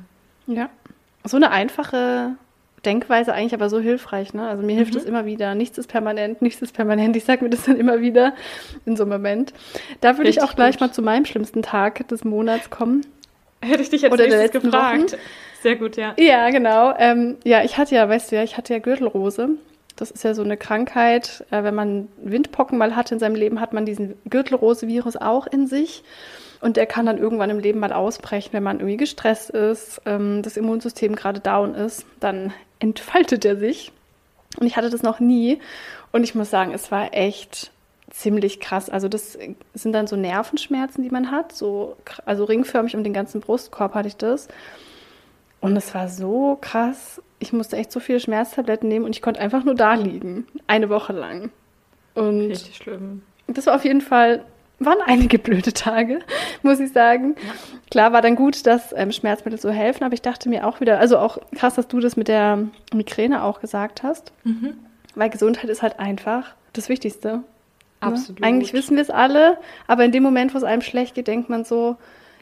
Ja. 0.47 0.71
So 1.25 1.37
eine 1.37 1.51
einfache 1.51 2.37
Denkweise 2.89 3.35
eigentlich 3.35 3.53
aber 3.53 3.69
so 3.69 3.81
hilfreich. 3.81 4.33
Ne? 4.33 4.49
Also 4.49 4.63
mir 4.63 4.75
hilft 4.75 4.95
es 4.95 5.03
mhm. 5.03 5.09
immer 5.11 5.27
wieder. 5.27 5.55
Nichts 5.55 5.77
ist 5.77 5.89
permanent, 5.89 6.41
nichts 6.41 6.63
ist 6.63 6.73
permanent. 6.73 7.15
Ich 7.17 7.25
sage 7.25 7.45
mir 7.45 7.51
das 7.51 7.65
dann 7.65 7.77
immer 7.77 8.01
wieder 8.01 8.33
in 8.87 8.97
so 8.97 9.03
einem 9.03 9.13
Moment. 9.13 9.53
Da 10.01 10.17
würde 10.17 10.31
ich 10.31 10.41
auch 10.41 10.55
gleich 10.55 10.77
gut. 10.77 10.81
mal 10.81 10.93
zu 10.93 11.03
meinem 11.03 11.27
schlimmsten 11.27 11.63
Tag 11.63 12.09
des 12.09 12.25
Monats 12.25 12.71
kommen. 12.71 13.05
Hätte 13.61 13.83
ich 13.83 13.91
dich 13.91 14.03
jetzt 14.03 14.13
Oder 14.13 14.27
nächstes 14.27 14.63
gefragt. 14.63 15.13
Wochen. 15.13 15.21
Sehr 15.63 15.77
gut, 15.77 15.97
ja. 15.97 16.15
Ja, 16.19 16.49
genau. 16.51 16.95
Ähm, 16.97 17.37
ja, 17.45 17.63
ich 17.63 17.77
hatte 17.77 17.95
ja, 17.95 18.09
weißt 18.09 18.33
du 18.33 18.37
ja, 18.37 18.43
ich 18.43 18.57
hatte 18.57 18.73
ja 18.73 18.79
Gürtelrose. 18.79 19.51
Das 20.01 20.11
ist 20.11 20.25
ja 20.25 20.33
so 20.33 20.43
eine 20.43 20.57
Krankheit. 20.57 21.45
Äh, 21.51 21.65
wenn 21.65 21.75
man 21.75 22.09
Windpocken 22.23 22.79
mal 22.79 22.97
hatte 22.97 23.15
in 23.15 23.21
seinem 23.21 23.35
Leben, 23.35 23.61
hat 23.61 23.73
man 23.73 23.85
diesen 23.85 24.15
Gürtelrose-Virus 24.31 25.17
auch 25.17 25.47
in 25.47 25.67
sich. 25.67 26.05
Und 26.61 26.77
der 26.77 26.87
kann 26.87 27.07
dann 27.07 27.19
irgendwann 27.19 27.51
im 27.51 27.59
Leben 27.59 27.81
mal 27.81 27.93
ausbrechen, 27.93 28.51
wenn 28.53 28.63
man 28.63 28.79
irgendwie 28.79 28.97
gestresst 28.97 29.51
ist, 29.51 30.01
ähm, 30.07 30.43
das 30.43 30.57
Immunsystem 30.57 31.15
gerade 31.15 31.41
down 31.41 31.75
ist, 31.75 32.05
dann 32.21 32.53
entfaltet 32.81 33.45
er 33.45 33.57
sich. 33.57 33.93
Und 34.59 34.67
ich 34.67 34.77
hatte 34.77 34.91
das 34.91 35.03
noch 35.03 35.21
nie. 35.21 35.61
Und 36.11 36.25
ich 36.25 36.35
muss 36.35 36.51
sagen, 36.51 36.73
es 36.73 36.91
war 36.91 37.15
echt 37.15 37.71
ziemlich 38.11 38.61
krass. 38.61 38.89
Also 38.89 39.09
das 39.09 39.39
sind 39.75 39.93
dann 39.93 40.07
so 40.07 40.17
Nervenschmerzen, 40.17 41.03
die 41.03 41.11
man 41.11 41.31
hat, 41.31 41.53
so 41.53 41.97
also 42.25 42.45
ringförmig 42.45 42.97
um 42.97 43.05
den 43.05 43.13
ganzen 43.13 43.41
Brustkorb 43.41 43.95
hatte 43.95 44.09
ich 44.09 44.17
das. 44.17 44.49
Und 45.61 45.77
es 45.77 45.95
war 45.95 46.09
so 46.09 46.59
krass. 46.61 47.21
Ich 47.39 47.53
musste 47.53 47.77
echt 47.77 47.93
so 47.93 48.01
viele 48.01 48.21
Schmerztabletten 48.21 48.89
nehmen 48.89 49.05
und 49.05 49.15
ich 49.15 49.23
konnte 49.23 49.41
einfach 49.41 49.65
nur 49.65 49.75
da 49.75 49.95
liegen, 49.95 50.47
eine 50.67 50.89
Woche 50.89 51.13
lang. 51.13 51.51
Und 52.15 52.49
Richtig 52.49 52.77
schlimm. 52.77 53.23
Das 53.47 53.67
war 53.67 53.77
auf 53.77 53.85
jeden 53.85 54.01
Fall 54.01 54.45
waren 54.81 54.99
einige 55.05 55.39
blöde 55.39 55.73
Tage, 55.73 56.21
muss 56.63 56.81
ich 56.81 56.93
sagen. 56.93 57.35
Ja. 57.37 57.53
Klar 57.91 58.13
war 58.13 58.23
dann 58.23 58.37
gut, 58.37 58.67
dass 58.67 58.93
ähm, 58.97 59.13
Schmerzmittel 59.13 59.61
so 59.61 59.71
helfen, 59.71 60.05
aber 60.05 60.15
ich 60.15 60.23
dachte 60.23 60.49
mir 60.49 60.67
auch 60.67 60.81
wieder, 60.81 60.99
also 60.99 61.19
auch 61.19 61.39
krass, 61.57 61.75
dass 61.75 61.89
du 61.89 62.01
das 62.01 62.17
mit 62.17 62.29
der 62.29 62.69
Migräne 62.95 63.43
auch 63.43 63.61
gesagt 63.61 64.03
hast, 64.03 64.33
mhm. 64.45 64.75
weil 65.15 65.31
Gesundheit 65.31 65.69
ist 65.71 65.83
halt 65.83 65.99
einfach 65.99 66.55
das 66.75 66.89
Wichtigste. 66.89 67.29
Ne? 67.39 67.45
Absolut. 68.01 68.41
Ne? 68.41 68.47
Eigentlich 68.47 68.73
wissen 68.73 68.97
wir 68.97 69.03
es 69.03 69.11
alle, 69.11 69.59
aber 69.89 70.05
in 70.05 70.13
dem 70.13 70.23
Moment, 70.23 70.55
wo 70.55 70.59
es 70.59 70.65
einem 70.65 70.83
schlecht 70.83 71.15
geht, 71.15 71.27
denkt 71.27 71.51
man 71.51 71.65
so, 71.65 71.97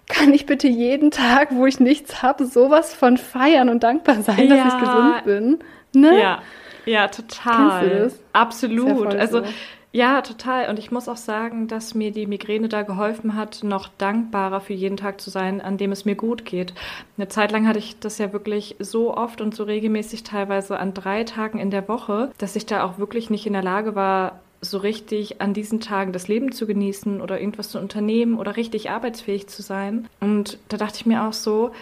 kann 0.09 0.33
ich 0.33 0.47
bitte 0.47 0.69
jeden 0.69 1.11
Tag, 1.11 1.49
wo 1.53 1.67
ich 1.67 1.81
nichts 1.81 2.23
habe, 2.23 2.47
sowas 2.47 2.95
von 2.95 3.17
feiern 3.17 3.69
und 3.69 3.83
dankbar 3.83 4.23
sein, 4.23 4.49
ja. 4.49 4.65
dass 4.65 4.75
ich 4.75 4.81
gesund 4.81 5.25
bin? 5.25 5.59
Ne? 5.95 6.21
Ja, 6.21 6.43
ja, 6.85 7.09
total. 7.09 7.81
Kennst 7.81 7.95
du 7.95 7.99
das? 7.99 8.21
Absolut. 8.33 9.13
Ja 9.13 9.19
also 9.19 9.45
so. 9.45 9.51
Ja, 9.97 10.21
total. 10.21 10.69
Und 10.69 10.79
ich 10.79 10.91
muss 10.91 11.09
auch 11.09 11.17
sagen, 11.17 11.69
dass 11.69 11.95
mir 11.95 12.13
die 12.13 12.27
Migräne 12.27 12.69
da 12.69 12.83
geholfen 12.83 13.35
hat, 13.35 13.65
noch 13.65 13.89
dankbarer 13.89 14.61
für 14.61 14.75
jeden 14.75 14.99
Tag 14.99 15.23
zu 15.23 15.31
sein, 15.31 15.63
an 15.63 15.79
dem 15.79 15.91
es 15.91 16.05
mir 16.05 16.17
gut 16.17 16.45
geht. 16.45 16.75
Eine 17.17 17.29
Zeit 17.29 17.51
lang 17.51 17.67
hatte 17.67 17.79
ich 17.79 17.99
das 17.99 18.19
ja 18.19 18.31
wirklich 18.35 18.77
so 18.79 19.17
oft 19.17 19.41
und 19.41 19.55
so 19.55 19.65
regelmäßig, 19.65 20.23
teilweise 20.23 20.79
an 20.79 20.93
drei 20.93 21.25
Tagen 21.25 21.59
in 21.59 21.71
der 21.71 21.89
Woche, 21.89 22.31
dass 22.37 22.57
ich 22.57 22.67
da 22.67 22.85
auch 22.85 22.99
wirklich 22.99 23.31
nicht 23.31 23.47
in 23.47 23.55
der 23.55 23.63
Lage 23.63 23.95
war, 23.95 24.41
so 24.71 24.79
richtig 24.79 25.41
an 25.41 25.55
diesen 25.55 25.81
Tagen 25.81 26.13
das 26.13 26.29
Leben 26.29 26.53
zu 26.53 26.67
genießen 26.67 27.21
oder 27.21 27.41
irgendwas 27.41 27.71
zu 27.71 27.79
unternehmen 27.79 28.39
oder 28.39 28.57
richtig 28.57 28.91
arbeitsfähig 28.91 29.47
zu 29.47 29.63
sein. 29.63 30.09
Und 30.21 30.59
da 30.69 30.77
dachte 30.77 30.99
ich 31.01 31.07
mir 31.07 31.25
auch 31.25 31.33
so, 31.33 31.73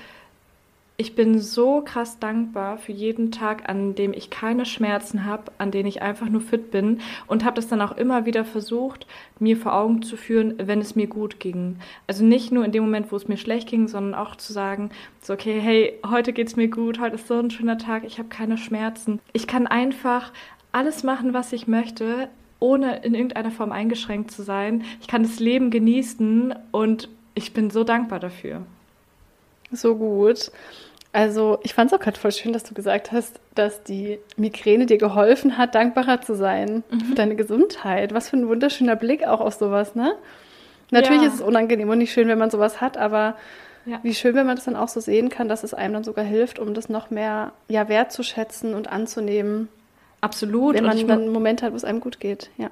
ich 0.97 1.17
bin 1.17 1.41
so 1.41 1.81
krass 1.81 2.21
dankbar 2.21 2.79
für 2.79 2.93
jeden 2.93 3.33
Tag, 3.33 3.69
an 3.69 3.97
dem 3.97 4.13
ich 4.13 4.31
keine 4.31 4.65
Schmerzen 4.65 5.25
habe, 5.25 5.51
an 5.59 5.73
dem 5.73 5.87
ich 5.87 6.03
einfach 6.03 6.29
nur 6.29 6.41
fit 6.41 6.71
bin 6.71 7.01
und 7.27 7.45
habe 7.45 7.57
das 7.57 7.67
dann 7.67 7.81
auch 7.81 7.97
immer 7.97 8.27
wieder 8.27 8.45
versucht, 8.45 9.07
mir 9.41 9.57
vor 9.57 9.75
Augen 9.75 10.03
zu 10.03 10.17
führen, 10.17 10.55
wenn 10.59 10.81
es 10.81 10.95
mir 10.95 11.09
gut 11.09 11.41
ging. 11.41 11.79
Also 12.07 12.25
nicht 12.25 12.53
nur 12.53 12.65
in 12.65 12.71
dem 12.71 12.85
Moment, 12.85 13.11
wo 13.11 13.17
es 13.17 13.27
mir 13.27 13.39
schlecht 13.39 13.69
ging, 13.69 13.89
sondern 13.89 14.15
auch 14.15 14.37
zu 14.37 14.53
sagen, 14.53 14.91
so 15.21 15.33
okay, 15.33 15.59
hey, 15.61 15.99
heute 16.09 16.33
geht's 16.33 16.55
mir 16.55 16.69
gut, 16.69 17.01
heute 17.01 17.17
ist 17.17 17.27
so 17.27 17.41
ein 17.41 17.51
schöner 17.51 17.79
Tag, 17.79 18.05
ich 18.05 18.19
habe 18.19 18.29
keine 18.29 18.57
Schmerzen. 18.57 19.19
Ich 19.33 19.49
kann 19.49 19.67
einfach 19.67 20.33
alles 20.71 21.03
machen, 21.03 21.35
was 21.35 21.53
ich 21.53 21.67
möchte, 21.67 22.29
ohne 22.65 23.05
in 23.05 23.15
irgendeiner 23.15 23.51
Form 23.51 23.73
eingeschränkt 23.73 24.31
zu 24.31 24.43
sein. 24.43 24.85
Ich 25.03 25.07
kann 25.07 25.23
das 25.23 25.39
Leben 25.39 25.71
genießen 25.71 26.55
und 26.71 27.11
ich 27.35 27.53
bin 27.53 27.69
so 27.69 27.85
dankbar 27.85 28.21
dafür. 28.21 28.63
So 29.71 29.97
gut. 29.97 30.51
Also 31.13 31.59
ich 31.63 31.75
fand 31.75 31.93
es 31.93 31.99
auch 31.99 32.03
gerade 32.03 32.19
voll 32.19 32.33
schön, 32.33 32.55
dass 32.55 32.65
du 32.65 32.73
gesagt 32.73 33.13
hast, 33.13 33.39
dass 33.55 33.85
die 33.85 34.19
Migräne 34.37 34.87
dir 34.87 34.97
geholfen 34.97 35.59
hat, 35.59 35.75
dankbarer 35.75 36.23
zu 36.23 36.35
sein 36.35 36.83
mhm. 36.91 37.01
für 37.01 37.15
deine 37.15 37.37
Gesundheit. 37.37 38.15
Was 38.15 38.31
für 38.31 38.39
ein 38.39 38.49
wunderschöner 38.49 38.97
Blick 38.97 39.27
auch 39.27 39.41
auf 39.41 39.55
sowas, 39.55 39.95
ne? 39.95 40.15
Natürlich 40.91 41.23
ja. 41.23 41.29
ist 41.29 41.35
es 41.35 41.41
unangenehm 41.43 41.89
und 41.91 41.99
nicht 41.99 42.13
schön, 42.13 42.29
wenn 42.29 42.39
man 42.39 42.51
sowas 42.51 42.81
hat, 42.81 42.97
aber 42.97 43.37
ja. 43.85 44.01
wie 44.03 44.15
schön, 44.15 44.35
wenn 44.35 44.47
man 44.47 44.57
das 44.57 44.65
dann 44.65 44.77
auch 44.77 44.89
so 44.89 45.01
sehen 45.01 45.29
kann, 45.29 45.49
dass 45.49 45.65
es 45.65 45.75
einem 45.75 45.95
dann 45.95 46.05
sogar 46.05 46.25
hilft, 46.25 46.59
um 46.59 46.73
das 46.73 46.89
noch 46.89 47.11
mehr 47.11 47.53
ja, 47.69 47.89
wertzuschätzen 47.89 48.75
und 48.75 48.91
anzunehmen. 48.91 49.69
Absolut. 50.25 50.75
Wenn 50.75 50.85
man 50.85 51.07
dann 51.07 51.23
einen 51.23 51.33
Moment 51.33 51.63
hat, 51.63 51.73
wo 51.73 51.77
es 51.77 51.85
einem 51.85 52.01
gut 52.01 52.19
geht, 52.21 52.51
ja. 52.57 52.71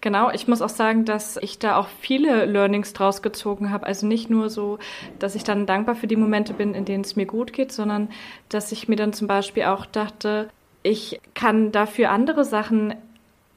Genau, 0.00 0.30
ich 0.30 0.48
muss 0.48 0.62
auch 0.62 0.68
sagen, 0.68 1.04
dass 1.04 1.36
ich 1.36 1.58
da 1.58 1.76
auch 1.76 1.88
viele 2.00 2.44
Learnings 2.44 2.92
draus 2.92 3.22
gezogen 3.22 3.70
habe. 3.70 3.86
Also 3.86 4.06
nicht 4.06 4.30
nur 4.30 4.48
so, 4.48 4.78
dass 5.18 5.34
ich 5.34 5.44
dann 5.44 5.66
dankbar 5.66 5.94
für 5.94 6.06
die 6.06 6.16
Momente 6.16 6.54
bin, 6.54 6.74
in 6.74 6.84
denen 6.84 7.04
es 7.04 7.16
mir 7.16 7.26
gut 7.26 7.52
geht, 7.52 7.72
sondern 7.72 8.08
dass 8.48 8.72
ich 8.72 8.88
mir 8.88 8.96
dann 8.96 9.12
zum 9.12 9.26
Beispiel 9.26 9.64
auch 9.64 9.86
dachte, 9.86 10.48
ich 10.82 11.20
kann 11.34 11.72
dafür 11.72 12.10
andere 12.10 12.44
Sachen 12.44 12.94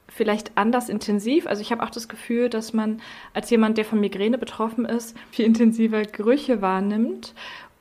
vielleicht 0.08 0.52
anders 0.56 0.88
intensiv. 0.88 1.48
Also 1.48 1.62
ich 1.62 1.72
habe 1.72 1.84
auch 1.84 1.90
das 1.90 2.08
Gefühl, 2.08 2.50
dass 2.50 2.74
man 2.74 3.02
als 3.34 3.50
jemand, 3.50 3.78
der 3.78 3.86
von 3.86 4.00
Migräne 4.00 4.38
betroffen 4.38 4.86
ist, 4.86 5.18
viel 5.32 5.46
intensiver 5.46 6.04
Gerüche 6.04 6.62
wahrnimmt 6.62 7.34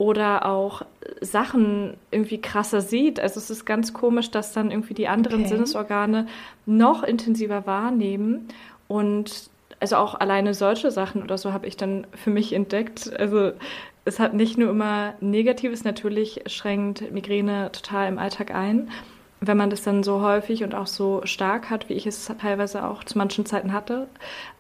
oder 0.05 0.45
auch 0.45 0.83
Sachen 1.23 1.95
irgendwie 2.11 2.39
krasser 2.39 2.83
sieht. 2.83 3.19
Also 3.19 3.41
es 3.41 3.49
ist 3.49 3.65
ganz 3.65 3.95
komisch, 3.95 4.31
dass 4.31 4.53
dann 4.53 4.71
irgendwie 4.71 4.93
die 4.93 5.09
anderen 5.09 5.41
okay. 5.41 5.49
Sinnesorgane 5.49 6.27
noch 6.67 7.03
intensiver 7.03 7.67
wahrnehmen 7.67 8.49
und 8.87 9.49
also 9.81 9.97
auch 9.97 10.15
alleine 10.15 10.53
solche 10.53 10.91
Sachen 10.91 11.23
oder 11.23 11.39
so 11.39 11.55
habe 11.55 11.67
ich 11.67 11.79
dann 11.79 12.07
für 12.15 12.29
mich 12.29 12.53
entdeckt. 12.53 13.19
Also 13.19 13.53
es 14.05 14.21
hat 14.21 14.35
nicht 14.35 14.59
nur 14.59 14.71
immer 14.71 15.15
Negatives, 15.21 15.85
natürlich 15.85 16.43
schränkt 16.47 17.11
Migräne 17.11 17.73
total 17.73 18.09
im 18.09 18.19
Alltag 18.19 18.55
ein. 18.55 18.91
Wenn 19.41 19.57
man 19.57 19.71
das 19.71 19.83
dann 19.83 20.03
so 20.03 20.21
häufig 20.21 20.65
und 20.65 20.75
auch 20.75 20.87
so 20.87 21.23
stark 21.25 21.71
hat, 21.71 21.89
wie 21.89 21.95
ich 21.95 22.07
es 22.07 22.31
teilweise 22.41 22.85
auch 22.85 23.05
zu 23.05 23.17
manchen 23.17 23.47
Zeiten 23.47 23.73
hatte. 23.73 24.07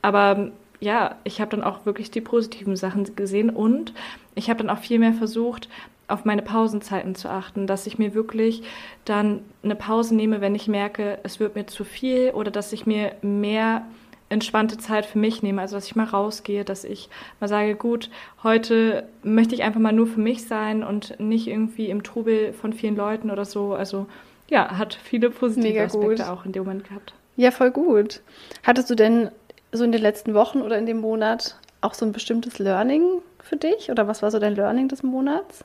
Aber 0.00 0.50
ja, 0.80 1.16
ich 1.24 1.40
habe 1.40 1.50
dann 1.50 1.64
auch 1.64 1.86
wirklich 1.86 2.10
die 2.10 2.20
positiven 2.20 2.76
Sachen 2.76 3.16
gesehen 3.16 3.50
und 3.50 3.92
ich 4.34 4.50
habe 4.50 4.58
dann 4.64 4.70
auch 4.70 4.80
viel 4.80 4.98
mehr 4.98 5.12
versucht, 5.12 5.68
auf 6.08 6.24
meine 6.24 6.42
Pausenzeiten 6.42 7.14
zu 7.14 7.30
achten, 7.30 7.66
dass 7.66 7.86
ich 7.86 7.98
mir 7.98 8.14
wirklich 8.14 8.62
dann 9.04 9.40
eine 9.62 9.74
Pause 9.74 10.14
nehme, 10.14 10.40
wenn 10.40 10.54
ich 10.54 10.68
merke, 10.68 11.18
es 11.22 11.40
wird 11.40 11.54
mir 11.54 11.66
zu 11.66 11.84
viel 11.84 12.30
oder 12.30 12.50
dass 12.50 12.72
ich 12.72 12.86
mir 12.86 13.12
mehr 13.22 13.86
entspannte 14.28 14.78
Zeit 14.78 15.06
für 15.06 15.18
mich 15.18 15.42
nehme, 15.42 15.60
also 15.60 15.76
dass 15.76 15.86
ich 15.86 15.96
mal 15.96 16.04
rausgehe, 16.04 16.64
dass 16.64 16.84
ich 16.84 17.08
mal 17.40 17.48
sage, 17.48 17.74
gut, 17.74 18.10
heute 18.42 19.08
möchte 19.22 19.54
ich 19.54 19.62
einfach 19.62 19.80
mal 19.80 19.92
nur 19.92 20.06
für 20.06 20.20
mich 20.20 20.44
sein 20.44 20.82
und 20.82 21.18
nicht 21.20 21.46
irgendwie 21.46 21.88
im 21.88 22.02
Trubel 22.02 22.52
von 22.52 22.72
vielen 22.72 22.96
Leuten 22.96 23.30
oder 23.30 23.44
so. 23.44 23.74
Also 23.74 24.06
ja, 24.48 24.76
hat 24.76 24.94
viele 24.94 25.30
positive 25.30 25.68
Mega 25.68 25.84
Aspekte 25.84 26.08
gut. 26.08 26.20
auch 26.22 26.44
in 26.44 26.52
dem 26.52 26.64
Moment 26.64 26.88
gehabt. 26.88 27.14
Ja, 27.36 27.50
voll 27.50 27.70
gut. 27.70 28.22
Hattest 28.62 28.90
du 28.90 28.94
denn 28.94 29.30
so 29.72 29.84
in 29.84 29.92
den 29.92 30.02
letzten 30.02 30.34
Wochen 30.34 30.60
oder 30.62 30.78
in 30.78 30.86
dem 30.86 31.00
Monat 31.00 31.56
auch 31.84 31.94
so 31.94 32.04
ein 32.04 32.12
bestimmtes 32.12 32.58
Learning 32.58 33.22
für 33.40 33.56
dich? 33.56 33.90
Oder 33.90 34.08
was 34.08 34.22
war 34.22 34.30
so 34.30 34.38
dein 34.38 34.54
Learning 34.54 34.88
des 34.88 35.02
Monats? 35.02 35.64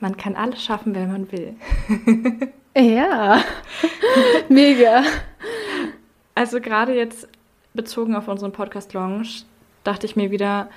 Man 0.00 0.16
kann 0.16 0.36
alles 0.36 0.62
schaffen, 0.62 0.94
wenn 0.94 1.10
man 1.10 1.32
will. 1.32 1.56
ja, 2.76 3.40
mega. 4.48 5.02
Also 6.34 6.60
gerade 6.60 6.94
jetzt 6.94 7.28
bezogen 7.74 8.16
auf 8.16 8.28
unseren 8.28 8.52
Podcast 8.52 8.92
Launch 8.94 9.44
dachte 9.84 10.06
ich 10.06 10.16
mir 10.16 10.30
wieder, 10.30 10.68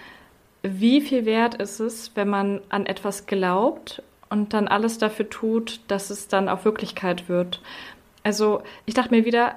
wie 0.62 1.02
viel 1.02 1.26
wert 1.26 1.56
ist 1.56 1.80
es, 1.80 2.12
wenn 2.16 2.30
man 2.30 2.62
an 2.70 2.86
etwas 2.86 3.26
glaubt 3.26 4.04
und 4.30 4.54
dann 4.54 4.68
alles 4.68 4.98
dafür 4.98 5.30
tut, 5.30 5.80
dass 5.88 6.10
es 6.10 6.28
dann 6.28 6.50
auch 6.50 6.66
Wirklichkeit 6.66 7.30
wird. 7.30 7.62
Also 8.24 8.62
ich 8.86 8.94
dachte 8.94 9.12
mir 9.12 9.26
wieder, 9.26 9.56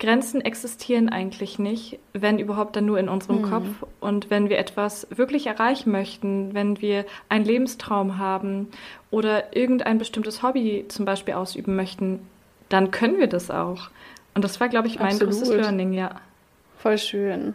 Grenzen 0.00 0.40
existieren 0.40 1.08
eigentlich 1.08 1.58
nicht, 1.58 1.98
wenn 2.12 2.38
überhaupt 2.38 2.76
dann 2.76 2.84
nur 2.84 2.98
in 2.98 3.08
unserem 3.08 3.42
mhm. 3.42 3.50
Kopf. 3.50 3.66
Und 4.00 4.28
wenn 4.28 4.48
wir 4.48 4.58
etwas 4.58 5.06
wirklich 5.10 5.46
erreichen 5.46 5.92
möchten, 5.92 6.52
wenn 6.52 6.80
wir 6.80 7.04
einen 7.28 7.44
Lebenstraum 7.44 8.18
haben 8.18 8.68
oder 9.10 9.56
irgendein 9.56 9.98
bestimmtes 9.98 10.42
Hobby 10.42 10.84
zum 10.88 11.04
Beispiel 11.04 11.34
ausüben 11.34 11.76
möchten, 11.76 12.20
dann 12.68 12.90
können 12.90 13.18
wir 13.18 13.28
das 13.28 13.50
auch. 13.50 13.90
Und 14.34 14.42
das 14.42 14.60
war, 14.60 14.68
glaube 14.68 14.88
ich, 14.88 14.98
mein 14.98 15.12
Absolut. 15.12 15.34
größtes 15.34 15.54
Learning, 15.54 15.92
ja. 15.92 16.20
Voll 16.78 16.98
schön. 16.98 17.54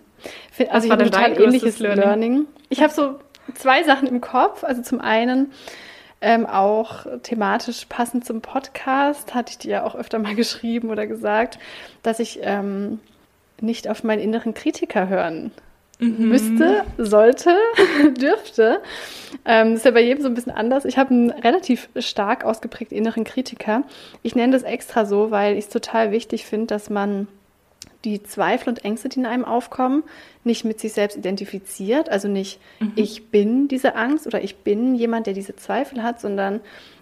Also 0.69 0.85
ich 0.87 0.91
habe 0.91 1.03
ein 1.03 1.11
total 1.11 1.39
ähnliches 1.39 1.79
Learning. 1.79 2.03
Learning. 2.03 2.47
Ich 2.69 2.81
habe 2.81 2.91
so 2.91 3.19
zwei 3.53 3.83
Sachen 3.83 4.07
im 4.07 4.21
Kopf. 4.21 4.63
Also 4.63 4.81
zum 4.81 5.01
einen 5.01 5.51
ähm, 6.21 6.45
auch 6.45 7.05
thematisch 7.23 7.85
passend 7.85 8.25
zum 8.25 8.41
Podcast, 8.41 9.33
hatte 9.33 9.51
ich 9.51 9.57
dir 9.57 9.71
ja 9.71 9.83
auch 9.83 9.95
öfter 9.95 10.19
mal 10.19 10.35
geschrieben 10.35 10.89
oder 10.89 11.07
gesagt, 11.07 11.59
dass 12.03 12.19
ich 12.19 12.39
ähm, 12.43 12.99
nicht 13.61 13.87
auf 13.87 14.03
meinen 14.03 14.21
inneren 14.21 14.53
Kritiker 14.53 15.07
hören 15.07 15.51
mhm. 15.99 16.29
müsste, 16.29 16.83
sollte, 16.97 17.55
dürfte. 18.19 18.81
Ähm, 19.45 19.71
das 19.71 19.79
ist 19.79 19.85
ja 19.85 19.91
bei 19.91 20.01
jedem 20.01 20.23
so 20.23 20.29
ein 20.29 20.33
bisschen 20.33 20.53
anders. 20.53 20.85
Ich 20.85 20.97
habe 20.97 21.11
einen 21.11 21.29
relativ 21.29 21.89
stark 21.97 22.43
ausgeprägten 22.43 22.97
inneren 22.97 23.23
Kritiker. 23.23 23.83
Ich 24.23 24.35
nenne 24.35 24.53
das 24.53 24.63
extra 24.63 25.05
so, 25.05 25.31
weil 25.31 25.57
ich 25.57 25.65
es 25.65 25.69
total 25.69 26.11
wichtig 26.11 26.45
finde, 26.45 26.67
dass 26.67 26.89
man 26.89 27.27
die 28.05 28.23
Zweifel 28.23 28.69
und 28.69 28.85
Ängste, 28.85 29.09
die 29.09 29.19
in 29.19 29.25
einem 29.25 29.45
aufkommen, 29.45 30.03
nicht 30.43 30.63
mit 30.63 30.79
sich 30.79 30.93
selbst 30.93 31.17
identifiziert. 31.17 32.09
Also 32.09 32.27
nicht, 32.27 32.59
mhm. 32.79 32.93
ich 32.95 33.27
bin 33.29 33.67
diese 33.67 33.95
Angst 33.95 34.25
oder 34.25 34.41
ich 34.41 34.57
bin 34.57 34.95
jemand, 34.95 35.27
der 35.27 35.33
diese 35.33 35.55
Zweifel 35.55 36.01
hat, 36.01 36.21
sondern 36.21 36.61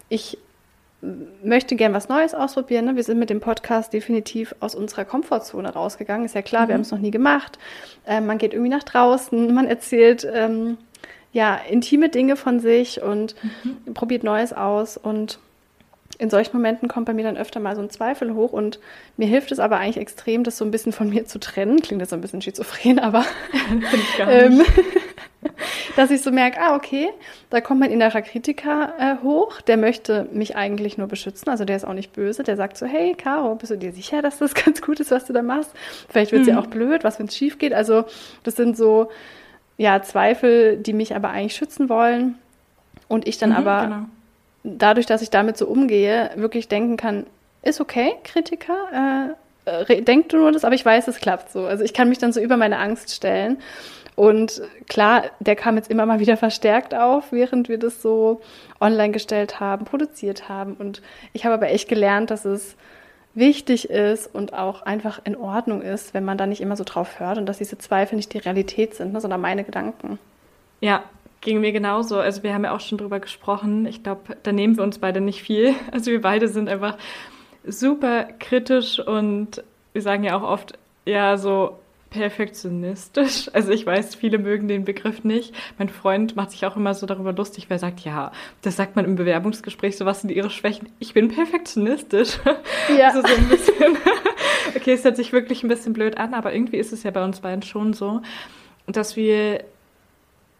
ich 0.09 0.37
möchte 1.43 1.75
gern 1.75 1.93
was 1.93 2.09
Neues 2.09 2.33
ausprobieren. 2.33 2.85
Ne? 2.85 2.95
Wir 2.95 3.03
sind 3.03 3.19
mit 3.19 3.29
dem 3.29 3.39
Podcast 3.39 3.93
definitiv 3.93 4.55
aus 4.59 4.73
unserer 4.73 5.05
Komfortzone 5.05 5.69
rausgegangen. 5.69 6.25
Ist 6.25 6.35
ja 6.35 6.41
klar, 6.41 6.63
mhm. 6.63 6.67
wir 6.67 6.73
haben 6.75 6.81
es 6.81 6.91
noch 6.91 6.99
nie 6.99 7.11
gemacht. 7.11 7.59
Ähm, 8.05 8.25
man 8.25 8.37
geht 8.37 8.53
irgendwie 8.53 8.71
nach 8.71 8.83
draußen, 8.83 9.53
man 9.53 9.67
erzählt 9.67 10.27
ähm, 10.31 10.77
ja 11.31 11.55
intime 11.69 12.09
Dinge 12.09 12.35
von 12.35 12.59
sich 12.59 13.01
und 13.01 13.35
mhm. 13.63 13.93
probiert 13.93 14.23
Neues 14.23 14.53
aus 14.53 14.97
und 14.97 15.39
in 16.19 16.29
solchen 16.29 16.55
Momenten 16.55 16.87
kommt 16.87 17.05
bei 17.05 17.13
mir 17.13 17.23
dann 17.23 17.37
öfter 17.37 17.59
mal 17.59 17.75
so 17.75 17.81
ein 17.81 17.89
Zweifel 17.89 18.33
hoch 18.33 18.51
und 18.51 18.79
mir 19.17 19.27
hilft 19.27 19.51
es 19.51 19.59
aber 19.59 19.77
eigentlich 19.77 19.97
extrem, 19.97 20.43
das 20.43 20.57
so 20.57 20.65
ein 20.65 20.71
bisschen 20.71 20.91
von 20.91 21.09
mir 21.09 21.25
zu 21.25 21.39
trennen. 21.39 21.79
Klingt 21.81 22.01
jetzt 22.01 22.09
so 22.09 22.15
ein 22.15 22.21
bisschen 22.21 22.41
schizophren, 22.41 22.99
aber 22.99 23.25
ähm, 24.27 24.63
dass 25.95 26.09
ich 26.09 26.21
so 26.21 26.31
merke, 26.31 26.59
ah, 26.59 26.75
okay, 26.75 27.09
da 27.49 27.61
kommt 27.61 27.79
mein 27.79 27.91
innerer 27.91 28.21
Kritiker 28.21 28.93
äh, 28.99 29.23
hoch, 29.23 29.61
der 29.61 29.77
möchte 29.77 30.27
mich 30.31 30.55
eigentlich 30.55 30.97
nur 30.97 31.07
beschützen, 31.07 31.49
also 31.49 31.65
der 31.65 31.75
ist 31.75 31.85
auch 31.85 31.93
nicht 31.93 32.13
böse, 32.13 32.43
der 32.43 32.55
sagt 32.55 32.77
so, 32.77 32.85
hey, 32.85 33.13
Caro, 33.15 33.55
bist 33.55 33.71
du 33.71 33.77
dir 33.77 33.91
sicher, 33.91 34.21
dass 34.21 34.39
das 34.39 34.53
ganz 34.65 34.81
gut 34.81 34.99
ist, 34.99 35.11
was 35.11 35.25
du 35.25 35.33
da 35.33 35.43
machst? 35.43 35.71
Vielleicht 36.09 36.31
wird 36.31 36.41
es 36.41 36.47
mhm. 36.47 36.53
ja 36.55 36.59
auch 36.59 36.67
blöd, 36.67 37.03
was, 37.03 37.19
wenn 37.19 37.27
es 37.27 37.37
schief 37.37 37.59
geht? 37.59 37.73
Also 37.73 38.05
das 38.43 38.55
sind 38.55 38.75
so, 38.75 39.09
ja, 39.77 40.01
Zweifel, 40.01 40.77
die 40.77 40.93
mich 40.93 41.15
aber 41.15 41.29
eigentlich 41.29 41.55
schützen 41.55 41.89
wollen 41.89 42.35
und 43.07 43.27
ich 43.27 43.37
dann 43.37 43.51
mhm, 43.51 43.57
aber 43.57 43.81
genau 43.83 44.05
dadurch, 44.77 45.05
dass 45.05 45.21
ich 45.21 45.29
damit 45.29 45.57
so 45.57 45.67
umgehe, 45.67 46.31
wirklich 46.35 46.67
denken 46.67 46.97
kann, 46.97 47.25
ist 47.61 47.81
okay, 47.81 48.13
Kritiker, 48.23 49.35
äh, 49.65 50.01
denk 50.01 50.29
du 50.29 50.37
nur 50.37 50.51
das, 50.51 50.63
aber 50.63 50.75
ich 50.75 50.85
weiß, 50.85 51.07
es 51.07 51.17
klappt 51.17 51.51
so. 51.51 51.65
Also 51.65 51.83
ich 51.83 51.93
kann 51.93 52.09
mich 52.09 52.17
dann 52.17 52.31
so 52.31 52.39
über 52.39 52.57
meine 52.57 52.79
Angst 52.79 53.13
stellen. 53.13 53.57
Und 54.15 54.61
klar, 54.89 55.25
der 55.39 55.55
kam 55.55 55.75
jetzt 55.75 55.91
immer 55.91 56.05
mal 56.05 56.19
wieder 56.19 56.37
verstärkt 56.37 56.95
auf, 56.95 57.31
während 57.31 57.69
wir 57.69 57.77
das 57.77 58.01
so 58.01 58.41
online 58.79 59.11
gestellt 59.11 59.59
haben, 59.59 59.85
produziert 59.85 60.49
haben. 60.49 60.73
Und 60.73 61.01
ich 61.33 61.45
habe 61.45 61.53
aber 61.53 61.69
echt 61.69 61.87
gelernt, 61.87 62.31
dass 62.31 62.43
es 62.43 62.75
wichtig 63.35 63.89
ist 63.91 64.33
und 64.33 64.53
auch 64.53 64.81
einfach 64.81 65.21
in 65.23 65.35
Ordnung 65.35 65.83
ist, 65.83 66.15
wenn 66.15 66.25
man 66.25 66.39
da 66.39 66.47
nicht 66.47 66.61
immer 66.61 66.75
so 66.75 66.83
drauf 66.83 67.19
hört 67.19 67.37
und 67.37 67.45
dass 67.45 67.59
diese 67.59 67.77
Zweifel 67.77 68.15
nicht 68.15 68.33
die 68.33 68.39
Realität 68.39 68.95
sind, 68.95 69.13
ne, 69.13 69.21
sondern 69.21 69.39
meine 69.39 69.63
Gedanken. 69.63 70.17
Ja, 70.81 71.03
Ging 71.41 71.61
mir 71.61 71.71
genauso. 71.71 72.17
Also 72.17 72.43
wir 72.43 72.53
haben 72.53 72.63
ja 72.63 72.75
auch 72.75 72.79
schon 72.79 72.97
drüber 72.97 73.19
gesprochen. 73.19 73.85
Ich 73.85 74.03
glaube, 74.03 74.37
da 74.43 74.51
nehmen 74.51 74.75
wir 74.75 74.83
uns 74.83 74.99
beide 74.99 75.21
nicht 75.21 75.41
viel. 75.41 75.75
Also 75.91 76.11
wir 76.11 76.21
beide 76.21 76.47
sind 76.47 76.69
einfach 76.69 76.97
super 77.65 78.27
kritisch 78.39 78.99
und 78.99 79.63
wir 79.93 80.01
sagen 80.01 80.23
ja 80.23 80.37
auch 80.37 80.43
oft, 80.43 80.77
ja, 81.05 81.37
so 81.37 81.79
perfektionistisch. 82.09 83.49
Also 83.53 83.71
ich 83.71 83.85
weiß, 83.85 84.15
viele 84.15 84.37
mögen 84.37 84.67
den 84.67 84.85
Begriff 84.85 85.23
nicht. 85.23 85.53
Mein 85.77 85.89
Freund 85.89 86.35
macht 86.35 86.51
sich 86.51 86.65
auch 86.65 86.75
immer 86.75 86.93
so 86.93 87.05
darüber 87.05 87.33
lustig, 87.33 87.69
weil 87.69 87.77
er 87.77 87.79
sagt, 87.79 88.01
ja, 88.01 88.31
das 88.61 88.75
sagt 88.75 88.95
man 88.95 89.05
im 89.05 89.15
Bewerbungsgespräch, 89.15 89.97
so 89.97 90.05
was 90.05 90.21
sind 90.21 90.29
ihre 90.31 90.49
Schwächen. 90.49 90.89
Ich 90.99 91.13
bin 91.13 91.29
perfektionistisch. 91.29 92.39
Ja. 92.97 93.07
Also 93.07 93.21
so 93.21 93.35
ein 93.35 93.49
bisschen. 93.49 93.97
okay, 94.75 94.93
es 94.93 95.03
hört 95.03 95.17
sich 95.17 95.33
wirklich 95.33 95.61
ein 95.63 95.67
bisschen 95.67 95.91
blöd 95.91 96.17
an, 96.17 96.33
aber 96.33 96.53
irgendwie 96.53 96.77
ist 96.77 96.93
es 96.93 97.03
ja 97.03 97.11
bei 97.11 97.23
uns 97.23 97.41
beiden 97.41 97.61
schon 97.61 97.93
so, 97.93 98.21
dass 98.87 99.17
wir 99.17 99.63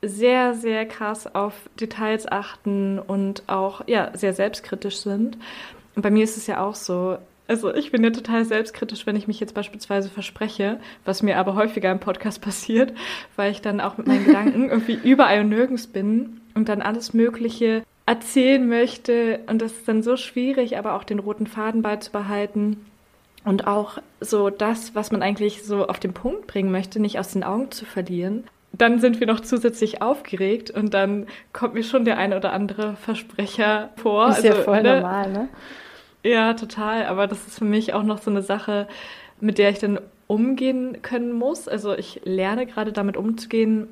sehr, 0.02 0.54
sehr 0.54 0.86
krass 0.86 1.34
auf 1.34 1.54
Details 1.80 2.32
achten 2.32 3.00
und 3.00 3.44
auch 3.48 3.82
ja, 3.88 4.12
sehr 4.16 4.34
selbstkritisch 4.34 4.98
sind. 4.98 5.38
Und 5.96 6.02
bei 6.02 6.12
mir 6.12 6.24
ist 6.24 6.38
es 6.38 6.48
ja 6.48 6.64
auch 6.64 6.76
so. 6.76 7.18
Also 7.48 7.74
ich 7.74 7.92
bin 7.92 8.04
ja 8.04 8.10
total 8.10 8.44
selbstkritisch, 8.44 9.08
wenn 9.08 9.16
ich 9.16 9.28
mich 9.28 9.40
jetzt 9.40 9.54
beispielsweise 9.54 10.10
verspreche, 10.10 10.80
was 11.06 11.24
mir 11.24 11.38
aber 11.38 11.56
häufiger 11.56 11.92
im 11.92 12.00
Podcast 12.00 12.42
passiert, 12.44 12.94
weil 13.36 13.52
ich 13.52 13.62
dann 13.62 13.82
auch 13.82 13.98
mit 13.98 14.06
meinen 14.06 14.26
Gedanken 14.26 14.70
irgendwie 14.70 15.00
überall 15.02 15.42
und 15.42 15.50
nirgends 15.50 15.88
bin 15.88 16.42
und 16.56 16.70
dann 16.70 16.82
alles 16.82 17.14
Mögliche 17.14 17.84
erzählen 18.06 18.68
möchte. 18.68 19.40
Und 19.48 19.62
das 19.62 19.72
ist 19.72 19.88
dann 19.88 20.04
so 20.04 20.18
schwierig, 20.18 20.78
aber 20.78 20.94
auch 20.94 21.04
den 21.04 21.20
roten 21.20 21.48
Faden 21.48 21.82
beizubehalten 21.82 22.86
und 23.46 23.66
auch 23.66 23.98
so 24.20 24.50
das, 24.50 24.94
was 24.94 25.12
man 25.12 25.24
eigentlich 25.24 25.64
so 25.64 25.88
auf 25.88 26.00
den 26.00 26.14
Punkt 26.14 26.48
bringen 26.48 26.72
möchte, 26.72 27.00
nicht 27.00 27.18
aus 27.18 27.32
den 27.32 27.44
Augen 27.44 27.72
zu 27.72 27.86
verlieren 27.86 28.44
dann 28.74 29.00
sind 29.00 29.20
wir 29.20 29.28
noch 29.28 29.40
zusätzlich 29.40 30.02
aufgeregt 30.02 30.72
und 30.72 30.94
dann 30.94 31.28
kommt 31.54 31.74
mir 31.74 31.84
schon 31.84 32.06
der 32.06 32.18
eine 32.18 32.38
oder 32.38 32.54
andere 32.54 32.96
Versprecher 32.96 33.90
vor. 33.96 34.30
Ist 34.30 34.38
also, 34.38 34.48
ja 34.48 34.54
voll 34.56 34.84
ne? 34.84 34.96
normal, 34.96 35.32
ne? 35.32 35.50
Ja, 36.24 36.54
total. 36.54 37.06
Aber 37.06 37.28
das 37.28 37.48
ist 37.48 37.60
für 37.60 37.66
mich 37.66 37.94
auch 37.94 38.04
noch 38.04 38.22
so 38.22 38.30
eine 38.30 38.42
Sache, 38.42 38.88
mit 39.40 39.58
der 39.58 39.70
ich 39.70 39.80
dann 39.80 40.00
umgehen 40.28 41.02
können 41.02 41.32
muss. 41.32 41.68
Also 41.68 41.96
ich 41.96 42.22
lerne 42.26 42.66
gerade 42.66 42.92
damit 42.92 43.18
umzugehen, 43.18 43.88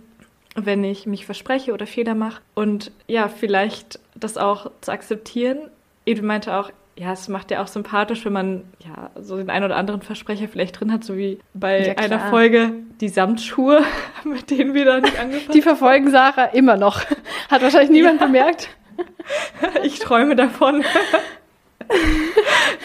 wenn 0.56 0.84
ich 0.84 1.06
mich 1.06 1.26
verspreche 1.26 1.74
oder 1.74 1.88
Fehler 1.88 2.16
mache. 2.16 2.42
Und 2.54 2.92
ja, 3.08 3.28
vielleicht 3.30 4.00
das 4.16 4.38
auch 4.38 4.72
zu 4.82 4.92
akzeptieren. 4.92 5.70
Edwin 6.06 6.26
meinte 6.26 6.56
auch, 6.56 6.72
ja, 6.98 7.12
es 7.12 7.28
macht 7.28 7.52
ja 7.52 7.62
auch 7.62 7.68
sympathisch, 7.68 8.24
wenn 8.24 8.34
man 8.34 8.64
ja 8.80 9.10
so 9.22 9.36
den 9.36 9.50
einen 9.50 9.66
oder 9.66 9.76
anderen 9.76 10.02
Versprecher 10.02 10.48
vielleicht 10.48 10.80
drin 10.80 10.94
hat, 10.94 11.04
so 11.04 11.18
wie 11.18 11.40
bei 11.54 11.88
ja, 11.88 11.94
einer 11.96 12.20
Folge 12.30 12.72
die 13.02 13.10
Samtschuhe, 13.10 13.84
mit 14.24 14.50
denen 14.50 14.74
wir 14.74 14.86
da 14.86 15.02
nicht 15.02 15.20
angefangen 15.20 15.48
haben. 15.48 15.54
Die 15.54 15.62
verfolgen 15.62 16.10
Sarah 16.10 16.46
immer 16.46 16.78
noch. 16.78 17.02
Hat 17.50 17.62
wahrscheinlich 17.62 17.92
niemand 17.92 18.22
ja. 18.22 18.28
bemerkt. 18.28 18.70
Ich 19.84 20.00
träume 20.00 20.38
davon. 20.38 20.86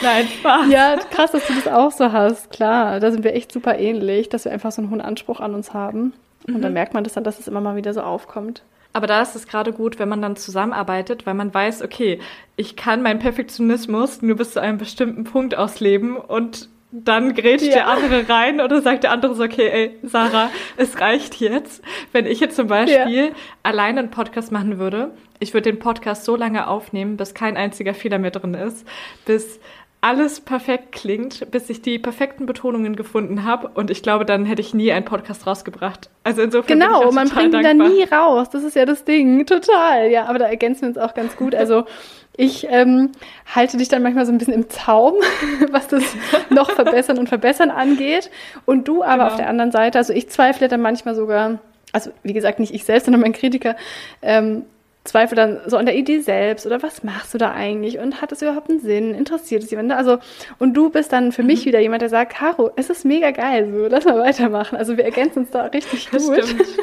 Nein, 0.02 0.26
Spaß. 0.26 0.68
Ja, 0.68 0.96
krass, 1.10 1.30
dass 1.30 1.46
du 1.46 1.54
das 1.54 1.68
auch 1.68 1.92
so 1.92 2.10
hast. 2.10 2.50
Klar, 2.50 2.98
da 2.98 3.12
sind 3.12 3.22
wir 3.22 3.34
echt 3.34 3.52
super 3.52 3.78
ähnlich, 3.78 4.28
dass 4.28 4.44
wir 4.44 4.52
einfach 4.52 4.72
so 4.72 4.82
einen 4.82 4.90
hohen 4.90 5.00
Anspruch 5.00 5.38
an 5.38 5.54
uns 5.54 5.72
haben. 5.72 6.14
Und 6.48 6.56
mhm. 6.56 6.62
dann 6.62 6.72
merkt 6.72 6.94
man 6.94 7.04
das 7.04 7.12
dann, 7.12 7.22
dass 7.22 7.38
es 7.38 7.46
immer 7.46 7.60
mal 7.60 7.76
wieder 7.76 7.94
so 7.94 8.02
aufkommt. 8.02 8.62
Aber 8.92 9.06
da 9.06 9.22
ist 9.22 9.36
es 9.36 9.46
gerade 9.46 9.72
gut, 9.72 9.98
wenn 9.98 10.08
man 10.08 10.20
dann 10.20 10.36
zusammenarbeitet, 10.36 11.26
weil 11.26 11.34
man 11.34 11.52
weiß, 11.52 11.82
okay, 11.82 12.18
ich 12.56 12.76
kann 12.76 13.02
meinen 13.02 13.20
Perfektionismus 13.20 14.22
nur 14.22 14.36
bis 14.36 14.52
zu 14.52 14.60
einem 14.60 14.78
bestimmten 14.78 15.24
Punkt 15.24 15.56
ausleben 15.56 16.16
und 16.16 16.68
dann 16.92 17.34
grätscht 17.34 17.66
ja. 17.66 17.72
der 17.72 17.88
andere 17.88 18.28
rein 18.28 18.60
oder 18.60 18.82
sagt 18.82 19.04
der 19.04 19.12
andere 19.12 19.34
so, 19.36 19.44
okay, 19.44 19.68
ey, 19.68 19.98
Sarah, 20.02 20.50
es 20.76 21.00
reicht 21.00 21.36
jetzt. 21.36 21.84
Wenn 22.10 22.26
ich 22.26 22.40
jetzt 22.40 22.56
zum 22.56 22.66
Beispiel 22.66 23.26
ja. 23.26 23.32
alleine 23.62 24.00
einen 24.00 24.10
Podcast 24.10 24.50
machen 24.50 24.78
würde, 24.78 25.12
ich 25.38 25.54
würde 25.54 25.70
den 25.70 25.78
Podcast 25.78 26.24
so 26.24 26.34
lange 26.34 26.66
aufnehmen, 26.66 27.16
bis 27.16 27.32
kein 27.32 27.56
einziger 27.56 27.94
Fehler 27.94 28.18
mehr 28.18 28.32
drin 28.32 28.54
ist, 28.54 28.86
bis 29.24 29.60
alles 30.02 30.40
perfekt 30.40 30.92
klingt, 30.92 31.50
bis 31.50 31.68
ich 31.68 31.82
die 31.82 31.98
perfekten 31.98 32.46
Betonungen 32.46 32.96
gefunden 32.96 33.44
habe. 33.44 33.70
Und 33.74 33.90
ich 33.90 34.02
glaube, 34.02 34.24
dann 34.24 34.46
hätte 34.46 34.62
ich 34.62 34.72
nie 34.72 34.92
einen 34.92 35.04
Podcast 35.04 35.46
rausgebracht. 35.46 36.08
Also 36.24 36.40
insofern. 36.40 36.78
Genau, 36.78 37.12
man 37.12 37.28
bringt 37.28 37.54
ihn 37.54 37.62
dann 37.62 37.76
nie 37.76 38.04
raus. 38.04 38.48
Das 38.50 38.64
ist 38.64 38.76
ja 38.76 38.86
das 38.86 39.04
Ding. 39.04 39.44
Total. 39.44 40.10
Ja, 40.10 40.24
aber 40.24 40.38
da 40.38 40.46
ergänzen 40.46 40.82
wir 40.82 40.88
uns 40.88 40.98
auch 40.98 41.12
ganz 41.12 41.36
gut. 41.36 41.54
Also 41.54 41.84
ich 42.34 42.66
ähm, 42.70 43.12
halte 43.54 43.76
dich 43.76 43.90
dann 43.90 44.02
manchmal 44.02 44.24
so 44.24 44.32
ein 44.32 44.38
bisschen 44.38 44.54
im 44.54 44.70
Zaum, 44.70 45.14
was 45.70 45.88
das 45.88 46.02
noch 46.48 46.70
verbessern 46.74 47.18
und 47.18 47.28
verbessern 47.28 47.70
angeht. 47.70 48.30
Und 48.64 48.88
du 48.88 49.02
aber 49.02 49.16
genau. 49.16 49.26
auf 49.26 49.36
der 49.36 49.48
anderen 49.50 49.70
Seite, 49.70 49.98
also 49.98 50.14
ich 50.14 50.30
zweifle 50.30 50.68
dann 50.68 50.80
manchmal 50.80 51.14
sogar, 51.14 51.58
also 51.92 52.10
wie 52.22 52.32
gesagt, 52.32 52.58
nicht 52.58 52.72
ich 52.72 52.84
selbst, 52.84 53.04
sondern 53.04 53.20
mein 53.20 53.34
Kritiker, 53.34 53.76
ähm, 54.22 54.64
zweifle 55.04 55.36
dann 55.36 55.60
so 55.66 55.76
an 55.76 55.86
der 55.86 55.96
Idee 55.96 56.20
selbst 56.20 56.66
oder 56.66 56.82
was 56.82 57.02
machst 57.02 57.32
du 57.32 57.38
da 57.38 57.52
eigentlich 57.52 57.98
und 57.98 58.20
hat 58.20 58.32
es 58.32 58.42
überhaupt 58.42 58.68
einen 58.68 58.80
Sinn? 58.80 59.14
Interessiert 59.14 59.62
es 59.62 59.70
jemanden? 59.70 59.92
Also, 59.92 60.18
und 60.58 60.74
du 60.74 60.90
bist 60.90 61.12
dann 61.12 61.32
für 61.32 61.42
mich 61.42 61.62
mhm. 61.62 61.68
wieder 61.68 61.80
jemand, 61.80 62.02
der 62.02 62.10
sagt, 62.10 62.34
Caro, 62.34 62.70
es 62.76 62.90
ist 62.90 63.04
mega 63.04 63.30
geil, 63.30 63.70
so, 63.72 63.86
lass 63.86 64.04
mal 64.04 64.18
weitermachen. 64.18 64.76
Also 64.76 64.96
wir 64.96 65.04
ergänzen 65.04 65.40
uns 65.40 65.50
da 65.50 65.64
richtig 65.64 66.08
das 66.10 66.26
gut. 66.26 66.44
Stimmt. 66.44 66.66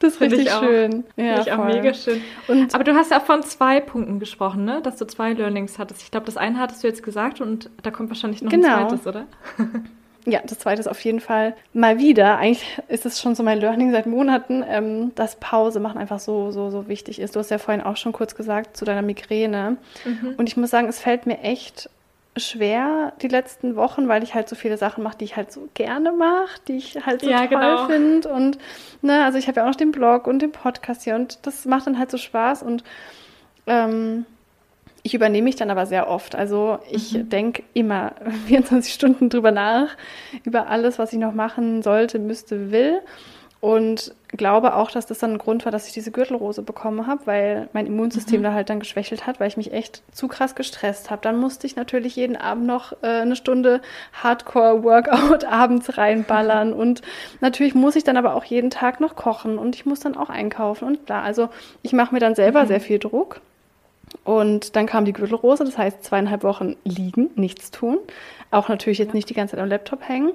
Das 0.00 0.14
ist 0.14 0.20
richtig 0.20 0.50
schön. 0.50 1.04
Ja, 1.16 1.40
ich 1.40 1.50
auch 1.50 1.64
mega 1.64 1.94
schön. 1.94 2.20
Und 2.48 2.74
Aber 2.74 2.84
du 2.84 2.94
hast 2.94 3.10
ja 3.10 3.20
auch 3.20 3.24
von 3.24 3.42
zwei 3.42 3.80
Punkten 3.80 4.18
gesprochen, 4.18 4.64
ne? 4.64 4.82
Dass 4.82 4.96
du 4.96 5.06
zwei 5.06 5.32
Learnings 5.32 5.78
hattest. 5.78 6.02
Ich 6.02 6.10
glaube, 6.10 6.26
das 6.26 6.36
eine 6.36 6.58
hattest 6.58 6.82
du 6.82 6.88
jetzt 6.88 7.02
gesagt 7.02 7.40
und 7.40 7.70
da 7.82 7.90
kommt 7.90 8.10
wahrscheinlich 8.10 8.42
noch 8.42 8.50
genau. 8.50 8.68
ein 8.68 8.88
zweites, 8.90 9.06
oder? 9.06 9.26
Ja, 10.26 10.40
das 10.44 10.58
zweite 10.58 10.80
ist 10.80 10.86
auf 10.86 11.00
jeden 11.00 11.20
Fall 11.20 11.54
mal 11.72 11.98
wieder. 11.98 12.38
Eigentlich 12.38 12.80
ist 12.88 13.04
es 13.04 13.20
schon 13.20 13.34
so 13.34 13.42
mein 13.42 13.60
Learning 13.60 13.92
seit 13.92 14.06
Monaten, 14.06 14.64
ähm, 14.66 15.14
dass 15.14 15.36
Pause 15.36 15.80
machen 15.80 15.98
einfach 15.98 16.18
so, 16.18 16.50
so, 16.50 16.70
so 16.70 16.88
wichtig 16.88 17.20
ist. 17.20 17.36
Du 17.36 17.40
hast 17.40 17.50
ja 17.50 17.58
vorhin 17.58 17.82
auch 17.82 17.96
schon 17.96 18.12
kurz 18.12 18.34
gesagt 18.34 18.76
zu 18.76 18.84
deiner 18.84 19.02
Migräne. 19.02 19.76
Mhm. 20.04 20.34
Und 20.36 20.48
ich 20.48 20.56
muss 20.56 20.70
sagen, 20.70 20.88
es 20.88 20.98
fällt 20.98 21.26
mir 21.26 21.40
echt 21.40 21.90
schwer 22.36 23.12
die 23.22 23.28
letzten 23.28 23.76
Wochen, 23.76 24.08
weil 24.08 24.22
ich 24.22 24.34
halt 24.34 24.48
so 24.48 24.56
viele 24.56 24.76
Sachen 24.76 25.04
mache, 25.04 25.18
die 25.18 25.24
ich 25.24 25.36
halt 25.36 25.52
so 25.52 25.68
gerne 25.74 26.10
mache, 26.10 26.60
die 26.66 26.76
ich 26.76 27.06
halt 27.06 27.20
so 27.20 27.30
ja, 27.30 27.46
toll 27.46 27.48
genau. 27.48 27.86
finde. 27.86 28.28
Und 28.28 28.58
ne, 29.02 29.24
also 29.24 29.38
ich 29.38 29.46
habe 29.46 29.60
ja 29.60 29.64
auch 29.64 29.68
noch 29.68 29.76
den 29.76 29.92
Blog 29.92 30.26
und 30.26 30.40
den 30.40 30.52
Podcast 30.52 31.04
hier 31.04 31.14
und 31.14 31.46
das 31.46 31.64
macht 31.64 31.86
dann 31.86 31.98
halt 31.98 32.10
so 32.10 32.18
Spaß 32.18 32.62
und 32.62 32.82
ähm, 33.66 34.26
ich 35.04 35.12
übernehme 35.12 35.44
mich 35.44 35.56
dann 35.56 35.70
aber 35.70 35.84
sehr 35.84 36.08
oft. 36.08 36.34
Also 36.34 36.78
ich 36.90 37.12
mhm. 37.12 37.28
denke 37.28 37.62
immer 37.74 38.12
24 38.46 38.92
Stunden 38.92 39.28
drüber 39.28 39.52
nach, 39.52 39.88
über 40.44 40.66
alles, 40.66 40.98
was 40.98 41.12
ich 41.12 41.18
noch 41.18 41.34
machen 41.34 41.82
sollte, 41.82 42.18
müsste, 42.18 42.72
will. 42.72 43.00
Und 43.60 44.14
glaube 44.28 44.74
auch, 44.74 44.90
dass 44.90 45.06
das 45.06 45.18
dann 45.18 45.32
ein 45.32 45.38
Grund 45.38 45.64
war, 45.64 45.72
dass 45.72 45.86
ich 45.86 45.92
diese 45.92 46.10
Gürtelrose 46.10 46.62
bekommen 46.62 47.06
habe, 47.06 47.26
weil 47.26 47.68
mein 47.72 47.86
Immunsystem 47.86 48.40
mhm. 48.40 48.44
da 48.44 48.52
halt 48.52 48.68
dann 48.68 48.78
geschwächelt 48.78 49.26
hat, 49.26 49.40
weil 49.40 49.48
ich 49.48 49.56
mich 49.58 49.72
echt 49.72 50.02
zu 50.12 50.26
krass 50.26 50.54
gestresst 50.54 51.10
habe. 51.10 51.20
Dann 51.22 51.38
musste 51.38 51.66
ich 51.66 51.76
natürlich 51.76 52.16
jeden 52.16 52.36
Abend 52.36 52.66
noch 52.66 52.92
äh, 53.02 53.06
eine 53.06 53.36
Stunde 53.36 53.82
Hardcore-Workout 54.22 55.44
abends 55.50 55.98
reinballern. 55.98 56.72
und 56.74 57.02
natürlich 57.40 57.74
muss 57.74 57.96
ich 57.96 58.04
dann 58.04 58.16
aber 58.16 58.34
auch 58.34 58.44
jeden 58.44 58.70
Tag 58.70 59.00
noch 59.00 59.16
kochen 59.16 59.58
und 59.58 59.76
ich 59.76 59.84
muss 59.84 60.00
dann 60.00 60.16
auch 60.16 60.30
einkaufen. 60.30 60.86
Und 60.86 61.04
klar, 61.04 61.22
also 61.22 61.50
ich 61.82 61.92
mache 61.92 62.14
mir 62.14 62.20
dann 62.20 62.34
selber 62.34 62.64
mhm. 62.64 62.68
sehr 62.68 62.80
viel 62.80 62.98
Druck. 62.98 63.42
Und 64.24 64.74
dann 64.74 64.86
kam 64.86 65.04
die 65.04 65.12
Gürtelrose, 65.12 65.64
das 65.64 65.76
heißt 65.76 66.02
zweieinhalb 66.02 66.42
Wochen 66.42 66.76
liegen, 66.84 67.30
nichts 67.34 67.70
tun. 67.70 67.98
Auch 68.50 68.68
natürlich 68.68 68.98
jetzt 68.98 69.14
nicht 69.14 69.28
die 69.28 69.34
ganze 69.34 69.52
Zeit 69.52 69.62
am 69.62 69.68
Laptop 69.68 70.08
hängen. 70.08 70.32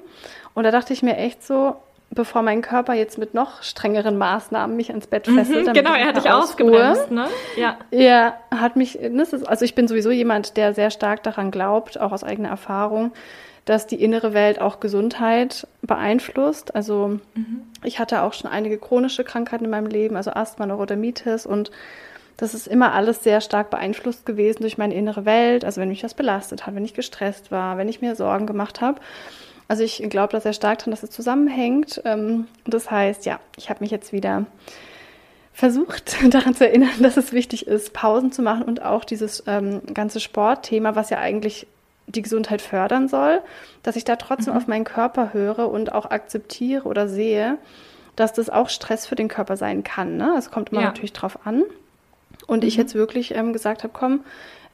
Und 0.54 0.64
da 0.64 0.70
dachte 0.70 0.92
ich 0.92 1.02
mir 1.02 1.16
echt 1.16 1.44
so, 1.44 1.74
bevor 2.10 2.42
mein 2.42 2.60
Körper 2.62 2.94
jetzt 2.94 3.18
mit 3.18 3.34
noch 3.34 3.62
strengeren 3.62 4.18
Maßnahmen 4.18 4.76
mich 4.76 4.90
ans 4.90 5.06
Bett 5.06 5.26
fesselt. 5.26 5.68
Mhm, 5.68 5.72
genau, 5.72 5.94
er 5.94 6.06
hat 6.06 6.16
dich 6.16 6.30
ausgebremst, 6.30 7.10
ne? 7.10 7.26
Ja. 7.56 7.78
Ja, 7.90 8.34
hat 8.50 8.76
mich, 8.76 8.98
also 9.46 9.64
ich 9.64 9.74
bin 9.74 9.88
sowieso 9.88 10.10
jemand, 10.10 10.56
der 10.56 10.74
sehr 10.74 10.90
stark 10.90 11.22
daran 11.22 11.50
glaubt, 11.50 12.00
auch 12.00 12.12
aus 12.12 12.24
eigener 12.24 12.48
Erfahrung, 12.48 13.12
dass 13.64 13.86
die 13.86 14.02
innere 14.02 14.34
Welt 14.34 14.60
auch 14.60 14.80
Gesundheit 14.80 15.66
beeinflusst. 15.82 16.74
Also 16.74 17.20
mhm. 17.34 17.62
ich 17.84 18.00
hatte 18.00 18.22
auch 18.22 18.32
schon 18.32 18.50
einige 18.50 18.78
chronische 18.78 19.22
Krankheiten 19.22 19.64
in 19.64 19.70
meinem 19.70 19.86
Leben, 19.86 20.16
also 20.16 20.32
Asthma, 20.32 20.66
Neurodermitis 20.66 21.46
und 21.46 21.70
das 22.40 22.54
ist 22.54 22.66
immer 22.66 22.94
alles 22.94 23.22
sehr 23.22 23.42
stark 23.42 23.68
beeinflusst 23.68 24.24
gewesen 24.24 24.62
durch 24.62 24.78
meine 24.78 24.94
innere 24.94 25.26
Welt. 25.26 25.62
Also 25.62 25.78
wenn 25.78 25.90
mich 25.90 26.00
das 26.00 26.14
belastet 26.14 26.66
hat, 26.66 26.74
wenn 26.74 26.86
ich 26.86 26.94
gestresst 26.94 27.50
war, 27.50 27.76
wenn 27.76 27.86
ich 27.86 28.00
mir 28.00 28.16
Sorgen 28.16 28.46
gemacht 28.46 28.80
habe. 28.80 28.98
Also 29.68 29.84
ich 29.84 30.02
glaube 30.08 30.32
da 30.32 30.40
sehr 30.40 30.54
stark 30.54 30.78
dran, 30.78 30.90
dass 30.90 31.02
es 31.02 31.10
zusammenhängt. 31.10 32.00
Ähm, 32.06 32.48
das 32.64 32.90
heißt, 32.90 33.26
ja, 33.26 33.40
ich 33.58 33.68
habe 33.68 33.80
mich 33.80 33.90
jetzt 33.90 34.14
wieder 34.14 34.46
versucht 35.52 36.16
daran 36.34 36.54
zu 36.54 36.66
erinnern, 36.66 37.02
dass 37.02 37.18
es 37.18 37.34
wichtig 37.34 37.66
ist, 37.66 37.92
Pausen 37.92 38.32
zu 38.32 38.40
machen 38.40 38.62
und 38.62 38.80
auch 38.80 39.04
dieses 39.04 39.44
ähm, 39.46 39.82
ganze 39.92 40.18
Sportthema, 40.18 40.96
was 40.96 41.10
ja 41.10 41.18
eigentlich 41.18 41.66
die 42.06 42.22
Gesundheit 42.22 42.62
fördern 42.62 43.08
soll, 43.08 43.40
dass 43.82 43.96
ich 43.96 44.04
da 44.04 44.16
trotzdem 44.16 44.54
mhm. 44.54 44.58
auf 44.58 44.66
meinen 44.66 44.84
Körper 44.84 45.34
höre 45.34 45.70
und 45.70 45.92
auch 45.92 46.10
akzeptiere 46.10 46.88
oder 46.88 47.06
sehe, 47.06 47.58
dass 48.16 48.32
das 48.32 48.48
auch 48.48 48.70
Stress 48.70 49.06
für 49.06 49.14
den 49.14 49.28
Körper 49.28 49.58
sein 49.58 49.84
kann. 49.84 50.16
Ne? 50.16 50.34
Es 50.38 50.50
kommt 50.50 50.70
immer 50.70 50.80
ja. 50.80 50.86
natürlich 50.86 51.12
drauf 51.12 51.46
an. 51.46 51.64
Und 52.50 52.64
ich 52.64 52.76
mhm. 52.76 52.82
jetzt 52.82 52.94
wirklich 52.96 53.34
ähm, 53.36 53.52
gesagt 53.52 53.84
habe, 53.84 53.92
komm, 53.96 54.24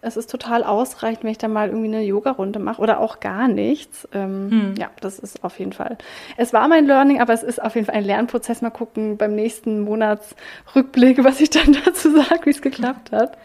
es 0.01 0.17
ist 0.17 0.31
total 0.31 0.65
ausreichend, 0.65 1.25
wenn 1.25 1.31
ich 1.31 1.39
da 1.39 1.49
mal 1.49 1.69
irgendwie 1.69 1.89
eine 1.89 2.03
Yoga-Runde 2.03 2.59
mache 2.59 2.81
oder 2.81 3.01
auch 3.01 3.21
gar 3.21 3.49
nichts. 3.49 4.09
Ähm, 4.13 4.51
hm. 4.51 4.75
Ja, 4.79 4.91
das 5.01 5.19
ist 5.19 5.45
auf 5.45 5.59
jeden 5.59 5.73
Fall. 5.73 5.99
Es 6.39 6.53
war 6.53 6.69
mein 6.69 6.87
Learning, 6.87 7.21
aber 7.21 7.35
es 7.35 7.43
ist 7.43 7.61
auf 7.61 7.75
jeden 7.75 7.87
Fall 7.87 7.97
ein 7.97 8.05
Lernprozess. 8.05 8.63
Mal 8.63 8.71
gucken 8.71 9.19
beim 9.19 9.35
nächsten 9.35 9.81
Monatsrückblick, 9.81 11.23
was 11.25 11.41
ich 11.41 11.51
dann 11.51 11.77
dazu 11.85 12.11
sage, 12.13 12.47
wie 12.47 12.51
es 12.51 12.63
geklappt 12.63 13.13
hat. 13.13 13.37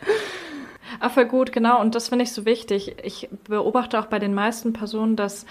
Ach, 1.02 1.12
voll 1.12 1.26
gut, 1.26 1.52
genau. 1.52 1.82
Und 1.82 1.96
das 1.96 2.08
finde 2.10 2.24
ich 2.24 2.32
so 2.32 2.46
wichtig. 2.46 2.96
Ich 3.04 3.28
beobachte 3.50 4.00
auch 4.00 4.06
bei 4.06 4.20
den 4.20 4.34
meisten 4.34 4.72
Personen, 4.72 5.18
dass 5.18 5.46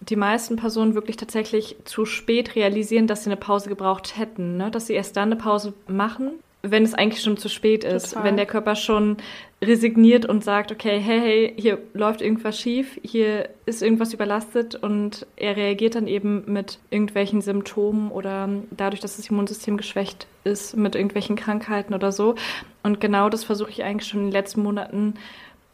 die 0.00 0.16
meisten 0.16 0.56
Personen 0.56 0.94
wirklich 0.94 1.16
tatsächlich 1.16 1.76
zu 1.84 2.04
spät 2.04 2.56
realisieren, 2.56 3.06
dass 3.06 3.22
sie 3.22 3.30
eine 3.30 3.36
Pause 3.36 3.68
gebraucht 3.68 4.16
hätten, 4.16 4.56
ne? 4.56 4.70
dass 4.70 4.86
sie 4.88 4.94
erst 4.94 5.16
dann 5.16 5.30
eine 5.30 5.36
Pause 5.36 5.72
machen, 5.86 6.32
wenn 6.70 6.82
es 6.82 6.94
eigentlich 6.94 7.22
schon 7.22 7.36
zu 7.36 7.48
spät 7.48 7.84
ist, 7.84 8.10
Total. 8.10 8.24
wenn 8.24 8.36
der 8.36 8.46
Körper 8.46 8.74
schon 8.74 9.18
resigniert 9.62 10.26
und 10.26 10.42
sagt, 10.42 10.72
okay, 10.72 10.98
hey, 10.98 11.20
hey, 11.20 11.54
hier 11.56 11.78
läuft 11.92 12.20
irgendwas 12.20 12.58
schief, 12.58 12.98
hier 13.02 13.48
ist 13.66 13.82
irgendwas 13.82 14.12
überlastet 14.12 14.74
und 14.74 15.26
er 15.36 15.56
reagiert 15.56 15.94
dann 15.94 16.06
eben 16.06 16.44
mit 16.46 16.78
irgendwelchen 16.90 17.40
Symptomen 17.40 18.10
oder 18.10 18.48
dadurch, 18.70 19.00
dass 19.00 19.16
das 19.16 19.28
Immunsystem 19.28 19.76
geschwächt 19.76 20.26
ist, 20.44 20.76
mit 20.76 20.94
irgendwelchen 20.94 21.36
Krankheiten 21.36 21.94
oder 21.94 22.12
so. 22.12 22.34
Und 22.82 23.00
genau 23.00 23.28
das 23.28 23.44
versuche 23.44 23.70
ich 23.70 23.84
eigentlich 23.84 24.08
schon 24.08 24.20
in 24.20 24.26
den 24.26 24.32
letzten 24.32 24.62
Monaten 24.62 25.14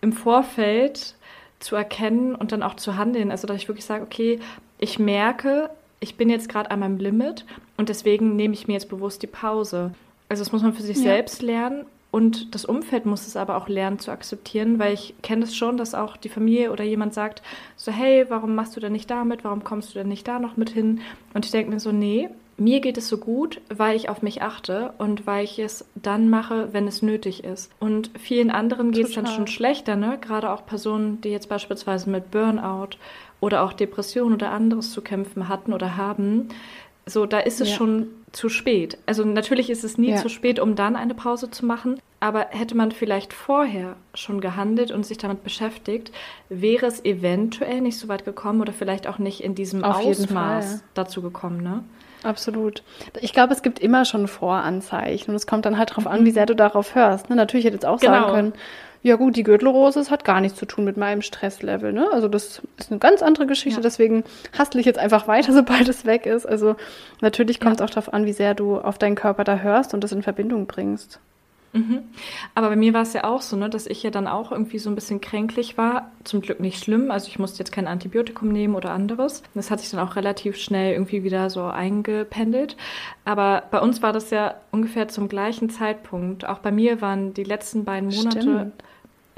im 0.00 0.12
Vorfeld 0.12 1.14
zu 1.58 1.76
erkennen 1.76 2.34
und 2.34 2.52
dann 2.52 2.62
auch 2.62 2.74
zu 2.74 2.96
handeln. 2.96 3.30
Also, 3.30 3.46
dass 3.46 3.56
ich 3.56 3.68
wirklich 3.68 3.84
sage, 3.84 4.02
okay, 4.02 4.40
ich 4.78 4.98
merke, 4.98 5.70
ich 6.00 6.16
bin 6.16 6.30
jetzt 6.30 6.48
gerade 6.48 6.70
an 6.70 6.80
meinem 6.80 6.98
Limit 6.98 7.44
und 7.76 7.88
deswegen 7.88 8.34
nehme 8.36 8.54
ich 8.54 8.66
mir 8.66 8.74
jetzt 8.74 8.88
bewusst 8.88 9.22
die 9.22 9.26
Pause. 9.26 9.92
Also 10.30 10.42
das 10.42 10.52
muss 10.52 10.62
man 10.62 10.72
für 10.72 10.82
sich 10.82 10.96
ja. 10.96 11.02
selbst 11.02 11.42
lernen 11.42 11.84
und 12.12 12.54
das 12.54 12.64
Umfeld 12.64 13.04
muss 13.04 13.26
es 13.26 13.36
aber 13.36 13.56
auch 13.56 13.68
lernen 13.68 13.98
zu 13.98 14.10
akzeptieren, 14.10 14.78
weil 14.78 14.94
ich 14.94 15.14
kenne 15.22 15.44
es 15.44 15.54
schon, 15.54 15.76
dass 15.76 15.94
auch 15.94 16.16
die 16.16 16.28
Familie 16.28 16.72
oder 16.72 16.84
jemand 16.84 17.12
sagt, 17.14 17.42
so 17.76 17.92
hey, 17.92 18.26
warum 18.28 18.54
machst 18.54 18.76
du 18.76 18.80
denn 18.80 18.92
nicht 18.92 19.10
damit, 19.10 19.44
warum 19.44 19.62
kommst 19.62 19.90
du 19.90 19.98
denn 19.98 20.08
nicht 20.08 20.26
da 20.26 20.38
noch 20.38 20.56
mit 20.56 20.70
hin? 20.70 21.00
Und 21.34 21.44
ich 21.44 21.50
denke 21.50 21.70
mir 21.72 21.80
so, 21.80 21.92
nee, 21.92 22.30
mir 22.56 22.80
geht 22.80 22.98
es 22.98 23.08
so 23.08 23.16
gut, 23.16 23.60
weil 23.74 23.96
ich 23.96 24.08
auf 24.08 24.22
mich 24.22 24.42
achte 24.42 24.92
und 24.98 25.26
weil 25.26 25.44
ich 25.44 25.58
es 25.58 25.84
dann 25.94 26.28
mache, 26.28 26.68
wenn 26.72 26.86
es 26.86 27.00
nötig 27.00 27.42
ist. 27.42 27.72
Und 27.80 28.10
vielen 28.18 28.50
anderen 28.50 28.92
geht 28.92 29.06
es 29.06 29.14
dann 29.14 29.26
schon 29.26 29.46
schlechter, 29.46 29.96
ne? 29.96 30.18
Gerade 30.20 30.50
auch 30.50 30.66
Personen, 30.66 31.20
die 31.22 31.30
jetzt 31.30 31.48
beispielsweise 31.48 32.10
mit 32.10 32.30
Burnout 32.30 32.98
oder 33.40 33.62
auch 33.62 33.72
Depression 33.72 34.34
oder 34.34 34.50
anderes 34.50 34.92
zu 34.92 35.00
kämpfen 35.00 35.48
hatten 35.48 35.72
oder 35.72 35.96
haben. 35.96 36.48
So, 37.06 37.26
da 37.26 37.40
ist 37.40 37.60
es 37.60 37.70
ja. 37.70 37.76
schon 37.76 38.08
zu 38.32 38.48
spät. 38.48 38.98
Also 39.06 39.24
natürlich 39.24 39.70
ist 39.70 39.82
es 39.82 39.98
nie 39.98 40.10
ja. 40.10 40.16
zu 40.16 40.28
spät, 40.28 40.60
um 40.60 40.76
dann 40.76 40.94
eine 40.96 41.14
Pause 41.14 41.50
zu 41.50 41.66
machen, 41.66 42.00
aber 42.20 42.46
hätte 42.50 42.76
man 42.76 42.92
vielleicht 42.92 43.32
vorher 43.32 43.96
schon 44.14 44.40
gehandelt 44.40 44.92
und 44.92 45.04
sich 45.04 45.18
damit 45.18 45.42
beschäftigt, 45.42 46.12
wäre 46.48 46.86
es 46.86 47.04
eventuell 47.04 47.80
nicht 47.80 47.98
so 47.98 48.08
weit 48.08 48.24
gekommen 48.24 48.60
oder 48.60 48.72
vielleicht 48.72 49.06
auch 49.08 49.18
nicht 49.18 49.42
in 49.42 49.54
diesem 49.54 49.82
Auf 49.82 50.04
Ausmaß 50.04 50.84
dazu 50.94 51.22
gekommen, 51.22 51.62
ne? 51.62 51.82
Absolut. 52.22 52.82
Ich 53.20 53.32
glaube, 53.32 53.54
es 53.54 53.62
gibt 53.62 53.78
immer 53.78 54.04
schon 54.04 54.28
Voranzeichen 54.28 55.30
und 55.30 55.36
es 55.36 55.46
kommt 55.46 55.64
dann 55.64 55.78
halt 55.78 55.90
darauf 55.90 56.06
an, 56.06 56.24
wie 56.26 56.30
sehr 56.30 56.44
du 56.44 56.54
darauf 56.54 56.94
hörst. 56.94 57.30
Ne? 57.30 57.36
Natürlich 57.36 57.64
hätte 57.64 57.76
jetzt 57.76 57.86
auch 57.86 57.98
genau. 57.98 58.12
sagen 58.12 58.32
können, 58.34 58.52
ja 59.02 59.16
gut, 59.16 59.36
die 59.36 59.42
Gürtelrose, 59.42 59.98
das 59.98 60.10
hat 60.10 60.24
gar 60.24 60.40
nichts 60.40 60.58
zu 60.58 60.66
tun 60.66 60.84
mit 60.84 60.96
meinem 60.96 61.22
Stresslevel. 61.22 61.92
Ne? 61.92 62.08
Also 62.12 62.28
das 62.28 62.62
ist 62.76 62.90
eine 62.90 62.98
ganz 62.98 63.22
andere 63.22 63.46
Geschichte, 63.46 63.80
ja. 63.80 63.82
deswegen 63.82 64.24
hastle 64.58 64.80
ich 64.80 64.86
jetzt 64.86 64.98
einfach 64.98 65.26
weiter, 65.26 65.52
sobald 65.54 65.88
es 65.88 66.04
weg 66.04 66.26
ist. 66.26 66.46
Also 66.46 66.76
natürlich 67.20 67.60
kommt 67.60 67.74
es 67.74 67.80
ja. 67.80 67.86
auch 67.86 67.90
darauf 67.90 68.12
an, 68.12 68.26
wie 68.26 68.32
sehr 68.32 68.54
du 68.54 68.78
auf 68.78 68.98
deinen 68.98 69.14
Körper 69.16 69.44
da 69.44 69.58
hörst 69.58 69.94
und 69.94 70.04
das 70.04 70.12
in 70.12 70.22
Verbindung 70.22 70.66
bringst. 70.66 71.20
Mhm. 71.72 72.00
Aber 72.54 72.70
bei 72.70 72.76
mir 72.76 72.94
war 72.94 73.02
es 73.02 73.12
ja 73.12 73.24
auch 73.24 73.42
so, 73.42 73.56
ne, 73.56 73.70
dass 73.70 73.86
ich 73.86 74.02
ja 74.02 74.10
dann 74.10 74.26
auch 74.26 74.50
irgendwie 74.50 74.78
so 74.78 74.90
ein 74.90 74.96
bisschen 74.96 75.20
kränklich 75.20 75.78
war. 75.78 76.10
Zum 76.24 76.40
Glück 76.40 76.58
nicht 76.58 76.82
schlimm. 76.82 77.10
Also 77.10 77.28
ich 77.28 77.38
musste 77.38 77.60
jetzt 77.60 77.70
kein 77.70 77.86
Antibiotikum 77.86 78.48
nehmen 78.48 78.74
oder 78.74 78.90
anderes. 78.90 79.42
Das 79.54 79.70
hat 79.70 79.80
sich 79.80 79.90
dann 79.90 80.00
auch 80.00 80.16
relativ 80.16 80.56
schnell 80.56 80.92
irgendwie 80.92 81.22
wieder 81.22 81.48
so 81.48 81.64
eingependelt. 81.64 82.76
Aber 83.24 83.62
bei 83.70 83.80
uns 83.80 84.02
war 84.02 84.12
das 84.12 84.30
ja 84.30 84.56
ungefähr 84.72 85.08
zum 85.08 85.28
gleichen 85.28 85.70
Zeitpunkt. 85.70 86.44
Auch 86.44 86.58
bei 86.58 86.72
mir 86.72 87.00
waren 87.00 87.34
die 87.34 87.44
letzten 87.44 87.84
beiden 87.84 88.10
Monate, 88.10 88.40
Stimmt. 88.40 88.72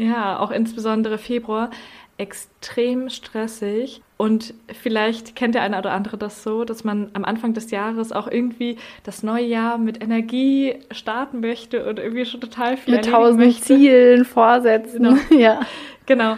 Ja, 0.02 0.38
auch 0.38 0.50
insbesondere 0.50 1.18
Februar, 1.18 1.70
extrem 2.18 3.08
stressig. 3.08 4.02
Und 4.16 4.54
vielleicht 4.72 5.34
kennt 5.34 5.54
der 5.56 5.62
eine 5.62 5.78
oder 5.78 5.92
andere 5.92 6.16
das 6.16 6.42
so, 6.44 6.64
dass 6.64 6.84
man 6.84 7.10
am 7.14 7.24
Anfang 7.24 7.54
des 7.54 7.70
Jahres 7.72 8.12
auch 8.12 8.28
irgendwie 8.28 8.76
das 9.02 9.22
neue 9.22 9.44
Jahr 9.44 9.78
mit 9.78 10.02
Energie 10.02 10.76
starten 10.92 11.40
möchte 11.40 11.88
und 11.88 11.98
irgendwie 11.98 12.24
schon 12.24 12.40
total 12.40 12.76
viel 12.76 12.94
Mit 12.94 13.06
tausend 13.06 13.40
möchte. 13.40 13.64
Zielen, 13.64 14.24
Vorsätzen. 14.24 15.02
Genau. 15.02 15.16
ja. 15.42 15.60
Genau. 16.06 16.36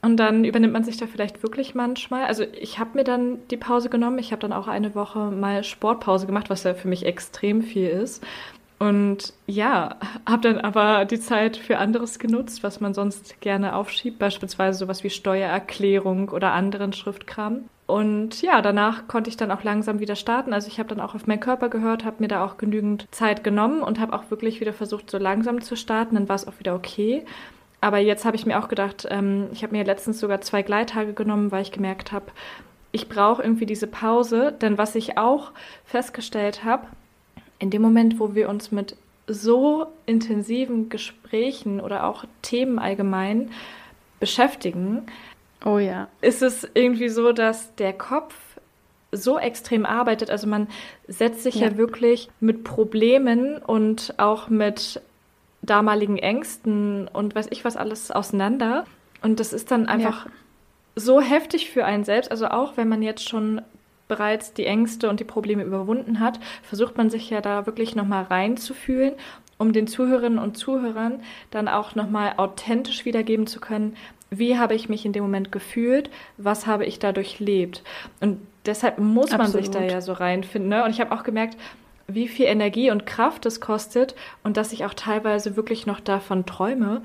Und 0.00 0.16
dann 0.18 0.44
übernimmt 0.44 0.72
man 0.72 0.84
sich 0.84 0.96
da 0.96 1.06
vielleicht 1.06 1.42
wirklich 1.42 1.74
manchmal. 1.74 2.26
Also 2.26 2.44
ich 2.60 2.78
habe 2.78 2.90
mir 2.94 3.04
dann 3.04 3.38
die 3.50 3.56
Pause 3.56 3.88
genommen. 3.88 4.18
Ich 4.18 4.30
habe 4.30 4.40
dann 4.40 4.52
auch 4.52 4.68
eine 4.68 4.94
Woche 4.94 5.18
mal 5.18 5.64
Sportpause 5.64 6.26
gemacht, 6.26 6.50
was 6.50 6.62
ja 6.62 6.74
für 6.74 6.86
mich 6.86 7.04
extrem 7.04 7.62
viel 7.62 7.88
ist. 7.88 8.24
Und 8.78 9.32
ja, 9.46 9.96
habe 10.24 10.52
dann 10.52 10.58
aber 10.60 11.04
die 11.04 11.18
Zeit 11.18 11.56
für 11.56 11.78
anderes 11.78 12.20
genutzt, 12.20 12.62
was 12.62 12.80
man 12.80 12.94
sonst 12.94 13.40
gerne 13.40 13.74
aufschiebt, 13.74 14.20
beispielsweise 14.20 14.78
sowas 14.78 15.02
wie 15.02 15.10
Steuererklärung 15.10 16.28
oder 16.28 16.52
anderen 16.52 16.92
Schriftkram. 16.92 17.64
Und 17.88 18.42
ja, 18.42 18.62
danach 18.62 19.08
konnte 19.08 19.30
ich 19.30 19.36
dann 19.36 19.50
auch 19.50 19.64
langsam 19.64 19.98
wieder 19.98 20.14
starten. 20.14 20.52
Also 20.52 20.68
ich 20.68 20.78
habe 20.78 20.90
dann 20.90 21.00
auch 21.00 21.14
auf 21.14 21.26
meinen 21.26 21.40
Körper 21.40 21.70
gehört, 21.70 22.04
habe 22.04 22.16
mir 22.20 22.28
da 22.28 22.44
auch 22.44 22.56
genügend 22.56 23.06
Zeit 23.10 23.42
genommen 23.42 23.82
und 23.82 23.98
habe 23.98 24.12
auch 24.12 24.30
wirklich 24.30 24.60
wieder 24.60 24.74
versucht, 24.74 25.10
so 25.10 25.18
langsam 25.18 25.60
zu 25.62 25.74
starten. 25.74 26.14
Dann 26.14 26.28
war 26.28 26.36
es 26.36 26.46
auch 26.46 26.58
wieder 26.60 26.74
okay. 26.74 27.24
Aber 27.80 27.98
jetzt 27.98 28.24
habe 28.24 28.36
ich 28.36 28.46
mir 28.46 28.58
auch 28.62 28.68
gedacht, 28.68 29.06
ähm, 29.10 29.48
ich 29.52 29.62
habe 29.62 29.74
mir 29.74 29.84
letztens 29.84 30.20
sogar 30.20 30.40
zwei 30.40 30.62
Gleittage 30.62 31.14
genommen, 31.14 31.50
weil 31.50 31.62
ich 31.62 31.72
gemerkt 31.72 32.12
habe, 32.12 32.26
ich 32.92 33.08
brauche 33.08 33.42
irgendwie 33.42 33.66
diese 33.66 33.86
Pause. 33.86 34.52
Denn 34.52 34.78
was 34.78 34.94
ich 34.94 35.16
auch 35.16 35.52
festgestellt 35.84 36.64
habe, 36.64 36.86
in 37.58 37.70
dem 37.70 37.82
Moment, 37.82 38.18
wo 38.20 38.34
wir 38.34 38.48
uns 38.48 38.72
mit 38.72 38.96
so 39.26 39.86
intensiven 40.06 40.88
Gesprächen 40.88 41.80
oder 41.80 42.04
auch 42.04 42.24
Themen 42.42 42.78
allgemein 42.78 43.50
beschäftigen, 44.20 45.06
oh 45.64 45.78
ja. 45.78 46.08
ist 46.20 46.42
es 46.42 46.68
irgendwie 46.74 47.08
so, 47.08 47.32
dass 47.32 47.74
der 47.76 47.92
Kopf 47.92 48.34
so 49.12 49.38
extrem 49.38 49.86
arbeitet. 49.86 50.30
Also 50.30 50.46
man 50.46 50.68
setzt 51.06 51.42
sich 51.42 51.56
ja, 51.56 51.68
ja 51.68 51.76
wirklich 51.76 52.28
mit 52.40 52.64
Problemen 52.64 53.58
und 53.58 54.14
auch 54.18 54.48
mit 54.48 55.00
damaligen 55.62 56.18
Ängsten 56.18 57.08
und 57.08 57.34
weiß 57.34 57.48
ich 57.50 57.64
was 57.64 57.76
alles 57.76 58.10
auseinander. 58.10 58.84
Und 59.22 59.40
das 59.40 59.52
ist 59.52 59.70
dann 59.70 59.86
einfach 59.86 60.26
ja. 60.26 60.32
so 60.94 61.20
heftig 61.20 61.70
für 61.70 61.84
einen 61.84 62.04
selbst. 62.04 62.30
Also 62.30 62.48
auch 62.48 62.76
wenn 62.76 62.88
man 62.88 63.02
jetzt 63.02 63.28
schon 63.28 63.62
bereits 64.08 64.54
die 64.54 64.66
Ängste 64.66 65.08
und 65.08 65.20
die 65.20 65.24
Probleme 65.24 65.62
überwunden 65.62 66.20
hat, 66.20 66.40
versucht 66.62 66.96
man 66.96 67.10
sich 67.10 67.30
ja 67.30 67.40
da 67.40 67.66
wirklich 67.66 67.94
nochmal 67.94 68.24
reinzufühlen, 68.24 69.14
um 69.58 69.72
den 69.72 69.86
Zuhörerinnen 69.86 70.38
und 70.38 70.56
Zuhörern 70.56 71.20
dann 71.50 71.68
auch 71.68 71.94
nochmal 71.94 72.34
authentisch 72.36 73.04
wiedergeben 73.04 73.46
zu 73.46 73.60
können, 73.60 73.96
wie 74.30 74.58
habe 74.58 74.74
ich 74.74 74.88
mich 74.88 75.06
in 75.06 75.12
dem 75.12 75.22
Moment 75.22 75.52
gefühlt, 75.52 76.10
was 76.36 76.66
habe 76.66 76.84
ich 76.84 76.98
dadurch 76.98 77.40
lebt. 77.40 77.82
Und 78.20 78.40
deshalb 78.66 78.98
muss 78.98 79.30
man 79.30 79.42
Absolut. 79.42 79.66
sich 79.66 79.74
da 79.74 79.82
ja 79.82 80.00
so 80.00 80.12
reinfinden. 80.12 80.68
Ne? 80.68 80.84
Und 80.84 80.90
ich 80.90 81.00
habe 81.00 81.12
auch 81.12 81.22
gemerkt, 81.22 81.56
wie 82.06 82.28
viel 82.28 82.46
Energie 82.46 82.90
und 82.90 83.06
Kraft 83.06 83.46
es 83.46 83.60
kostet 83.60 84.14
und 84.42 84.56
dass 84.56 84.72
ich 84.72 84.84
auch 84.84 84.94
teilweise 84.94 85.56
wirklich 85.56 85.86
noch 85.86 86.00
davon 86.00 86.46
träume 86.46 87.02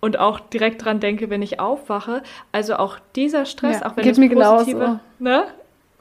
und 0.00 0.18
auch 0.18 0.40
direkt 0.40 0.84
dran 0.84 1.00
denke, 1.00 1.30
wenn 1.30 1.42
ich 1.42 1.60
aufwache. 1.60 2.22
Also 2.52 2.76
auch 2.76 2.98
dieser 3.16 3.46
Stress, 3.46 3.80
ja, 3.80 3.86
auch 3.86 3.96
wenn 3.96 4.08
es 4.08 4.18
positive, 4.18 5.00
ne? 5.18 5.44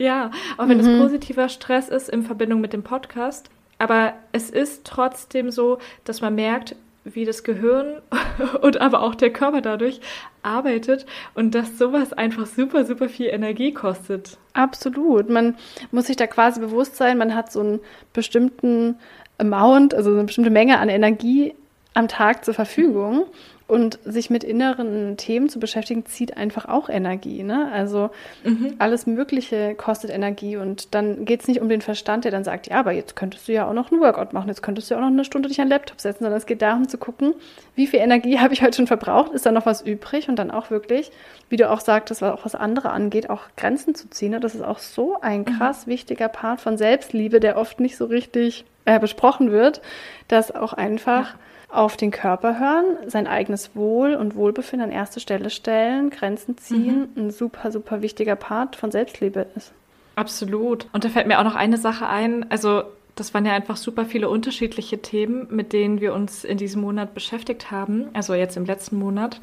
Ja, 0.01 0.31
auch 0.57 0.67
wenn 0.67 0.79
mhm. 0.79 0.87
es 0.87 0.99
positiver 0.99 1.47
Stress 1.47 1.87
ist 1.87 2.09
in 2.09 2.23
Verbindung 2.23 2.59
mit 2.59 2.73
dem 2.73 2.81
Podcast. 2.81 3.51
Aber 3.77 4.13
es 4.31 4.49
ist 4.49 4.83
trotzdem 4.83 5.51
so, 5.51 5.77
dass 6.05 6.21
man 6.21 6.33
merkt, 6.33 6.75
wie 7.03 7.23
das 7.23 7.43
Gehirn 7.43 8.01
und 8.61 8.81
aber 8.81 9.03
auch 9.03 9.13
der 9.13 9.31
Körper 9.31 9.61
dadurch 9.61 10.01
arbeitet 10.41 11.05
und 11.35 11.53
dass 11.53 11.77
sowas 11.77 12.13
einfach 12.13 12.47
super, 12.47 12.85
super 12.85 13.09
viel 13.09 13.27
Energie 13.27 13.73
kostet. 13.73 14.39
Absolut. 14.53 15.29
Man 15.29 15.55
muss 15.91 16.07
sich 16.07 16.15
da 16.15 16.25
quasi 16.25 16.59
bewusst 16.59 16.95
sein, 16.95 17.19
man 17.19 17.35
hat 17.35 17.51
so 17.51 17.59
einen 17.59 17.79
bestimmten 18.11 18.95
Amount, 19.37 19.93
also 19.93 20.09
eine 20.11 20.23
bestimmte 20.23 20.49
Menge 20.49 20.79
an 20.79 20.89
Energie 20.89 21.53
am 21.93 22.07
Tag 22.07 22.43
zur 22.43 22.55
Verfügung. 22.55 23.25
Und 23.71 23.99
sich 24.03 24.29
mit 24.29 24.43
inneren 24.43 25.15
Themen 25.15 25.47
zu 25.47 25.57
beschäftigen, 25.57 26.05
zieht 26.05 26.35
einfach 26.35 26.65
auch 26.65 26.89
Energie. 26.89 27.41
Ne? 27.41 27.71
Also 27.71 28.09
mhm. 28.43 28.75
alles 28.79 29.07
Mögliche 29.07 29.75
kostet 29.75 30.11
Energie. 30.11 30.57
Und 30.57 30.93
dann 30.93 31.23
geht 31.23 31.39
es 31.39 31.47
nicht 31.47 31.61
um 31.61 31.69
den 31.69 31.79
Verstand, 31.79 32.25
der 32.25 32.31
dann 32.33 32.43
sagt, 32.43 32.67
ja, 32.67 32.81
aber 32.81 32.91
jetzt 32.91 33.15
könntest 33.15 33.47
du 33.47 33.53
ja 33.53 33.65
auch 33.65 33.73
noch 33.73 33.89
einen 33.89 34.01
Workout 34.01 34.33
machen, 34.33 34.49
jetzt 34.49 34.61
könntest 34.61 34.89
du 34.89 34.95
ja 34.95 34.99
auch 34.99 35.03
noch 35.05 35.11
eine 35.11 35.23
Stunde 35.23 35.47
dich 35.47 35.61
an 35.61 35.67
den 35.67 35.71
Laptop 35.71 36.01
setzen, 36.01 36.25
sondern 36.25 36.37
es 36.37 36.47
geht 36.47 36.61
darum 36.61 36.89
zu 36.89 36.97
gucken, 36.97 37.33
wie 37.75 37.87
viel 37.87 38.01
Energie 38.01 38.39
habe 38.41 38.53
ich 38.53 38.61
heute 38.61 38.75
schon 38.75 38.87
verbraucht, 38.87 39.31
ist 39.31 39.45
da 39.45 39.53
noch 39.53 39.65
was 39.65 39.81
übrig 39.83 40.27
und 40.27 40.35
dann 40.35 40.51
auch 40.51 40.69
wirklich, 40.69 41.09
wie 41.47 41.55
du 41.55 41.69
auch 41.69 41.79
sagtest, 41.79 42.21
was 42.21 42.33
auch 42.33 42.43
was 42.43 42.55
andere 42.55 42.89
angeht, 42.89 43.29
auch 43.29 43.43
Grenzen 43.55 43.95
zu 43.95 44.09
ziehen. 44.09 44.31
Ne? 44.31 44.41
Das 44.41 44.53
ist 44.53 44.65
auch 44.65 44.79
so 44.79 45.21
ein 45.21 45.39
mhm. 45.39 45.45
krass 45.45 45.85
mhm. 45.85 45.91
wichtiger 45.91 46.27
Part 46.27 46.59
von 46.59 46.77
Selbstliebe, 46.77 47.39
der 47.39 47.55
oft 47.55 47.79
nicht 47.79 47.95
so 47.95 48.03
richtig 48.03 48.65
äh, 48.83 48.99
besprochen 48.99 49.53
wird, 49.53 49.81
dass 50.27 50.53
auch 50.53 50.73
einfach. 50.73 51.35
Ja 51.35 51.39
auf 51.71 51.97
den 51.97 52.11
Körper 52.11 52.59
hören, 52.59 52.97
sein 53.07 53.27
eigenes 53.27 53.75
Wohl 53.75 54.15
und 54.15 54.35
Wohlbefinden 54.35 54.89
an 54.89 54.95
erste 54.95 55.19
Stelle 55.19 55.49
stellen, 55.49 56.09
Grenzen 56.09 56.57
ziehen, 56.57 57.09
mhm. 57.15 57.25
ein 57.25 57.31
super, 57.31 57.71
super 57.71 58.01
wichtiger 58.01 58.35
Part 58.35 58.75
von 58.75 58.91
Selbstliebe 58.91 59.47
ist. 59.55 59.71
Absolut. 60.15 60.87
Und 60.91 61.05
da 61.05 61.09
fällt 61.09 61.27
mir 61.27 61.39
auch 61.39 61.43
noch 61.43 61.55
eine 61.55 61.77
Sache 61.77 62.07
ein. 62.07 62.49
Also 62.51 62.83
das 63.15 63.33
waren 63.33 63.45
ja 63.45 63.53
einfach 63.53 63.77
super 63.77 64.05
viele 64.05 64.29
unterschiedliche 64.29 65.01
Themen, 65.01 65.47
mit 65.49 65.73
denen 65.73 66.01
wir 66.01 66.13
uns 66.13 66.43
in 66.43 66.57
diesem 66.57 66.81
Monat 66.81 67.13
beschäftigt 67.13 67.71
haben, 67.71 68.09
also 68.13 68.33
jetzt 68.33 68.57
im 68.57 68.65
letzten 68.65 68.97
Monat. 68.97 69.39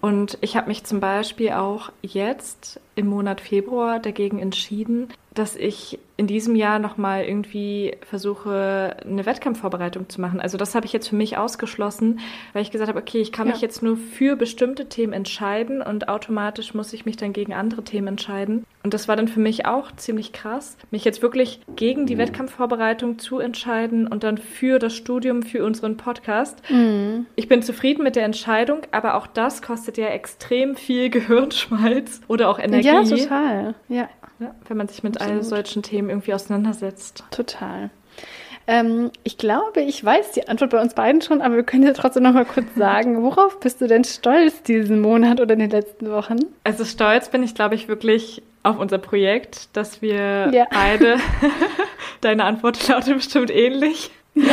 Und 0.00 0.38
ich 0.40 0.56
habe 0.56 0.68
mich 0.68 0.84
zum 0.84 1.00
Beispiel 1.00 1.52
auch 1.52 1.92
jetzt 2.02 2.80
im 2.94 3.06
Monat 3.06 3.40
Februar 3.40 4.00
dagegen 4.00 4.38
entschieden, 4.38 5.08
dass 5.34 5.56
ich 5.56 5.98
in 6.16 6.26
diesem 6.28 6.54
Jahr 6.54 6.78
nochmal 6.78 7.24
irgendwie 7.24 7.96
versuche, 8.08 8.96
eine 9.04 9.26
Wettkampfvorbereitung 9.26 10.08
zu 10.08 10.20
machen. 10.20 10.40
Also 10.40 10.56
das 10.56 10.74
habe 10.74 10.86
ich 10.86 10.92
jetzt 10.92 11.08
für 11.08 11.16
mich 11.16 11.36
ausgeschlossen, 11.36 12.20
weil 12.52 12.62
ich 12.62 12.70
gesagt 12.70 12.88
habe, 12.88 13.00
okay, 13.00 13.20
ich 13.20 13.32
kann 13.32 13.48
ja. 13.48 13.52
mich 13.52 13.62
jetzt 13.62 13.82
nur 13.82 13.96
für 13.96 14.36
bestimmte 14.36 14.88
Themen 14.88 15.12
entscheiden 15.12 15.82
und 15.82 16.08
automatisch 16.08 16.72
muss 16.72 16.92
ich 16.92 17.04
mich 17.04 17.16
dann 17.16 17.32
gegen 17.32 17.52
andere 17.52 17.82
Themen 17.82 18.08
entscheiden. 18.08 18.64
Und 18.84 18.94
das 18.94 19.08
war 19.08 19.16
dann 19.16 19.26
für 19.26 19.40
mich 19.40 19.66
auch 19.66 19.90
ziemlich 19.96 20.32
krass, 20.32 20.76
mich 20.90 21.04
jetzt 21.04 21.20
wirklich 21.20 21.60
gegen 21.74 22.06
die 22.06 22.14
mhm. 22.14 22.20
Wettkampfvorbereitung 22.20 23.18
zu 23.18 23.40
entscheiden 23.40 24.06
und 24.06 24.22
dann 24.22 24.38
für 24.38 24.78
das 24.78 24.94
Studium, 24.94 25.42
für 25.42 25.64
unseren 25.64 25.96
Podcast. 25.96 26.62
Mhm. 26.70 27.26
Ich 27.34 27.48
bin 27.48 27.62
zufrieden 27.62 28.04
mit 28.04 28.14
der 28.14 28.24
Entscheidung, 28.24 28.82
aber 28.92 29.14
auch 29.14 29.26
das 29.26 29.62
kostet 29.62 29.96
ja 29.96 30.06
extrem 30.08 30.76
viel 30.76 31.10
Gehirnschmalz 31.14 32.20
oder 32.28 32.48
auch 32.50 32.60
Energie. 32.60 32.86
Ja, 32.86 33.02
total. 33.02 33.74
Ja. 33.88 34.08
Ja, 34.40 34.54
wenn 34.66 34.76
man 34.76 34.88
sich 34.88 35.02
mit 35.02 35.16
Absolut. 35.16 35.36
all 35.36 35.44
solchen 35.44 35.82
Themen 35.82 36.10
irgendwie 36.10 36.34
auseinandersetzt. 36.34 37.24
Total. 37.30 37.90
Ähm, 38.66 39.10
ich 39.24 39.36
glaube, 39.36 39.82
ich 39.82 40.02
weiß 40.02 40.32
die 40.32 40.48
Antwort 40.48 40.70
bei 40.70 40.80
uns 40.80 40.94
beiden 40.94 41.20
schon, 41.20 41.42
aber 41.42 41.56
wir 41.56 41.64
können 41.64 41.82
ja 41.82 41.92
trotzdem 41.92 42.22
noch 42.22 42.32
mal 42.32 42.46
kurz 42.46 42.74
sagen, 42.76 43.22
worauf 43.22 43.60
bist 43.60 43.80
du 43.80 43.86
denn 43.86 44.04
stolz 44.04 44.62
diesen 44.62 45.00
Monat 45.00 45.40
oder 45.40 45.52
in 45.52 45.60
den 45.60 45.70
letzten 45.70 46.10
Wochen? 46.10 46.38
Also 46.64 46.84
stolz 46.84 47.28
bin 47.28 47.42
ich, 47.42 47.54
glaube 47.54 47.74
ich, 47.74 47.88
wirklich 47.88 48.42
auf 48.62 48.78
unser 48.78 48.98
Projekt, 48.98 49.76
dass 49.76 50.00
wir 50.00 50.50
ja. 50.52 50.66
beide, 50.70 51.18
deine 52.22 52.44
Antwort 52.44 52.88
lautet 52.88 53.16
bestimmt 53.16 53.50
ähnlich. 53.50 54.10
Ja. 54.34 54.44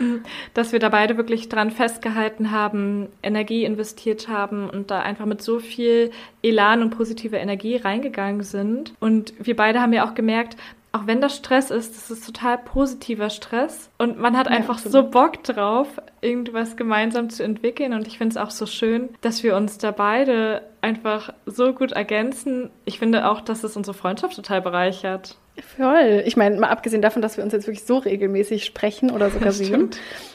dass 0.54 0.72
wir 0.72 0.78
da 0.78 0.88
beide 0.88 1.16
wirklich 1.16 1.48
dran 1.48 1.70
festgehalten 1.70 2.50
haben, 2.50 3.08
Energie 3.22 3.64
investiert 3.64 4.28
haben 4.28 4.68
und 4.68 4.90
da 4.90 5.00
einfach 5.00 5.26
mit 5.26 5.42
so 5.42 5.58
viel 5.58 6.10
Elan 6.42 6.82
und 6.82 6.90
positiver 6.90 7.38
Energie 7.38 7.76
reingegangen 7.76 8.42
sind. 8.42 8.94
Und 9.00 9.34
wir 9.38 9.56
beide 9.56 9.80
haben 9.80 9.92
ja 9.92 10.08
auch 10.08 10.14
gemerkt, 10.14 10.56
auch 10.92 11.06
wenn 11.06 11.20
das 11.20 11.36
Stress 11.36 11.70
ist, 11.70 11.96
das 11.96 12.10
ist 12.10 12.26
total 12.26 12.58
positiver 12.58 13.30
Stress 13.30 13.90
und 13.98 14.18
man 14.18 14.36
hat 14.36 14.48
einfach 14.48 14.84
ja, 14.84 14.90
so 14.90 15.04
Bock 15.04 15.42
drauf, 15.44 15.86
irgendwas 16.20 16.76
gemeinsam 16.76 17.30
zu 17.30 17.44
entwickeln 17.44 17.92
und 17.92 18.08
ich 18.08 18.18
finde 18.18 18.32
es 18.32 18.36
auch 18.36 18.50
so 18.50 18.66
schön, 18.66 19.10
dass 19.20 19.42
wir 19.42 19.56
uns 19.56 19.78
da 19.78 19.92
beide 19.92 20.62
einfach 20.80 21.32
so 21.46 21.72
gut 21.72 21.92
ergänzen. 21.92 22.70
Ich 22.84 22.98
finde 22.98 23.28
auch, 23.28 23.40
dass 23.40 23.62
es 23.62 23.76
unsere 23.76 23.96
Freundschaft 23.96 24.34
total 24.34 24.62
bereichert. 24.62 25.36
Voll. 25.76 26.22
Ich 26.26 26.36
meine, 26.36 26.58
mal 26.58 26.68
abgesehen 26.68 27.02
davon, 27.02 27.22
dass 27.22 27.36
wir 27.36 27.44
uns 27.44 27.52
jetzt 27.52 27.66
wirklich 27.66 27.84
so 27.84 27.98
regelmäßig 27.98 28.64
sprechen 28.64 29.10
oder 29.10 29.30
sogar 29.30 29.52
sehen, 29.52 29.90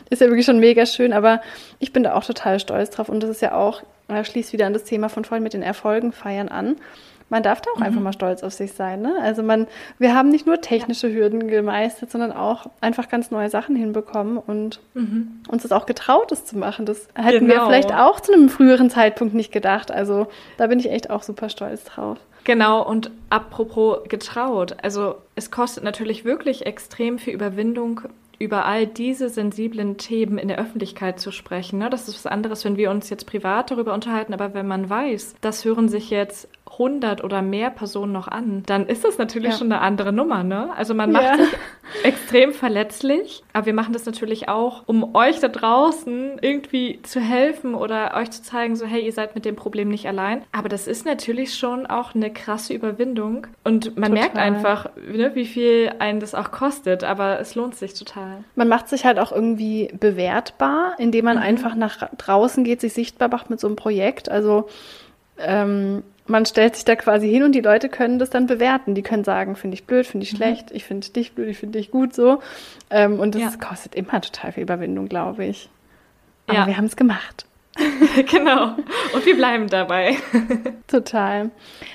ist 0.09 0.21
ja 0.21 0.27
wirklich 0.27 0.45
schon 0.45 0.59
mega 0.59 0.85
schön. 0.85 1.13
Aber 1.13 1.41
ich 1.79 1.93
bin 1.93 2.03
da 2.03 2.13
auch 2.13 2.23
total 2.23 2.59
stolz 2.59 2.91
drauf. 2.91 3.09
Und 3.09 3.21
das 3.21 3.29
ist 3.29 3.41
ja 3.41 3.53
auch, 3.55 3.83
da 4.07 4.23
schließt 4.23 4.53
wieder 4.53 4.67
an 4.67 4.73
das 4.73 4.83
Thema 4.83 5.09
von 5.09 5.25
vorhin 5.25 5.43
mit 5.43 5.53
den 5.53 5.63
Erfolgen 5.63 6.11
feiern 6.11 6.49
an, 6.49 6.75
man 7.29 7.43
darf 7.43 7.61
da 7.61 7.71
auch 7.71 7.77
mhm. 7.77 7.83
einfach 7.83 8.01
mal 8.01 8.13
stolz 8.13 8.43
auf 8.43 8.53
sich 8.53 8.73
sein. 8.73 9.01
Ne? 9.01 9.15
Also 9.21 9.41
man, 9.41 9.67
wir 9.97 10.13
haben 10.13 10.29
nicht 10.29 10.45
nur 10.45 10.61
technische 10.61 11.11
Hürden 11.11 11.47
gemeistert, 11.47 12.11
sondern 12.11 12.31
auch 12.31 12.67
einfach 12.81 13.09
ganz 13.09 13.31
neue 13.31 13.49
Sachen 13.49 13.75
hinbekommen 13.75 14.37
und 14.37 14.79
mhm. 14.93 15.41
uns 15.47 15.63
das 15.63 15.71
auch 15.71 15.85
getraut, 15.85 16.31
es 16.31 16.45
zu 16.45 16.57
machen. 16.57 16.85
Das 16.85 17.07
hätten 17.15 17.47
genau. 17.47 17.61
wir 17.61 17.65
vielleicht 17.65 17.93
auch 17.93 18.19
zu 18.19 18.33
einem 18.33 18.49
früheren 18.49 18.89
Zeitpunkt 18.89 19.33
nicht 19.33 19.51
gedacht. 19.51 19.91
Also 19.91 20.27
da 20.57 20.67
bin 20.67 20.79
ich 20.79 20.89
echt 20.91 21.09
auch 21.09 21.23
super 21.23 21.49
stolz 21.49 21.83
drauf. 21.83 22.19
Genau, 22.43 22.87
und 22.87 23.09
apropos 23.31 24.07
getraut, 24.07 24.77
also 24.83 25.15
es 25.33 25.49
kostet 25.49 25.83
natürlich 25.83 26.25
wirklich 26.25 26.67
extrem 26.67 27.17
viel 27.17 27.33
Überwindung, 27.33 28.01
über 28.37 28.65
all 28.65 28.85
diese 28.85 29.29
sensiblen 29.29 29.97
Themen 29.97 30.37
in 30.37 30.49
der 30.49 30.59
Öffentlichkeit 30.59 31.19
zu 31.19 31.31
sprechen. 31.31 31.79
Ne? 31.79 31.89
Das 31.89 32.07
ist 32.07 32.15
was 32.15 32.31
anderes, 32.31 32.65
wenn 32.65 32.77
wir 32.77 32.91
uns 32.91 33.09
jetzt 33.09 33.25
privat 33.25 33.71
darüber 33.71 33.93
unterhalten, 33.93 34.33
aber 34.33 34.53
wenn 34.53 34.67
man 34.67 34.89
weiß, 34.89 35.35
das 35.41 35.65
hören 35.65 35.89
sich 35.89 36.09
jetzt 36.09 36.47
100 36.71 37.23
oder 37.23 37.41
mehr 37.41 37.69
Personen 37.69 38.11
noch 38.11 38.27
an, 38.27 38.63
dann 38.65 38.87
ist 38.87 39.05
das 39.05 39.17
natürlich 39.17 39.51
ja. 39.51 39.57
schon 39.57 39.71
eine 39.71 39.81
andere 39.81 40.11
Nummer. 40.11 40.43
Ne? 40.43 40.69
Also 40.75 40.93
man 40.93 41.11
macht 41.11 41.23
ja. 41.23 41.37
sich 41.37 41.49
extrem 42.03 42.53
verletzlich, 42.53 43.43
aber 43.53 43.67
wir 43.67 43.73
machen 43.73 43.93
das 43.93 44.05
natürlich 44.05 44.49
auch, 44.49 44.83
um 44.85 45.15
euch 45.15 45.39
da 45.39 45.47
draußen 45.47 46.39
irgendwie 46.41 47.01
zu 47.03 47.19
helfen 47.19 47.75
oder 47.75 48.15
euch 48.15 48.31
zu 48.31 48.41
zeigen, 48.41 48.75
so 48.75 48.85
hey, 48.85 49.05
ihr 49.05 49.13
seid 49.13 49.35
mit 49.35 49.45
dem 49.45 49.55
Problem 49.55 49.89
nicht 49.89 50.07
allein. 50.07 50.43
Aber 50.51 50.67
das 50.67 50.87
ist 50.87 51.05
natürlich 51.05 51.55
schon 51.55 51.85
auch 51.85 52.15
eine 52.15 52.33
krasse 52.33 52.73
Überwindung 52.73 53.47
und 53.63 53.97
man 53.97 54.11
total. 54.11 54.23
merkt 54.23 54.37
einfach, 54.37 54.89
ne, 54.95 55.31
wie 55.35 55.45
viel 55.45 55.93
einen 55.99 56.19
das 56.19 56.35
auch 56.35 56.51
kostet, 56.51 57.03
aber 57.03 57.39
es 57.39 57.55
lohnt 57.55 57.75
sich 57.75 57.93
total. 57.93 58.43
Man 58.55 58.67
macht 58.67 58.89
sich 58.89 59.05
halt 59.05 59.19
auch 59.19 59.31
irgendwie 59.31 59.91
bewertbar, 59.99 60.95
indem 60.97 61.25
man 61.25 61.37
mhm. 61.37 61.43
einfach 61.43 61.75
nach 61.75 62.09
draußen 62.17 62.63
geht, 62.63 62.81
sich 62.81 62.93
sichtbar 62.93 63.29
macht 63.29 63.49
mit 63.49 63.59
so 63.59 63.67
einem 63.67 63.75
Projekt. 63.75 64.29
Also 64.29 64.67
ähm, 65.37 66.03
man 66.27 66.45
stellt 66.45 66.75
sich 66.75 66.85
da 66.85 66.95
quasi 66.95 67.29
hin 67.29 67.43
und 67.43 67.51
die 67.53 67.61
Leute 67.61 67.89
können 67.89 68.19
das 68.19 68.29
dann 68.29 68.47
bewerten. 68.47 68.95
Die 68.95 69.03
können 69.03 69.23
sagen, 69.23 69.55
finde 69.55 69.75
ich 69.75 69.85
blöd, 69.85 70.07
finde 70.07 70.25
ich 70.25 70.33
mhm. 70.33 70.37
schlecht, 70.37 70.71
ich 70.71 70.83
finde 70.83 71.07
dich 71.09 71.33
blöd, 71.33 71.49
ich 71.49 71.57
finde 71.57 71.79
dich 71.79 71.91
gut 71.91 72.13
so. 72.13 72.41
Ähm, 72.89 73.19
und 73.19 73.35
das 73.35 73.41
ja. 73.41 73.51
kostet 73.59 73.95
immer 73.95 74.21
total 74.21 74.51
viel 74.51 74.63
Überwindung, 74.63 75.07
glaube 75.07 75.45
ich. 75.45 75.69
Aber 76.47 76.59
ja. 76.59 76.67
wir 76.67 76.77
haben 76.77 76.85
es 76.85 76.95
gemacht. 76.95 77.45
genau. 78.31 78.75
Und 79.13 79.25
wir 79.25 79.35
bleiben 79.35 79.67
dabei. 79.67 80.15
Total. 80.87 81.51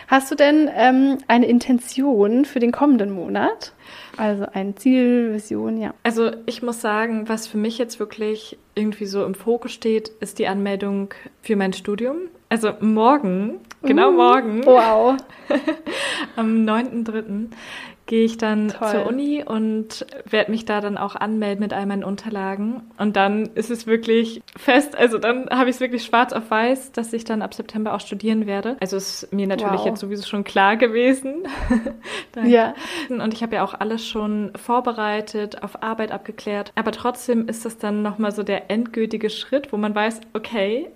Hast 0.09 0.31
du 0.31 0.35
denn 0.35 0.71
ähm, 0.75 1.19
eine 1.27 1.47
Intention 1.47 2.45
für 2.45 2.61
den 2.61 2.71
kommenden 2.71 3.11
Monat? 3.11 3.73
Also 4.21 4.45
ein 4.53 4.77
Ziel, 4.77 5.33
Vision, 5.33 5.79
ja. 5.79 5.95
Also 6.03 6.31
ich 6.45 6.63
muss 6.63 6.83
sagen, 6.83 7.27
was 7.31 7.47
für 7.47 7.57
mich 7.57 7.79
jetzt 7.79 7.99
wirklich 7.99 8.59
irgendwie 8.75 9.07
so 9.07 9.25
im 9.25 9.35
Fokus 9.35 9.73
steht, 9.73 10.11
ist 10.21 10.39
die 10.39 10.47
Anmeldung 10.47 11.15
für 11.41 11.57
mein 11.57 11.73
Studium. 11.73 12.29
Also 12.51 12.75
morgen, 12.81 13.61
genau 13.83 14.11
uh, 14.11 14.13
morgen. 14.13 14.67
Wow. 14.67 15.17
am 16.37 16.67
9.3 16.67 17.47
gehe 18.11 18.25
ich 18.25 18.39
dann 18.39 18.71
Toll. 18.71 18.89
zur 18.89 19.07
Uni 19.07 19.45
und 19.47 20.05
werde 20.29 20.51
mich 20.51 20.65
da 20.65 20.81
dann 20.81 20.99
auch 20.99 21.15
anmelden 21.15 21.61
mit 21.61 21.73
all 21.73 21.87
meinen 21.87 22.03
Unterlagen. 22.03 22.83
Und 22.99 23.15
dann 23.15 23.47
ist 23.55 23.71
es 23.71 23.87
wirklich 23.87 24.43
fest, 24.57 24.99
also 24.99 25.17
dann 25.19 25.49
habe 25.49 25.71
ich 25.71 25.77
es 25.77 25.81
wirklich 25.81 26.05
schwarz 26.05 26.33
auf 26.33 26.51
weiß, 26.51 26.91
dass 26.91 27.13
ich 27.13 27.23
dann 27.23 27.41
ab 27.41 27.55
September 27.55 27.95
auch 27.95 28.01
studieren 28.01 28.49
werde. 28.49 28.77
Also 28.81 28.97
ist 28.97 29.33
mir 29.33 29.47
natürlich 29.47 29.79
wow. 29.79 29.87
jetzt 29.87 30.01
sowieso 30.01 30.27
schon 30.27 30.43
klar 30.43 30.77
gewesen. 30.77 31.45
ja. 32.45 32.75
Und 33.09 33.33
ich 33.33 33.45
habe 33.45 33.55
ja 33.55 33.63
auch 33.63 33.75
alles 33.75 34.05
schon 34.05 34.51
vorbereitet, 34.57 35.63
auf 35.63 35.81
Arbeit 35.85 36.11
abgeklärt. 36.11 36.73
Aber 36.75 36.91
trotzdem 36.91 37.47
ist 37.47 37.65
das 37.65 37.79
dann 37.79 38.03
nochmal 38.03 38.33
so 38.33 38.43
der 38.43 38.73
endgültige 38.73 39.31
Schritt, 39.31 39.73
wo 39.73 39.77
man 39.77 39.95
weiß, 39.95 40.21
okay, 40.33 40.91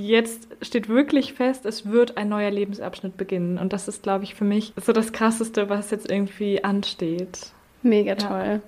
jetzt 0.00 0.48
steht 0.62 0.88
wirklich 0.88 1.34
fest, 1.34 1.66
es 1.66 1.90
wird 1.90 2.16
ein 2.16 2.28
neuer 2.28 2.50
Lebensabschnitt 2.50 3.16
beginnen. 3.16 3.58
Und 3.58 3.72
das 3.72 3.88
ist, 3.88 4.02
glaube 4.02 4.24
ich, 4.24 4.34
für 4.34 4.44
mich 4.44 4.72
so 4.80 4.92
das 4.92 5.12
Krasseste, 5.12 5.68
was 5.68 5.90
jetzt 5.90 6.10
irgendwie 6.10 6.62
ansteht. 6.62 7.50
Mega 7.82 8.14
toll. 8.14 8.60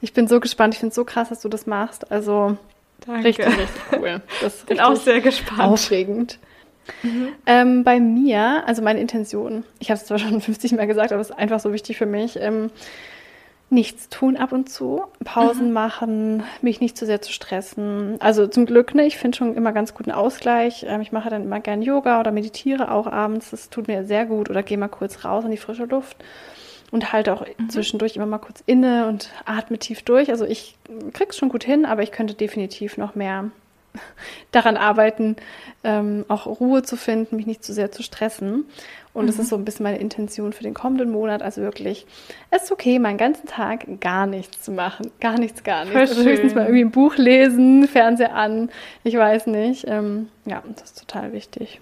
Ich 0.00 0.12
bin 0.12 0.28
so 0.28 0.40
gespannt. 0.40 0.74
Ich 0.74 0.80
finde 0.80 0.90
es 0.90 0.96
so 0.96 1.04
krass, 1.04 1.28
dass 1.28 1.40
du 1.40 1.48
das 1.48 1.66
machst. 1.66 2.10
Also 2.10 2.56
Danke. 3.06 3.28
richtig, 3.28 3.46
richtig 3.46 3.82
cool. 3.92 4.22
Das 4.40 4.56
ist 4.56 4.66
bin 4.66 4.80
auch 4.80 4.96
sehr 4.96 5.20
gespannt. 5.20 5.60
Aufregend. 5.60 6.38
Mhm. 7.02 7.28
Ähm, 7.46 7.84
bei 7.84 8.00
mir, 8.00 8.64
also 8.66 8.82
meine 8.82 9.00
Intention, 9.00 9.64
ich 9.78 9.90
habe 9.90 10.00
es 10.00 10.06
zwar 10.06 10.18
schon 10.18 10.40
50 10.40 10.72
Mal 10.72 10.86
gesagt, 10.86 11.12
aber 11.12 11.20
es 11.20 11.30
ist 11.30 11.36
einfach 11.36 11.60
so 11.60 11.72
wichtig 11.72 11.96
für 11.96 12.06
mich. 12.06 12.36
Ähm, 12.40 12.70
nichts 13.70 14.08
tun 14.08 14.36
ab 14.36 14.50
und 14.52 14.68
zu, 14.68 15.04
Pausen 15.24 15.68
mhm. 15.68 15.72
machen, 15.72 16.42
mich 16.60 16.80
nicht 16.80 16.96
zu 16.96 17.06
sehr 17.06 17.22
zu 17.22 17.32
stressen. 17.32 18.16
Also 18.18 18.48
zum 18.48 18.66
Glück, 18.66 18.94
ne, 18.96 19.06
ich 19.06 19.16
finde 19.16 19.38
schon 19.38 19.54
immer 19.54 19.72
ganz 19.72 19.94
guten 19.94 20.10
Ausgleich. 20.10 20.84
Ähm, 20.88 21.00
ich 21.00 21.12
mache 21.12 21.30
dann 21.30 21.44
immer 21.44 21.60
gern 21.60 21.80
Yoga 21.80 22.18
oder 22.18 22.32
meditiere 22.32 22.90
auch 22.90 23.06
abends. 23.06 23.50
Das 23.50 23.70
tut 23.70 23.86
mir 23.86 24.04
sehr 24.04 24.26
gut. 24.26 24.50
Oder 24.50 24.64
gehe 24.64 24.76
mal 24.76 24.88
kurz 24.88 25.24
raus 25.24 25.44
in 25.44 25.52
die 25.52 25.56
frische 25.56 25.84
Luft 25.84 26.16
und 26.90 27.12
halte 27.12 27.32
auch 27.32 27.46
mhm. 27.46 27.70
zwischendurch 27.70 28.16
immer 28.16 28.26
mal 28.26 28.38
kurz 28.38 28.62
inne 28.66 29.06
und 29.06 29.30
atme 29.44 29.78
tief 29.78 30.02
durch. 30.02 30.30
Also 30.30 30.44
ich 30.44 30.76
krieg's 31.12 31.36
schon 31.36 31.48
gut 31.48 31.62
hin, 31.62 31.86
aber 31.86 32.02
ich 32.02 32.10
könnte 32.10 32.34
definitiv 32.34 32.96
noch 32.96 33.14
mehr 33.14 33.50
daran 34.50 34.76
arbeiten, 34.76 35.36
ähm, 35.84 36.24
auch 36.28 36.46
Ruhe 36.46 36.82
zu 36.82 36.96
finden, 36.96 37.36
mich 37.36 37.46
nicht 37.46 37.64
zu 37.64 37.72
sehr 37.72 37.92
zu 37.92 38.02
stressen. 38.02 38.64
Und 39.20 39.26
das 39.26 39.36
mhm. 39.36 39.42
ist 39.42 39.48
so 39.50 39.56
ein 39.56 39.64
bisschen 39.64 39.84
meine 39.84 39.98
Intention 39.98 40.52
für 40.52 40.62
den 40.62 40.74
kommenden 40.74 41.10
Monat. 41.10 41.42
Also 41.42 41.60
wirklich, 41.62 42.06
es 42.50 42.64
ist 42.64 42.72
okay, 42.72 42.98
meinen 42.98 43.18
ganzen 43.18 43.46
Tag 43.46 44.00
gar 44.00 44.26
nichts 44.26 44.62
zu 44.62 44.72
machen. 44.72 45.10
Gar 45.20 45.38
nichts, 45.38 45.62
gar 45.62 45.84
nichts. 45.84 45.98
Also 45.98 46.24
höchstens 46.24 46.54
mal 46.54 46.62
irgendwie 46.62 46.84
ein 46.84 46.90
Buch 46.90 47.16
lesen, 47.16 47.86
Fernseher 47.86 48.34
an, 48.34 48.70
ich 49.04 49.16
weiß 49.16 49.46
nicht. 49.46 49.84
Ähm, 49.86 50.28
ja, 50.46 50.62
das 50.74 50.90
ist 50.90 51.06
total 51.06 51.32
wichtig. 51.32 51.80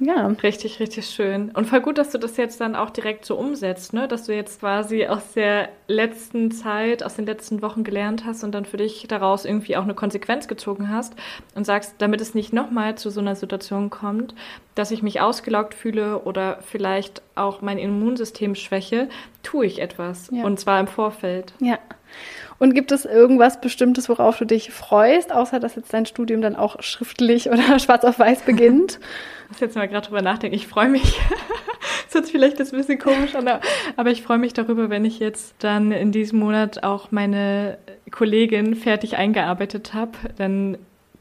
Ja. 0.00 0.28
Richtig, 0.42 0.78
richtig 0.78 1.06
schön. 1.06 1.50
Und 1.50 1.66
voll 1.66 1.80
gut, 1.80 1.98
dass 1.98 2.10
du 2.10 2.18
das 2.18 2.36
jetzt 2.36 2.60
dann 2.60 2.76
auch 2.76 2.90
direkt 2.90 3.24
so 3.24 3.36
umsetzt, 3.36 3.92
ne? 3.92 4.06
Dass 4.06 4.24
du 4.24 4.34
jetzt 4.34 4.60
quasi 4.60 5.06
aus 5.06 5.32
der 5.32 5.70
letzten 5.88 6.52
Zeit, 6.52 7.02
aus 7.02 7.16
den 7.16 7.26
letzten 7.26 7.62
Wochen 7.62 7.82
gelernt 7.82 8.24
hast 8.24 8.44
und 8.44 8.52
dann 8.52 8.64
für 8.64 8.76
dich 8.76 9.06
daraus 9.08 9.44
irgendwie 9.44 9.76
auch 9.76 9.82
eine 9.82 9.94
Konsequenz 9.94 10.46
gezogen 10.46 10.88
hast 10.88 11.14
und 11.54 11.64
sagst, 11.64 11.96
damit 11.98 12.20
es 12.20 12.34
nicht 12.34 12.52
nochmal 12.52 12.96
zu 12.96 13.10
so 13.10 13.20
einer 13.20 13.34
Situation 13.34 13.90
kommt, 13.90 14.34
dass 14.76 14.92
ich 14.92 15.02
mich 15.02 15.20
ausgelaugt 15.20 15.74
fühle 15.74 16.20
oder 16.20 16.58
vielleicht 16.62 17.22
auch 17.34 17.60
mein 17.60 17.78
Immunsystem 17.78 18.54
schwäche, 18.54 19.08
tue 19.42 19.66
ich 19.66 19.80
etwas. 19.80 20.28
Ja. 20.30 20.44
Und 20.44 20.60
zwar 20.60 20.78
im 20.78 20.86
Vorfeld. 20.86 21.52
Ja. 21.60 21.78
Und 22.58 22.74
gibt 22.74 22.90
es 22.90 23.04
irgendwas 23.04 23.60
Bestimmtes, 23.60 24.08
worauf 24.08 24.38
du 24.38 24.44
dich 24.44 24.72
freust, 24.72 25.32
außer 25.32 25.60
dass 25.60 25.76
jetzt 25.76 25.92
dein 25.92 26.06
Studium 26.06 26.40
dann 26.40 26.56
auch 26.56 26.82
schriftlich 26.82 27.50
oder 27.50 27.78
schwarz 27.78 28.04
auf 28.04 28.18
weiß 28.18 28.42
beginnt? 28.42 28.98
Ich 29.44 29.50
muss 29.50 29.60
jetzt 29.60 29.76
mal 29.76 29.88
gerade 29.88 30.06
drüber 30.06 30.22
nachdenken. 30.22 30.56
Ich 30.56 30.66
freue 30.66 30.88
mich. 30.88 31.02
das 32.06 32.14
hört 32.14 32.28
vielleicht 32.28 32.60
ein 32.60 32.70
bisschen 32.70 32.98
komisch 32.98 33.34
aber 33.96 34.10
ich 34.10 34.22
freue 34.22 34.38
mich 34.38 34.52
darüber, 34.52 34.90
wenn 34.90 35.04
ich 35.04 35.20
jetzt 35.20 35.54
dann 35.60 35.92
in 35.92 36.12
diesem 36.12 36.40
Monat 36.40 36.82
auch 36.82 37.12
meine 37.12 37.78
Kollegin 38.10 38.74
fertig 38.74 39.16
eingearbeitet 39.16 39.94
habe. 39.94 40.12
Dann 40.36 40.78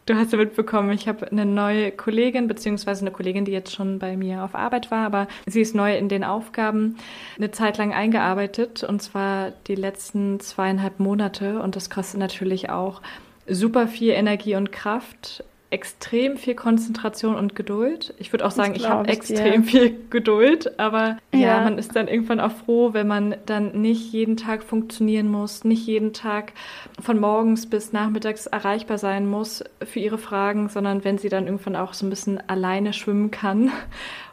Du 0.08 0.16
hast 0.16 0.32
ja 0.32 0.38
mitbekommen, 0.38 0.90
ich 0.92 1.10
habe 1.10 1.30
eine 1.30 1.46
neue 1.46 1.92
Kollegin, 1.92 2.48
beziehungsweise 2.48 3.02
eine 3.02 3.12
Kollegin, 3.12 3.44
die 3.44 3.52
jetzt 3.52 3.76
schon 3.76 4.00
bei 4.00 4.16
mir 4.16 4.42
auf 4.46 4.56
Arbeit 4.56 4.90
war, 4.90 5.06
aber 5.06 5.28
sie 5.46 5.60
ist 5.60 5.76
neu 5.76 5.98
in 5.98 6.08
den 6.08 6.24
Aufgaben 6.24 6.96
eine 7.36 7.52
Zeit 7.52 7.78
lang 7.78 7.92
eingearbeitet 7.92 8.86
und 8.86 9.02
zwar 9.02 9.52
die 9.68 9.76
letzten 9.76 10.40
zweieinhalb 10.40 11.02
Monate 11.02 11.62
und 11.62 11.76
das 11.76 11.90
kostet 11.90 12.22
natürlich 12.22 12.70
auch 12.70 13.02
super 13.50 13.90
viel 13.90 14.12
Energie 14.12 14.56
und 14.56 14.72
Kraft 14.72 15.44
extrem 15.70 16.38
viel 16.38 16.56
Konzentration 16.56 17.36
und 17.36 17.56
Geduld. 17.56 18.14
Ich 18.20 18.32
würde 18.32 18.46
auch 18.46 18.52
sagen, 18.52 18.74
ich 18.76 18.88
habe 18.88 19.10
extrem 19.10 19.64
dir. 19.64 19.68
viel 19.70 19.96
Geduld, 20.10 20.80
aber 20.80 21.18
ja. 21.34 21.40
ja. 21.40 21.62
man 21.62 21.78
ist 21.78 21.96
dann 21.96 22.08
irgendwann 22.08 22.40
auch 22.40 22.52
froh, 22.52 22.94
wenn 22.94 23.08
man 23.08 23.36
dann 23.46 23.82
nicht 23.82 24.14
jeden 24.14 24.38
Tag 24.38 24.64
funktionieren 24.64 25.30
muss, 25.30 25.66
nicht 25.66 25.86
jeden 25.86 26.14
Tag 26.14 26.54
von 27.02 27.20
morgens 27.20 27.66
bis 27.70 27.92
nachmittags 27.92 28.48
erreichbar 28.48 28.98
sein 28.98 29.28
muss 29.28 29.64
für 29.84 30.00
ihre 30.00 30.18
Fragen, 30.18 30.70
sondern 30.70 31.04
wenn 31.04 31.18
sie 31.18 31.30
dann 31.30 31.48
irgendwann 31.48 31.76
auch 31.76 31.94
so 31.94 32.06
ein 32.06 32.10
bisschen 32.10 32.42
alleine 32.48 32.94
schwimmen 32.94 33.30
kann. 33.30 33.72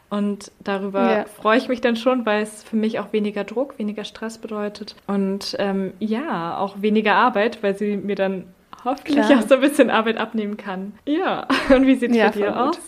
Und 0.09 0.51
darüber 0.63 1.11
ja. 1.11 1.25
freue 1.25 1.57
ich 1.57 1.67
mich 1.67 1.81
dann 1.81 1.97
schon, 1.97 2.25
weil 2.25 2.43
es 2.43 2.63
für 2.63 2.77
mich 2.77 2.99
auch 2.99 3.11
weniger 3.11 3.43
Druck, 3.43 3.77
weniger 3.79 4.05
Stress 4.05 4.37
bedeutet. 4.37 4.95
Und 5.07 5.55
ähm, 5.59 5.93
ja, 5.99 6.57
auch 6.57 6.81
weniger 6.81 7.15
Arbeit, 7.15 7.61
weil 7.63 7.75
sie 7.75 7.97
mir 7.97 8.15
dann 8.15 8.45
hoffentlich 8.85 9.25
Klar. 9.25 9.39
auch 9.39 9.47
so 9.47 9.55
ein 9.55 9.61
bisschen 9.61 9.89
Arbeit 9.89 10.17
abnehmen 10.17 10.57
kann. 10.57 10.93
Ja, 11.05 11.47
und 11.69 11.85
wie 11.85 11.95
sieht 11.95 12.11
es 12.11 12.17
ja, 12.17 12.27
bei 12.27 12.31
dir 12.31 12.59
aus? 12.59 12.79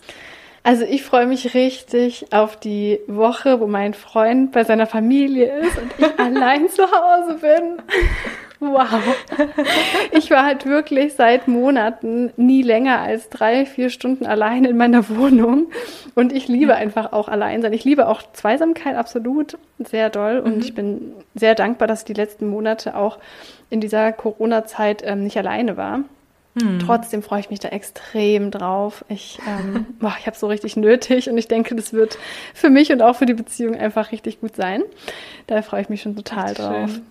Also 0.64 0.84
ich 0.84 1.04
freue 1.04 1.28
mich 1.28 1.54
richtig 1.54 2.34
auf 2.34 2.60
die 2.60 3.00
Woche, 3.08 3.60
wo 3.62 3.68
mein 3.68 3.94
Freund 3.94 4.52
bei 4.52 4.64
seiner 4.64 4.86
Familie 4.86 5.60
ist 5.60 5.78
und 5.78 5.92
ich 5.98 6.20
allein 6.20 6.70
zu 6.70 6.84
Hause 6.84 7.36
bin. 7.36 7.82
Wow. 8.60 8.88
Ich 10.12 10.32
war 10.32 10.46
halt 10.46 10.66
wirklich 10.66 11.14
seit 11.14 11.48
Monaten 11.48 12.32
nie 12.38 12.64
länger 12.64 13.00
als 13.00 13.30
drei, 13.30 13.66
vier 13.66 13.90
Stunden 13.90 14.26
allein 14.26 14.66
in 14.66 14.78
meiner 14.78 15.10
Wohnung. 15.10 15.68
Und 16.16 16.34
ich 16.34 16.48
liebe 16.48 16.76
einfach 16.76 17.14
auch 17.14 17.28
allein 17.28 17.62
sein. 17.62 17.74
Ich 17.74 17.84
liebe 17.84 18.08
auch 18.08 18.24
Zweisamkeit 18.34 18.96
absolut 18.96 19.58
sehr 19.80 20.10
doll. 20.10 20.40
Und 20.40 20.56
mhm. 20.56 20.62
ich 20.62 20.74
bin 20.74 21.14
sehr 21.36 21.56
dankbar, 21.56 21.88
dass 21.88 22.00
ich 22.00 22.06
die 22.06 22.14
letzten 22.14 22.50
Monate 22.50 22.96
auch 22.96 23.20
in 23.70 23.82
dieser 23.82 24.12
Corona-Zeit 24.12 25.04
ähm, 25.06 25.24
nicht 25.24 25.38
alleine 25.38 25.78
war. 25.78 26.00
Hm. 26.60 26.80
Trotzdem 26.80 27.22
freue 27.22 27.40
ich 27.40 27.50
mich 27.50 27.60
da 27.60 27.70
extrem 27.70 28.50
drauf. 28.52 29.06
Ich, 29.10 29.40
ähm, 29.48 29.86
boah, 30.00 30.16
ich 30.20 30.26
habe 30.26 30.38
so 30.38 30.48
richtig 30.48 30.76
nötig 30.78 31.30
und 31.30 31.38
ich 31.38 31.48
denke, 31.48 31.76
das 31.76 31.94
wird 31.94 32.18
für 32.54 32.70
mich 32.70 32.92
und 32.92 33.02
auch 33.02 33.16
für 33.16 33.26
die 33.26 33.34
Beziehung 33.34 33.76
einfach 33.76 34.12
richtig 34.12 34.42
gut 34.42 34.56
sein. 34.56 34.84
Da 35.46 35.62
freue 35.62 35.82
ich 35.82 35.90
mich 35.90 36.02
schon 36.02 36.16
total 36.16 36.54
drauf. 36.54 36.90
Schön. 36.90 37.06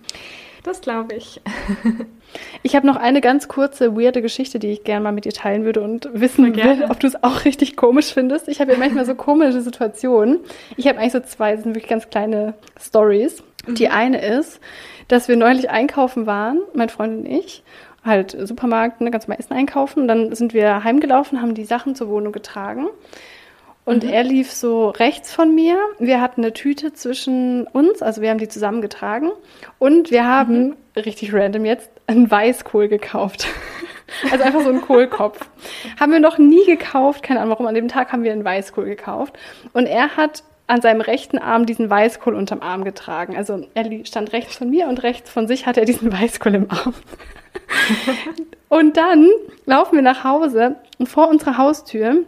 Das 0.63 0.81
glaube 0.81 1.15
ich. 1.15 1.41
Ich 2.61 2.75
habe 2.75 2.85
noch 2.85 2.97
eine 2.97 3.21
ganz 3.21 3.47
kurze, 3.47 3.95
weirde 3.95 4.21
Geschichte, 4.21 4.59
die 4.59 4.71
ich 4.71 4.83
gerne 4.83 5.01
mal 5.01 5.11
mit 5.11 5.25
dir 5.25 5.31
teilen 5.31 5.63
würde 5.63 5.81
und 5.81 6.09
wissen 6.13 6.55
will, 6.55 6.85
ob 6.89 6.99
du 6.99 7.07
es 7.07 7.23
auch 7.23 7.45
richtig 7.45 7.75
komisch 7.77 8.13
findest. 8.13 8.47
Ich 8.47 8.59
habe 8.59 8.73
ja 8.73 8.77
manchmal 8.77 9.05
so 9.05 9.15
komische 9.15 9.61
Situationen. 9.61 10.39
Ich 10.75 10.87
habe 10.87 10.99
eigentlich 10.99 11.13
so 11.13 11.19
zwei, 11.21 11.53
das 11.53 11.63
sind 11.63 11.75
wirklich 11.75 11.89
ganz 11.89 12.09
kleine 12.09 12.53
Stories. 12.79 13.43
Mhm. 13.65 13.75
Die 13.75 13.89
eine 13.89 14.21
ist, 14.21 14.59
dass 15.07 15.27
wir 15.27 15.37
neulich 15.37 15.69
einkaufen 15.69 16.25
waren, 16.25 16.59
mein 16.73 16.89
Freund 16.89 17.19
und 17.19 17.25
ich, 17.25 17.63
halt 18.03 18.35
Supermarkt, 18.39 19.01
ne, 19.01 19.11
ganz 19.11 19.27
meisten 19.27 19.53
einkaufen. 19.53 20.01
Und 20.01 20.07
dann 20.07 20.35
sind 20.35 20.53
wir 20.53 20.83
heimgelaufen, 20.83 21.41
haben 21.41 21.55
die 21.55 21.65
Sachen 21.65 21.95
zur 21.95 22.09
Wohnung 22.09 22.33
getragen. 22.33 22.87
Und 23.87 24.03
mhm. 24.03 24.09
er 24.09 24.23
lief 24.25 24.51
so 24.51 24.89
rechts 24.89 25.33
von 25.33 25.55
mir. 25.55 25.77
Wir 25.97 26.19
hatten 26.19 26.41
eine 26.41 26.51
Tüte 26.51 26.91
zwischen 26.91 27.65
uns, 27.67 28.01
also 28.01 28.21
wir 28.21 28.29
haben 28.29 28.37
die 28.37 28.49
zusammengetragen. 28.49 29.31
Und 29.79 30.11
wir 30.11 30.27
haben, 30.27 30.59
mhm. 30.59 30.75
richtig 30.97 31.33
random 31.33 31.63
jetzt, 31.63 31.89
einen 32.05 32.29
Weißkohl 32.29 32.89
gekauft. 32.89 33.47
also 34.29 34.43
einfach 34.43 34.59
so 34.59 34.69
einen 34.69 34.81
Kohlkopf. 34.81 35.39
haben 35.97 36.11
wir 36.11 36.19
noch 36.19 36.37
nie 36.37 36.65
gekauft, 36.65 37.23
keine 37.23 37.39
Ahnung 37.39 37.51
warum. 37.51 37.65
An 37.65 37.75
dem 37.75 37.87
Tag 37.87 38.11
haben 38.11 38.23
wir 38.23 38.33
einen 38.33 38.43
Weißkohl 38.43 38.83
gekauft. 38.83 39.39
Und 39.71 39.85
er 39.85 40.17
hat 40.17 40.43
an 40.67 40.81
seinem 40.81 40.99
rechten 40.99 41.37
Arm 41.37 41.65
diesen 41.65 41.89
Weißkohl 41.89 42.35
unterm 42.35 42.61
Arm 42.61 42.83
getragen. 42.83 43.37
Also 43.37 43.65
er 43.73 44.05
stand 44.05 44.33
rechts 44.33 44.57
von 44.57 44.69
mir 44.69 44.89
und 44.89 45.01
rechts 45.01 45.29
von 45.29 45.47
sich 45.47 45.65
hat 45.65 45.77
er 45.77 45.85
diesen 45.85 46.11
Weißkohl 46.11 46.55
im 46.55 46.69
Arm. 46.69 46.93
und 48.67 48.97
dann 48.97 49.29
laufen 49.65 49.95
wir 49.95 50.01
nach 50.01 50.25
Hause 50.25 50.75
und 50.97 51.07
vor 51.07 51.29
unserer 51.29 51.57
Haustür 51.57 52.25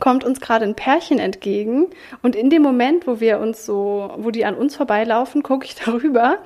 kommt 0.00 0.24
uns 0.24 0.40
gerade 0.40 0.64
ein 0.64 0.74
Pärchen 0.74 1.18
entgegen 1.18 1.88
und 2.22 2.34
in 2.34 2.50
dem 2.50 2.62
Moment, 2.62 3.06
wo 3.06 3.20
wir 3.20 3.38
uns 3.38 3.64
so, 3.64 4.12
wo 4.16 4.30
die 4.30 4.44
an 4.44 4.54
uns 4.54 4.76
vorbeilaufen, 4.76 5.42
gucke 5.44 5.66
ich 5.66 5.74
darüber. 5.74 6.38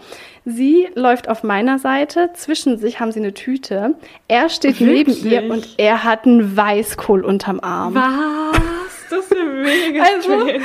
Sie 0.45 0.89
läuft 0.95 1.29
auf 1.29 1.43
meiner 1.43 1.79
Seite, 1.79 2.31
zwischen 2.35 2.79
sich 2.79 3.01
haben 3.01 3.13
sie 3.13 3.21
eine 3.21 3.35
Tüte. 3.35 3.95
Er 4.29 4.49
steht 4.49 4.81
Wirklich? 4.81 5.23
neben 5.23 5.31
ihr 5.31 5.51
und 5.51 5.75
er 5.77 6.05
hat 6.05 6.27
einen 6.27 6.57
Weißkohl 6.57 7.25
unterm 7.25 7.61
Arm. 7.61 7.95
Was? 7.95 8.61
Das 9.11 9.25
ist 9.25 9.35
ja 9.35 9.45
mega 9.45 10.03
also, 10.03 10.41
strange. 10.41 10.65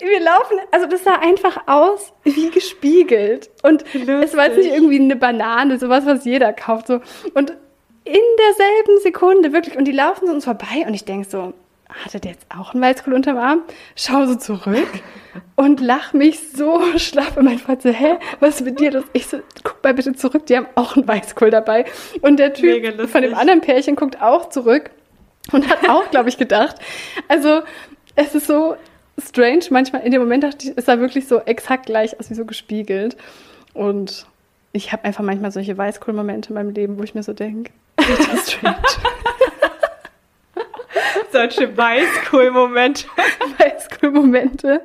Wir 0.00 0.20
laufen, 0.20 0.58
also 0.70 0.86
das 0.86 1.02
sah 1.02 1.16
einfach 1.16 1.66
aus 1.66 2.12
wie 2.22 2.50
gespiegelt. 2.50 3.50
Und 3.62 3.82
Lustig. 3.94 4.08
es 4.22 4.36
war 4.36 4.46
jetzt 4.46 4.58
nicht 4.58 4.72
irgendwie 4.72 5.00
eine 5.00 5.16
Banane, 5.16 5.78
sowas, 5.78 6.06
was 6.06 6.24
jeder 6.24 6.52
kauft. 6.52 6.86
So. 6.86 7.00
Und 7.34 7.52
in 8.04 8.20
derselben 8.38 9.00
Sekunde, 9.02 9.52
wirklich, 9.52 9.76
und 9.76 9.84
die 9.86 9.92
laufen 9.92 10.26
so 10.26 10.32
uns 10.32 10.44
vorbei 10.44 10.84
und 10.86 10.94
ich 10.94 11.04
denke 11.04 11.28
so, 11.28 11.52
hatte 11.88 12.20
der 12.20 12.32
jetzt 12.32 12.46
auch 12.54 12.74
einen 12.74 12.82
Weißkohl 12.82 13.14
unterm 13.14 13.38
Arm? 13.38 13.62
Schau 13.96 14.26
so 14.26 14.34
zurück 14.34 14.88
und 15.56 15.80
lach 15.80 16.12
mich 16.12 16.52
so 16.54 16.80
schlapp. 16.96 17.36
Und 17.36 17.44
mein 17.44 17.58
Vater 17.58 17.92
so, 17.92 17.94
hä, 17.94 18.16
was 18.40 18.56
ist 18.56 18.64
mit 18.64 18.80
dir? 18.80 18.90
Das? 18.90 19.04
Ich 19.12 19.26
so, 19.26 19.38
guck 19.62 19.82
mal 19.82 19.94
bitte 19.94 20.12
zurück, 20.14 20.46
die 20.46 20.56
haben 20.56 20.66
auch 20.74 20.96
einen 20.96 21.08
Weißkohl 21.08 21.50
dabei. 21.50 21.84
Und 22.20 22.38
der 22.38 22.54
Typ 22.54 23.08
von 23.08 23.22
dem 23.22 23.34
anderen 23.34 23.60
Pärchen 23.60 23.96
guckt 23.96 24.20
auch 24.20 24.48
zurück 24.50 24.90
und 25.52 25.68
hat 25.68 25.88
auch, 25.88 26.10
glaube 26.10 26.28
ich, 26.28 26.36
gedacht. 26.36 26.76
Also, 27.28 27.62
es 28.16 28.34
ist 28.34 28.46
so 28.46 28.76
strange. 29.18 29.64
Manchmal, 29.70 30.02
in 30.02 30.12
dem 30.12 30.20
Moment 30.20 30.44
dachte 30.44 30.68
ich, 30.68 30.72
es 30.76 30.84
sah 30.84 31.00
wirklich 31.00 31.26
so 31.26 31.40
exakt 31.40 31.86
gleich 31.86 32.18
aus, 32.20 32.30
wie 32.30 32.34
so 32.34 32.44
gespiegelt. 32.44 33.16
Und 33.74 34.26
ich 34.72 34.92
habe 34.92 35.04
einfach 35.04 35.24
manchmal 35.24 35.50
solche 35.50 35.76
Weißkohl-Momente 35.76 36.50
in 36.50 36.54
meinem 36.54 36.70
Leben, 36.70 36.98
wo 36.98 37.02
ich 37.02 37.14
mir 37.14 37.22
so 37.22 37.32
denke, 37.32 37.72
das 37.96 38.34
ist 38.34 38.52
strange. 38.52 38.76
Solche 41.32 41.76
Weißkohl-Momente. 41.76 43.06
Weißkohl-Momente. 43.58 44.82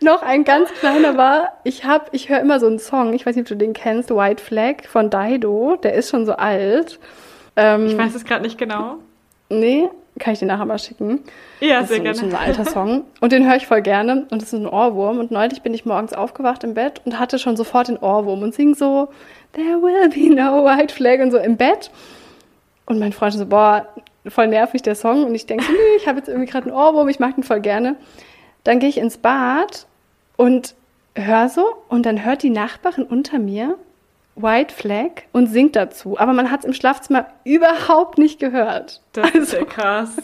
Noch 0.00 0.22
ein 0.22 0.44
ganz 0.44 0.70
kleiner 0.74 1.16
war, 1.16 1.52
ich 1.64 1.84
habe, 1.84 2.06
ich 2.12 2.28
höre 2.28 2.40
immer 2.40 2.60
so 2.60 2.66
einen 2.66 2.78
Song, 2.78 3.14
ich 3.14 3.24
weiß 3.24 3.34
nicht, 3.34 3.44
ob 3.44 3.48
du 3.48 3.56
den 3.56 3.72
kennst, 3.72 4.10
White 4.10 4.42
Flag 4.42 4.86
von 4.86 5.08
Dido, 5.08 5.76
der 5.82 5.94
ist 5.94 6.10
schon 6.10 6.26
so 6.26 6.34
alt. 6.34 6.98
Ähm, 7.56 7.86
ich 7.86 7.96
weiß 7.96 8.14
es 8.14 8.24
gerade 8.24 8.42
nicht 8.42 8.58
genau. 8.58 8.98
Nee, 9.48 9.88
kann 10.18 10.32
ich 10.32 10.38
dir 10.38 10.46
nachher 10.46 10.64
mal 10.64 10.78
schicken. 10.78 11.20
Ja, 11.60 11.80
das 11.80 11.88
sehr 11.88 12.00
gerne. 12.00 12.10
Das 12.10 12.26
ist 12.26 12.34
ein 12.34 12.38
alter 12.38 12.64
Song. 12.64 13.04
Und 13.20 13.32
den 13.32 13.46
höre 13.46 13.56
ich 13.56 13.66
voll 13.66 13.82
gerne. 13.82 14.26
Und 14.30 14.42
das 14.42 14.52
ist 14.52 14.54
ein 14.54 14.66
Ohrwurm. 14.66 15.18
Und 15.18 15.30
neulich 15.30 15.62
bin 15.62 15.72
ich 15.74 15.84
morgens 15.84 16.12
aufgewacht 16.12 16.64
im 16.64 16.74
Bett 16.74 17.00
und 17.04 17.18
hatte 17.18 17.38
schon 17.38 17.56
sofort 17.56 17.88
den 17.88 17.98
Ohrwurm 17.98 18.42
und 18.42 18.54
sing 18.54 18.74
so, 18.74 19.08
There 19.52 19.80
will 19.80 20.08
be 20.08 20.34
no 20.34 20.64
white 20.64 20.92
flag 20.92 21.20
und 21.20 21.30
so 21.30 21.38
im 21.38 21.56
Bett. 21.56 21.90
Und 22.86 22.98
mein 22.98 23.12
Freund 23.12 23.34
so, 23.34 23.46
boah, 23.46 23.86
voll 24.30 24.48
nervig 24.48 24.82
der 24.82 24.94
Song 24.94 25.24
und 25.24 25.34
ich 25.34 25.46
denke, 25.46 25.64
nee, 25.70 25.96
ich 25.96 26.06
habe 26.06 26.18
jetzt 26.18 26.28
irgendwie 26.28 26.50
gerade 26.50 26.66
einen 26.66 26.76
Ohrwurm, 26.76 27.08
ich 27.08 27.18
mag 27.18 27.34
den 27.34 27.44
voll 27.44 27.60
gerne. 27.60 27.96
Dann 28.64 28.78
gehe 28.78 28.88
ich 28.88 28.98
ins 28.98 29.18
Bad 29.18 29.86
und 30.36 30.74
höre 31.14 31.48
so 31.48 31.64
und 31.88 32.04
dann 32.04 32.24
hört 32.24 32.42
die 32.42 32.50
Nachbarin 32.50 33.04
unter 33.04 33.38
mir 33.38 33.78
White 34.34 34.74
Flag 34.74 35.22
und 35.32 35.46
singt 35.46 35.76
dazu. 35.76 36.18
Aber 36.18 36.32
man 36.32 36.50
hat 36.50 36.60
es 36.60 36.66
im 36.66 36.72
Schlafzimmer 36.72 37.26
überhaupt 37.44 38.18
nicht 38.18 38.38
gehört. 38.38 39.00
Das 39.12 39.24
also, 39.24 39.38
ist 39.38 39.52
ja 39.52 39.64
krass. 39.64 40.16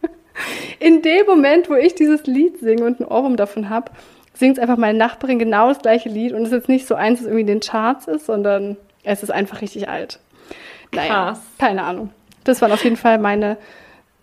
In 0.78 1.02
dem 1.02 1.26
Moment, 1.26 1.68
wo 1.70 1.74
ich 1.74 1.94
dieses 1.94 2.26
Lied 2.26 2.58
singe 2.58 2.84
und 2.84 3.00
einen 3.00 3.08
Ohrwurm 3.08 3.36
davon 3.36 3.70
habe, 3.70 3.90
singt 4.34 4.58
einfach 4.58 4.76
meine 4.76 4.98
Nachbarin 4.98 5.38
genau 5.38 5.68
das 5.68 5.78
gleiche 5.78 6.08
Lied 6.08 6.32
und 6.32 6.42
es 6.42 6.48
ist 6.48 6.52
jetzt 6.52 6.68
nicht 6.68 6.86
so 6.86 6.94
eins, 6.94 7.20
das 7.20 7.26
irgendwie 7.26 7.40
in 7.40 7.46
den 7.46 7.60
Charts 7.60 8.06
ist, 8.06 8.26
sondern 8.26 8.76
es 9.02 9.22
ist 9.22 9.30
einfach 9.30 9.62
richtig 9.62 9.88
alt. 9.88 10.20
Naja, 10.92 11.08
Krass. 11.08 11.40
keine 11.58 11.82
Ahnung. 11.82 12.10
Das 12.46 12.62
waren 12.62 12.72
auf 12.72 12.84
jeden 12.84 12.96
Fall 12.96 13.18
meine 13.18 13.58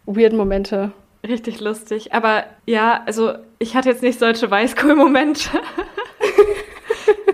weirden 0.05 0.37
Momente. 0.37 0.91
Richtig 1.27 1.59
lustig. 1.59 2.13
Aber 2.13 2.45
ja, 2.65 3.03
also 3.05 3.33
ich 3.59 3.75
hatte 3.75 3.89
jetzt 3.89 4.01
nicht 4.01 4.19
solche 4.19 4.49
Weißkohl-Momente. 4.49 5.49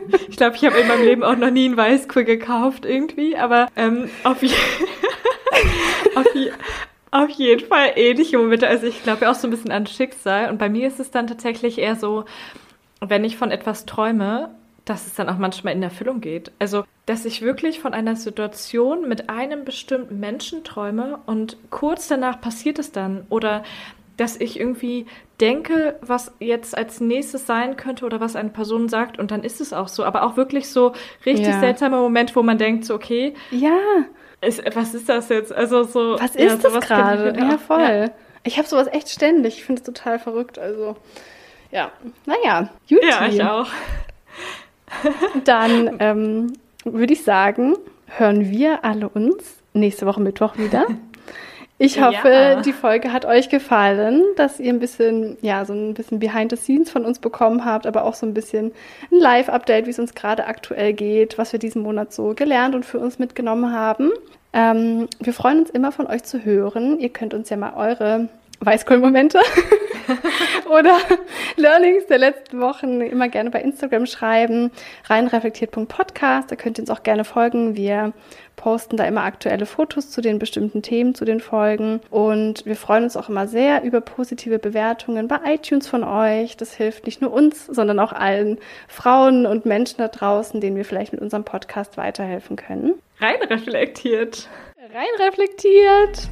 ich 0.29 0.37
glaube, 0.37 0.55
ich 0.55 0.65
habe 0.65 0.77
in 0.77 0.87
meinem 0.87 1.03
Leben 1.03 1.23
auch 1.23 1.35
noch 1.35 1.51
nie 1.51 1.65
einen 1.65 1.77
Weißkohl 1.77 2.23
gekauft 2.23 2.85
irgendwie, 2.85 3.35
aber 3.37 3.67
ähm, 3.75 4.09
auf, 4.23 4.41
je 4.43 4.49
auf, 6.15 6.25
je 6.35 6.51
auf 7.11 7.29
jeden 7.29 7.67
Fall 7.67 7.93
ähnliche 7.95 8.37
Momente. 8.37 8.67
Also 8.67 8.87
ich 8.87 9.03
glaube 9.03 9.25
ja 9.25 9.31
auch 9.31 9.35
so 9.35 9.47
ein 9.47 9.51
bisschen 9.51 9.71
an 9.71 9.87
Schicksal. 9.87 10.49
Und 10.49 10.57
bei 10.57 10.69
mir 10.69 10.87
ist 10.87 10.99
es 10.99 11.11
dann 11.11 11.27
tatsächlich 11.27 11.77
eher 11.79 11.95
so, 11.95 12.25
wenn 12.99 13.23
ich 13.23 13.37
von 13.37 13.51
etwas 13.51 13.85
träume, 13.85 14.51
dass 14.89 15.05
es 15.05 15.13
dann 15.13 15.29
auch 15.29 15.37
manchmal 15.37 15.73
in 15.73 15.83
Erfüllung 15.83 16.19
geht. 16.19 16.51
Also, 16.57 16.83
dass 17.05 17.25
ich 17.25 17.41
wirklich 17.41 17.79
von 17.79 17.93
einer 17.93 18.15
Situation 18.15 19.07
mit 19.07 19.29
einem 19.29 19.63
bestimmten 19.63 20.19
Menschen 20.19 20.63
träume 20.63 21.19
und 21.27 21.57
kurz 21.69 22.07
danach 22.07 22.41
passiert 22.41 22.79
es 22.79 22.91
dann. 22.91 23.25
Oder 23.29 23.63
dass 24.17 24.35
ich 24.35 24.59
irgendwie 24.59 25.05
denke, 25.39 25.97
was 26.01 26.33
jetzt 26.39 26.75
als 26.75 26.99
nächstes 26.99 27.45
sein 27.45 27.77
könnte 27.77 28.05
oder 28.05 28.19
was 28.19 28.35
eine 28.35 28.49
Person 28.49 28.89
sagt 28.89 29.19
und 29.19 29.31
dann 29.31 29.43
ist 29.43 29.61
es 29.61 29.73
auch 29.73 29.87
so. 29.87 30.03
Aber 30.03 30.23
auch 30.23 30.35
wirklich 30.37 30.69
so 30.69 30.93
richtig 31.25 31.47
ja. 31.47 31.59
seltsamer 31.59 32.01
Moment, 32.01 32.35
wo 32.35 32.41
man 32.41 32.57
denkt, 32.57 32.83
so, 32.83 32.95
okay. 32.95 33.35
Ja. 33.51 33.77
Ist, 34.41 34.63
was 34.75 34.93
ist 34.93 35.07
das 35.07 35.29
jetzt? 35.29 35.53
Also 35.53 35.83
so. 35.83 36.19
Was 36.19 36.35
ist 36.35 36.63
ja, 36.63 36.69
das 36.71 36.87
gerade? 36.87 37.37
Ja, 37.37 37.57
voll. 37.57 37.81
Ja. 37.81 38.11
Ich 38.43 38.57
habe 38.57 38.67
sowas 38.67 38.87
echt 38.91 39.09
ständig. 39.09 39.57
Ich 39.57 39.65
finde 39.65 39.81
es 39.81 39.85
total 39.85 40.17
verrückt. 40.17 40.57
Also, 40.57 40.95
ja. 41.71 41.91
Naja, 42.25 42.69
gut. 42.89 43.03
Ja, 43.03 43.27
ich 43.27 43.43
auch. 43.43 43.67
Dann 45.45 45.97
ähm, 45.99 46.53
würde 46.83 47.13
ich 47.13 47.23
sagen, 47.23 47.75
hören 48.07 48.49
wir 48.49 48.83
alle 48.83 49.09
uns 49.09 49.57
nächste 49.73 50.05
Woche 50.05 50.21
Mittwoch 50.21 50.57
wieder. 50.57 50.85
Ich 51.81 52.01
hoffe, 52.01 52.27
ja. 52.27 52.61
die 52.61 52.73
Folge 52.73 53.13
hat 53.13 53.23
euch 53.23 53.47
gefallen, 53.47 54.21
dass 54.35 54.59
ihr 54.59 54.73
ein 54.73 54.81
bisschen, 54.81 55.37
ja, 55.41 55.63
so 55.63 55.71
ein 55.71 55.93
bisschen 55.93 56.19
Behind 56.19 56.51
the 56.51 56.57
Scenes 56.57 56.91
von 56.91 57.05
uns 57.05 57.19
bekommen 57.19 57.63
habt, 57.63 57.87
aber 57.87 58.03
auch 58.03 58.15
so 58.15 58.25
ein 58.25 58.33
bisschen 58.33 58.73
ein 59.09 59.17
Live-Update, 59.17 59.85
wie 59.85 59.91
es 59.91 59.97
uns 59.97 60.13
gerade 60.13 60.45
aktuell 60.45 60.91
geht, 60.91 61.37
was 61.37 61.53
wir 61.53 61.59
diesen 61.59 61.81
Monat 61.81 62.11
so 62.11 62.33
gelernt 62.35 62.75
und 62.75 62.83
für 62.83 62.99
uns 62.99 63.17
mitgenommen 63.17 63.71
haben. 63.71 64.11
Ähm, 64.51 65.07
wir 65.21 65.31
freuen 65.31 65.59
uns 65.59 65.69
immer 65.69 65.93
von 65.93 66.05
euch 66.07 66.23
zu 66.23 66.43
hören. 66.43 66.99
Ihr 66.99 67.09
könnt 67.09 67.33
uns 67.33 67.49
ja 67.49 67.55
mal 67.55 67.73
eure 67.73 68.27
Weißkohl-Momente 68.61 69.39
oder 70.69 70.97
Learnings 71.55 72.07
der 72.07 72.17
letzten 72.17 72.59
Wochen 72.59 73.01
immer 73.01 73.29
gerne 73.29 73.49
bei 73.49 73.61
Instagram 73.61 74.05
schreiben. 74.05 74.71
Reinreflektiert.podcast, 75.05 76.51
da 76.51 76.55
könnt 76.55 76.77
ihr 76.77 76.83
uns 76.83 76.89
auch 76.89 77.03
gerne 77.03 77.23
folgen. 77.23 77.75
Wir 77.75 78.13
posten 78.55 78.97
da 78.97 79.05
immer 79.05 79.23
aktuelle 79.23 79.65
Fotos 79.65 80.11
zu 80.11 80.19
den 80.19 80.37
bestimmten 80.37 80.81
Themen, 80.81 81.15
zu 81.15 81.23
den 81.23 81.39
Folgen. 81.39 82.01
Und 82.09 82.65
wir 82.65 82.75
freuen 82.75 83.05
uns 83.05 83.15
auch 83.15 83.29
immer 83.29 83.47
sehr 83.47 83.83
über 83.83 84.01
positive 84.01 84.59
Bewertungen 84.59 85.29
bei 85.29 85.39
iTunes 85.45 85.87
von 85.87 86.03
euch. 86.03 86.57
Das 86.57 86.73
hilft 86.73 87.05
nicht 87.05 87.21
nur 87.21 87.31
uns, 87.31 87.65
sondern 87.67 87.99
auch 87.99 88.11
allen 88.11 88.57
Frauen 88.89 89.45
und 89.45 89.65
Menschen 89.65 89.99
da 89.99 90.09
draußen, 90.09 90.59
denen 90.59 90.75
wir 90.75 90.85
vielleicht 90.85 91.13
mit 91.13 91.21
unserem 91.21 91.45
Podcast 91.45 91.95
weiterhelfen 91.95 92.57
können. 92.57 92.95
Reinreflektiert. 93.21 94.49
Reinreflektiert. 94.93 96.29